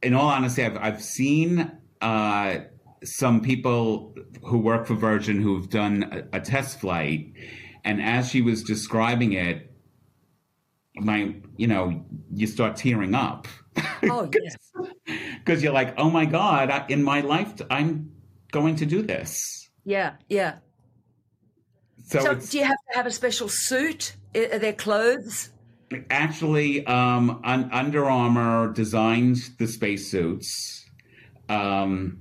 in 0.03 0.15
all 0.15 0.29
honesty, 0.29 0.65
I've 0.65 0.77
I've 0.77 1.03
seen. 1.03 1.73
Uh, 2.01 2.59
some 3.05 3.41
people 3.41 4.15
who 4.43 4.59
work 4.59 4.87
for 4.87 4.95
Virgin 4.95 5.41
who've 5.41 5.69
done 5.69 6.27
a, 6.33 6.39
a 6.39 6.41
test 6.41 6.81
flight, 6.81 7.33
and 7.85 8.03
as 8.03 8.29
she 8.29 8.43
was 8.43 8.63
describing 8.65 9.33
it, 9.33 9.66
my 10.97 11.35
you 11.57 11.67
know 11.67 12.05
you 12.33 12.47
start 12.47 12.77
tearing 12.77 13.15
up. 13.15 13.49
Oh 14.05 14.29
yes, 14.43 14.57
because 15.39 15.63
you're 15.63 15.73
like, 15.73 15.95
oh 15.99 16.11
my 16.11 16.25
god, 16.25 16.71
I, 16.71 16.87
in 16.89 17.03
my 17.03 17.21
life 17.21 17.53
I'm 17.71 18.11
going 18.53 18.77
to 18.77 18.87
do 18.87 19.03
this. 19.03 19.69
Yeah, 19.85 20.15
yeah. 20.29 20.59
So, 22.07 22.21
so 22.21 22.35
do 22.35 22.59
you 22.59 22.65
have 22.65 22.77
to 22.91 22.97
have 22.97 23.07
a 23.07 23.11
special 23.11 23.49
suit? 23.49 24.17
Are 24.35 24.59
there 24.59 24.73
clothes? 24.73 25.51
Actually, 26.11 26.85
um, 26.87 27.41
Under 27.45 28.07
Armour 28.07 28.73
designed 28.73 29.39
the 29.59 29.67
spacesuits. 29.67 30.85
Um, 31.49 32.19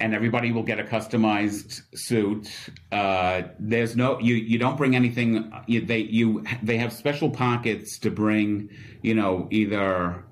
and 0.00 0.14
everybody 0.14 0.52
will 0.52 0.62
get 0.62 0.78
a 0.78 0.84
customized 0.84 1.82
suit. 1.94 2.48
Uh, 2.92 3.42
there's 3.58 3.96
no 3.96 4.18
you 4.20 4.34
you 4.34 4.58
don't 4.58 4.76
bring 4.76 4.94
anything. 4.94 5.52
You, 5.66 5.84
they 5.84 5.98
you 5.98 6.44
they 6.62 6.78
have 6.78 6.92
special 6.92 7.30
pockets 7.30 7.98
to 8.00 8.10
bring. 8.10 8.70
You 9.02 9.14
know 9.14 9.48
either 9.50 10.24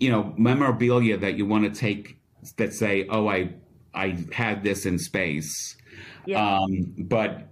you 0.00 0.10
know 0.10 0.34
memorabilia 0.36 1.16
that 1.18 1.36
you 1.36 1.46
want 1.46 1.64
to 1.64 1.80
take 1.80 2.18
that 2.56 2.72
say 2.72 3.06
oh 3.08 3.28
I 3.28 3.54
I 3.94 4.24
had 4.32 4.62
this 4.62 4.86
in 4.86 4.98
space. 4.98 5.76
Yeah. 6.24 6.56
Um, 6.56 6.94
but 6.98 7.48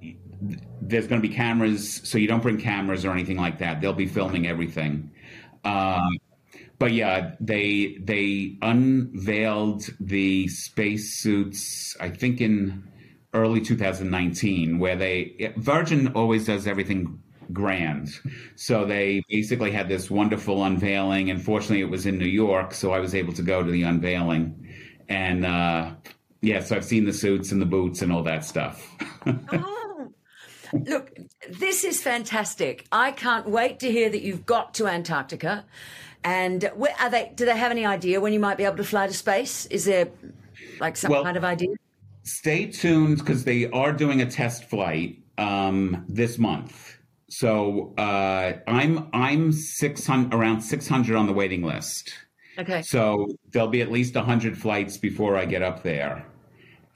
there's 0.81 1.07
going 1.07 1.21
to 1.21 1.29
be 1.29 1.35
cameras, 1.35 2.01
so 2.09 2.18
you 2.18 2.27
don't 2.27 2.43
bring 2.43 2.59
cameras 2.59 3.05
or 3.05 3.12
anything 3.12 3.37
like 3.37 3.59
that. 3.59 3.81
They'll 3.81 3.93
be 3.93 4.07
filming 4.07 4.47
everything. 4.47 5.11
Um, 5.64 6.16
but 6.81 6.93
yeah, 6.93 7.35
they 7.41 7.99
they 8.03 8.57
unveiled 8.62 9.85
the 10.01 10.49
spacesuits. 10.49 11.95
I 12.01 12.09
think 12.09 12.41
in 12.41 12.83
early 13.35 13.61
2019, 13.61 14.78
where 14.78 14.97
they 14.97 15.53
Virgin 15.59 16.09
always 16.14 16.47
does 16.47 16.66
everything 16.66 17.22
grand. 17.53 18.09
So 18.57 18.87
they 18.87 19.22
basically 19.28 19.70
had 19.70 19.91
this 19.91 20.11
wonderful 20.11 20.64
unveiling. 20.64 21.31
Unfortunately, 21.31 21.83
it 21.83 21.91
was 21.91 22.07
in 22.07 22.16
New 22.16 22.24
York, 22.24 22.72
so 22.72 22.93
I 22.93 22.99
was 22.99 23.14
able 23.14 23.35
to 23.35 23.43
go 23.43 23.62
to 23.62 23.70
the 23.70 23.83
unveiling. 23.83 24.66
And 25.07 25.45
uh, 25.45 25.93
yeah, 26.41 26.61
so 26.61 26.76
I've 26.76 26.85
seen 26.87 27.05
the 27.05 27.12
suits 27.12 27.53
and 27.53 27.61
the 27.61 27.66
boots 27.66 28.01
and 28.01 28.11
all 28.11 28.22
that 28.22 28.43
stuff. 28.43 28.89
oh. 29.26 29.76
Look, 30.72 31.18
this 31.49 31.85
is 31.85 32.01
fantastic. 32.01 32.87
I 32.93 33.11
can't 33.12 33.49
wait 33.49 33.81
to 33.81 33.91
hear 33.91 34.09
that 34.09 34.22
you've 34.22 34.47
got 34.47 34.72
to 34.74 34.87
Antarctica. 34.87 35.64
And 36.25 36.71
where, 36.75 36.95
are 37.01 37.11
they? 37.11 37.33
Do 37.35 37.45
they 37.47 37.57
have 37.57 37.71
any 37.71 37.87
idea 37.87 38.21
when 38.21 38.33
you 38.33 38.41
might 38.41 38.59
be 38.59 38.64
able 38.64 38.77
to 38.77 38.85
fly 38.85 39.07
to 39.07 39.14
space? 39.14 39.66
Is 39.66 39.87
there 39.87 40.09
like 40.79 40.97
some 40.97 41.11
well, 41.11 41.25
kind 41.25 41.37
of 41.37 41.45
idea? 41.45 41.75
Stay 42.25 42.66
tuned 42.66 43.18
because 43.18 43.45
they 43.45 43.71
are 43.71 43.93
doing 43.93 44.21
a 44.21 44.31
test 44.31 44.64
flight 44.64 45.18
um, 45.39 46.05
this 46.09 46.39
month. 46.39 46.99
So 47.31 47.95
uh, 47.97 48.55
I'm 48.66 49.09
I'm 49.12 49.53
six 49.53 50.07
hundred 50.07 50.35
around 50.35 50.61
six 50.61 50.89
hundred 50.89 51.16
on 51.16 51.27
the 51.27 51.33
waiting 51.33 51.62
list. 51.62 52.12
Okay. 52.59 52.83
So 52.83 53.29
there'll 53.53 53.68
be 53.68 53.81
at 53.81 53.91
least 53.91 54.14
hundred 54.16 54.59
flights 54.59 54.99
before 54.99 55.37
I 55.37 55.47
get 55.47 55.62
up 55.62 55.83
there, 55.83 56.27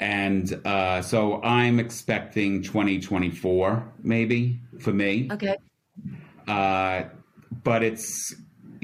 and 0.01 0.61
uh, 0.67 1.01
so 1.01 1.41
I'm 1.43 1.79
expecting 1.79 2.63
2024 2.63 3.93
maybe 4.03 4.61
for 4.81 4.93
me. 4.93 5.29
Okay. 5.33 5.57
Uh, 6.47 7.05
but 7.63 7.83
it's 7.83 8.35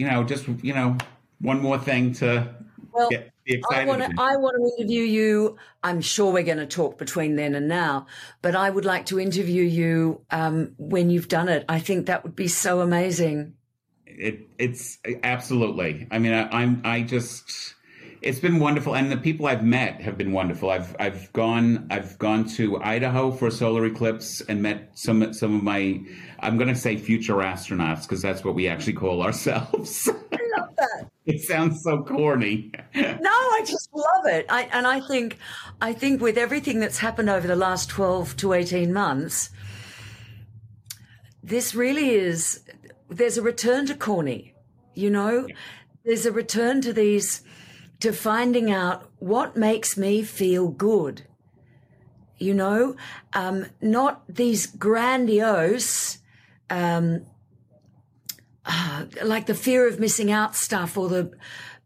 you 0.01 0.09
know, 0.09 0.24
just 0.24 0.48
you 0.62 0.72
know, 0.72 0.96
one 1.40 1.61
more 1.61 1.78
thing 1.78 2.14
to 2.14 2.55
well, 2.90 3.11
get 3.11 3.30
excited. 3.44 3.82
I 3.82 3.84
want 3.84 4.03
to. 4.03 4.22
I 4.22 4.36
want 4.36 4.57
to 4.57 4.82
interview 4.82 5.03
you. 5.03 5.59
I'm 5.82 6.01
sure 6.01 6.32
we're 6.32 6.42
going 6.42 6.57
to 6.57 6.66
talk 6.66 6.96
between 6.96 7.36
then 7.36 7.55
and 7.55 7.68
now, 7.68 8.07
but 8.40 8.57
I 8.57 8.70
would 8.70 8.86
like 8.86 9.05
to 9.07 9.20
interview 9.20 9.62
you 9.62 10.22
um, 10.30 10.74
when 10.78 11.11
you've 11.11 11.28
done 11.28 11.51
it. 11.51 11.66
I 11.68 11.80
think 11.80 12.07
that 12.07 12.24
would 12.24 12.34
be 12.34 12.48
so 12.48 12.80
amazing. 12.80 13.57
It, 14.07 14.48
it's 14.57 14.98
absolutely. 15.22 16.09
I 16.11 16.18
mean, 16.18 16.32
I, 16.32 16.48
I'm. 16.48 16.80
I 16.82 17.03
just 17.03 17.74
it's 18.23 18.39
been 18.39 18.59
wonderful 18.59 18.95
and 18.95 19.11
the 19.11 19.16
people 19.16 19.47
i've 19.47 19.64
met 19.64 20.01
have 20.01 20.18
been 20.18 20.33
wonderful 20.33 20.71
i've 20.71 20.95
i've 21.01 21.33
gone 21.33 21.87
i've 21.91 22.18
gone 22.18 22.45
to 22.45 22.77
idaho 22.83 23.31
for 23.31 23.49
a 23.49 23.51
solar 23.51 23.87
eclipse 23.87 24.41
and 24.43 24.62
met 24.62 24.91
some 24.95 25.33
some 25.33 25.57
of 25.57 25.62
my 25.62 26.01
I'm 26.43 26.57
going 26.57 26.68
to 26.68 26.75
say 26.75 26.97
future 26.97 27.35
astronauts 27.35 28.03
because 28.03 28.23
that's 28.23 28.45
what 28.45 28.55
we 28.55 28.66
actually 28.66 28.95
call 28.95 29.23
ourselves. 29.27 30.09
I 30.09 30.39
love 30.59 30.71
that. 30.77 31.11
it 31.27 31.43
sounds 31.43 31.83
so 31.83 32.03
corny. 32.03 32.73
no, 32.95 33.31
I 33.31 33.62
just 33.66 33.91
love 33.93 34.27
it. 34.27 34.47
I, 34.49 34.62
and 34.73 34.87
I 34.87 35.01
think, 35.01 35.39
I 35.81 35.93
think 35.93 36.21
with 36.21 36.39
everything 36.39 36.81
that's 36.81 36.99
happened 36.99 37.31
over 37.31 37.47
the 37.47 37.57
last 37.57 37.89
12 37.91 38.37
to 38.39 38.53
18 38.55 38.93
months, 38.93 39.51
this 41.43 41.75
really 41.75 42.11
is, 42.11 42.61
there's 43.09 43.39
a 43.39 43.43
return 43.43 43.87
to 43.87 43.95
corny, 43.95 44.55
you 44.95 45.11
know? 45.11 45.47
Yeah. 45.47 45.55
There's 46.05 46.25
a 46.25 46.33
return 46.33 46.81
to 46.83 46.93
these, 46.93 47.43
to 48.01 48.12
finding 48.12 48.70
out 48.70 49.11
what 49.18 49.57
makes 49.57 49.96
me 49.96 50.22
feel 50.22 50.68
good. 50.68 51.22
You 52.38 52.55
know, 52.55 52.96
um, 53.34 53.66
not 53.82 54.22
these 54.26 54.66
grandiose 54.66 56.18
um, 56.70 57.26
uh, 58.64 59.05
like 59.24 59.46
the 59.46 59.55
fear 59.55 59.86
of 59.88 59.98
missing 59.98 60.30
out 60.30 60.55
stuff 60.55 60.96
or 60.96 61.09
the 61.09 61.32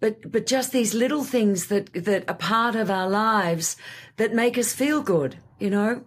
but 0.00 0.30
but 0.30 0.46
just 0.46 0.72
these 0.72 0.92
little 0.92 1.24
things 1.24 1.68
that 1.68 1.92
that 1.94 2.28
are 2.28 2.34
part 2.34 2.74
of 2.74 2.90
our 2.90 3.08
lives 3.08 3.76
that 4.16 4.34
make 4.34 4.58
us 4.58 4.72
feel 4.72 5.00
good 5.02 5.36
you 5.58 5.70
know? 5.70 6.04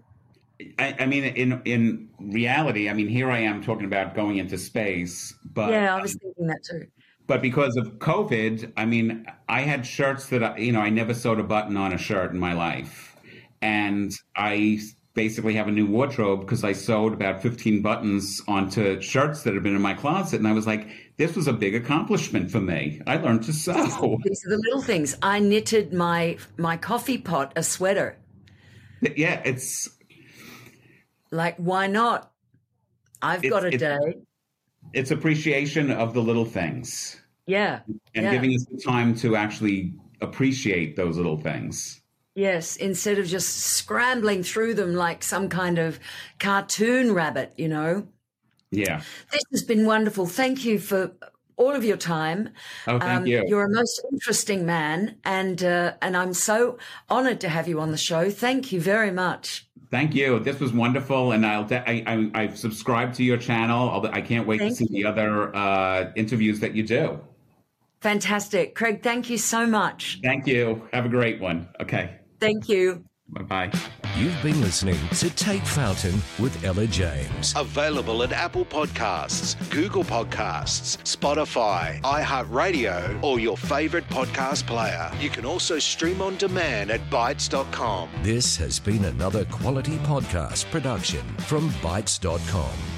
I, 0.80 0.96
I, 1.00 1.06
mean 1.06 1.24
in 1.24 1.62
in 1.66 2.10
reality 2.20 2.90
i 2.90 2.94
mean 2.94 3.08
here 3.08 3.30
i 3.30 3.38
am 3.40 3.62
talking 3.62 3.86
about 3.86 4.16
going 4.16 4.38
into 4.38 4.58
space 4.58 5.36
but 5.54 5.70
yeah 5.70 5.96
i 5.96 6.02
was 6.02 6.16
thinking 6.16 6.48
that 6.48 6.64
too 6.64 6.88
but 7.28 7.42
because 7.42 7.76
of 7.78 8.00
covid 8.00 8.72
i 8.78 8.86
mean 8.86 9.26
i 9.48 9.62
had 9.62 9.86
shirts 9.86 10.28
that 10.28 10.44
I, 10.44 10.58
you 10.58 10.72
know 10.72 10.82
i 10.82 10.90
never 10.90 11.14
sewed 11.14 11.40
a 11.40 11.44
button 11.44 11.78
on 11.78 11.94
a 11.94 11.98
shirt 11.98 12.32
in 12.32 12.40
my 12.40 12.54
life 12.54 13.16
and 13.62 14.12
i 14.36 14.80
basically 15.18 15.56
have 15.56 15.68
a 15.68 15.72
new 15.72 15.88
wardrobe 15.88 16.42
because 16.42 16.64
I 16.64 16.74
sewed 16.74 17.12
about 17.12 17.42
15 17.42 17.82
buttons 17.82 18.40
onto 18.48 19.02
shirts 19.02 19.42
that 19.42 19.56
had 19.56 19.64
been 19.64 19.76
in 19.76 19.82
my 19.82 19.96
closet. 19.96 20.38
And 20.38 20.48
I 20.48 20.54
was 20.54 20.68
like, 20.68 20.88
this 21.18 21.36
was 21.36 21.48
a 21.48 21.54
big 21.54 21.74
accomplishment 21.74 22.52
for 22.52 22.62
me. 22.62 23.02
I 23.08 23.18
learned 23.18 23.44
to 23.46 23.54
sew. 23.54 23.74
These 24.24 24.46
are 24.46 24.50
the 24.50 24.62
little 24.66 24.82
things. 24.82 25.18
I 25.24 25.40
knitted 25.40 25.92
my 25.92 26.38
my 26.58 26.78
coffee 26.78 27.18
pot 27.18 27.52
a 27.56 27.64
sweater. 27.64 28.18
Yeah, 29.16 29.42
it's 29.44 29.90
like 31.32 31.58
why 31.58 31.88
not? 31.88 32.32
I've 33.20 33.42
got 33.42 33.66
a 33.66 33.72
day. 33.76 33.98
It's 34.94 35.12
appreciation 35.12 35.92
of 35.92 36.14
the 36.14 36.22
little 36.22 36.46
things. 36.46 37.22
Yeah. 37.46 37.80
And 38.16 38.26
yeah. 38.26 38.32
giving 38.32 38.54
us 38.54 38.66
the 38.66 38.78
time 38.78 39.16
to 39.16 39.36
actually 39.36 39.94
appreciate 40.22 40.96
those 40.96 41.18
little 41.18 41.38
things. 41.38 42.02
Yes, 42.36 42.76
instead 42.76 43.18
of 43.18 43.26
just 43.26 43.50
scrambling 43.50 44.44
through 44.44 44.76
them 44.76 44.94
like 44.94 45.24
some 45.24 45.50
kind 45.50 45.80
of 45.80 46.00
cartoon 46.40 47.14
rabbit, 47.14 47.54
you 47.58 47.68
know. 47.68 48.08
Yeah. 48.70 49.02
This 49.32 49.42
has 49.52 49.64
been 49.64 49.86
wonderful. 49.86 50.28
Thank 50.28 50.64
you 50.64 50.78
for 50.78 51.14
all 51.56 51.72
of 51.72 51.84
your 51.84 51.98
time. 51.98 52.50
Oh, 52.86 53.00
thank 53.00 53.22
um, 53.22 53.28
you. 53.28 53.44
You're 53.48 53.66
a 53.66 53.74
most 53.74 54.02
interesting 54.12 54.66
man, 54.66 55.18
and 55.24 55.64
uh, 55.64 55.94
and 56.02 56.16
I'm 56.16 56.34
so 56.34 56.78
honoured 57.10 57.42
to 57.42 57.50
have 57.50 57.68
you 57.68 57.80
on 57.80 57.92
the 57.92 57.98
show. 57.98 58.30
Thank 58.30 58.72
you 58.72 58.80
very 58.80 59.12
much. 59.12 59.67
Thank 59.90 60.14
you. 60.14 60.40
This 60.40 60.60
was 60.60 60.74
wonderful, 60.74 61.32
and 61.32 61.46
I'll 61.46 61.68
I, 61.72 62.30
I 62.34 62.42
have 62.42 62.58
subscribed 62.58 63.16
to 63.16 63.24
your 63.24 63.38
channel. 63.38 64.08
I 64.12 64.22
can't 64.22 64.46
wait 64.46 64.60
thank 64.60 64.72
to 64.72 64.76
see 64.76 64.88
you. 64.90 65.04
the 65.04 65.10
other 65.10 65.56
uh, 65.56 66.12
interviews 66.16 66.60
that 66.60 66.76
you 66.76 66.84
do. 66.84 67.20
Fantastic, 68.02 68.76
Craig. 68.76 69.02
Thank 69.02 69.30
you 69.30 69.38
so 69.38 69.66
much. 69.66 70.20
Thank 70.22 70.46
you. 70.46 70.88
Have 70.94 71.06
a 71.06 71.10
great 71.10 71.40
one. 71.40 71.68
Okay. 71.80 72.18
Thank 72.40 72.70
you. 72.70 73.04
Bye 73.30 73.72
bye. 73.72 74.04
You've 74.18 74.42
been 74.42 74.60
listening 74.62 74.98
to 75.10 75.30
Take 75.36 75.64
Fountain 75.64 76.20
with 76.40 76.64
Ella 76.64 76.88
James. 76.88 77.54
Available 77.56 78.24
at 78.24 78.32
Apple 78.32 78.66
Podcasts, 78.66 79.56
Google 79.70 80.04
Podcasts, 80.04 80.98
Spotify, 81.04 82.02
iHeartRadio, 82.02 83.24
or 83.24 83.40
your 83.40 83.56
favorite 83.56 84.10
podcast 84.10 84.66
player. 84.66 85.12
You 85.20 85.30
can 85.30 85.46
also 85.46 85.78
stream 85.78 86.20
on 86.24 86.36
demand 86.38 86.90
at 86.90 87.08
Bitesz.com. 87.12 88.10
This 88.24 88.58
has 88.58 88.80
been 88.80 89.06
another 89.06 89.46
quality 89.46 89.98
podcast 89.98 90.72
production 90.72 91.22
from 91.38 91.70
Bitesz.com. 91.74 92.97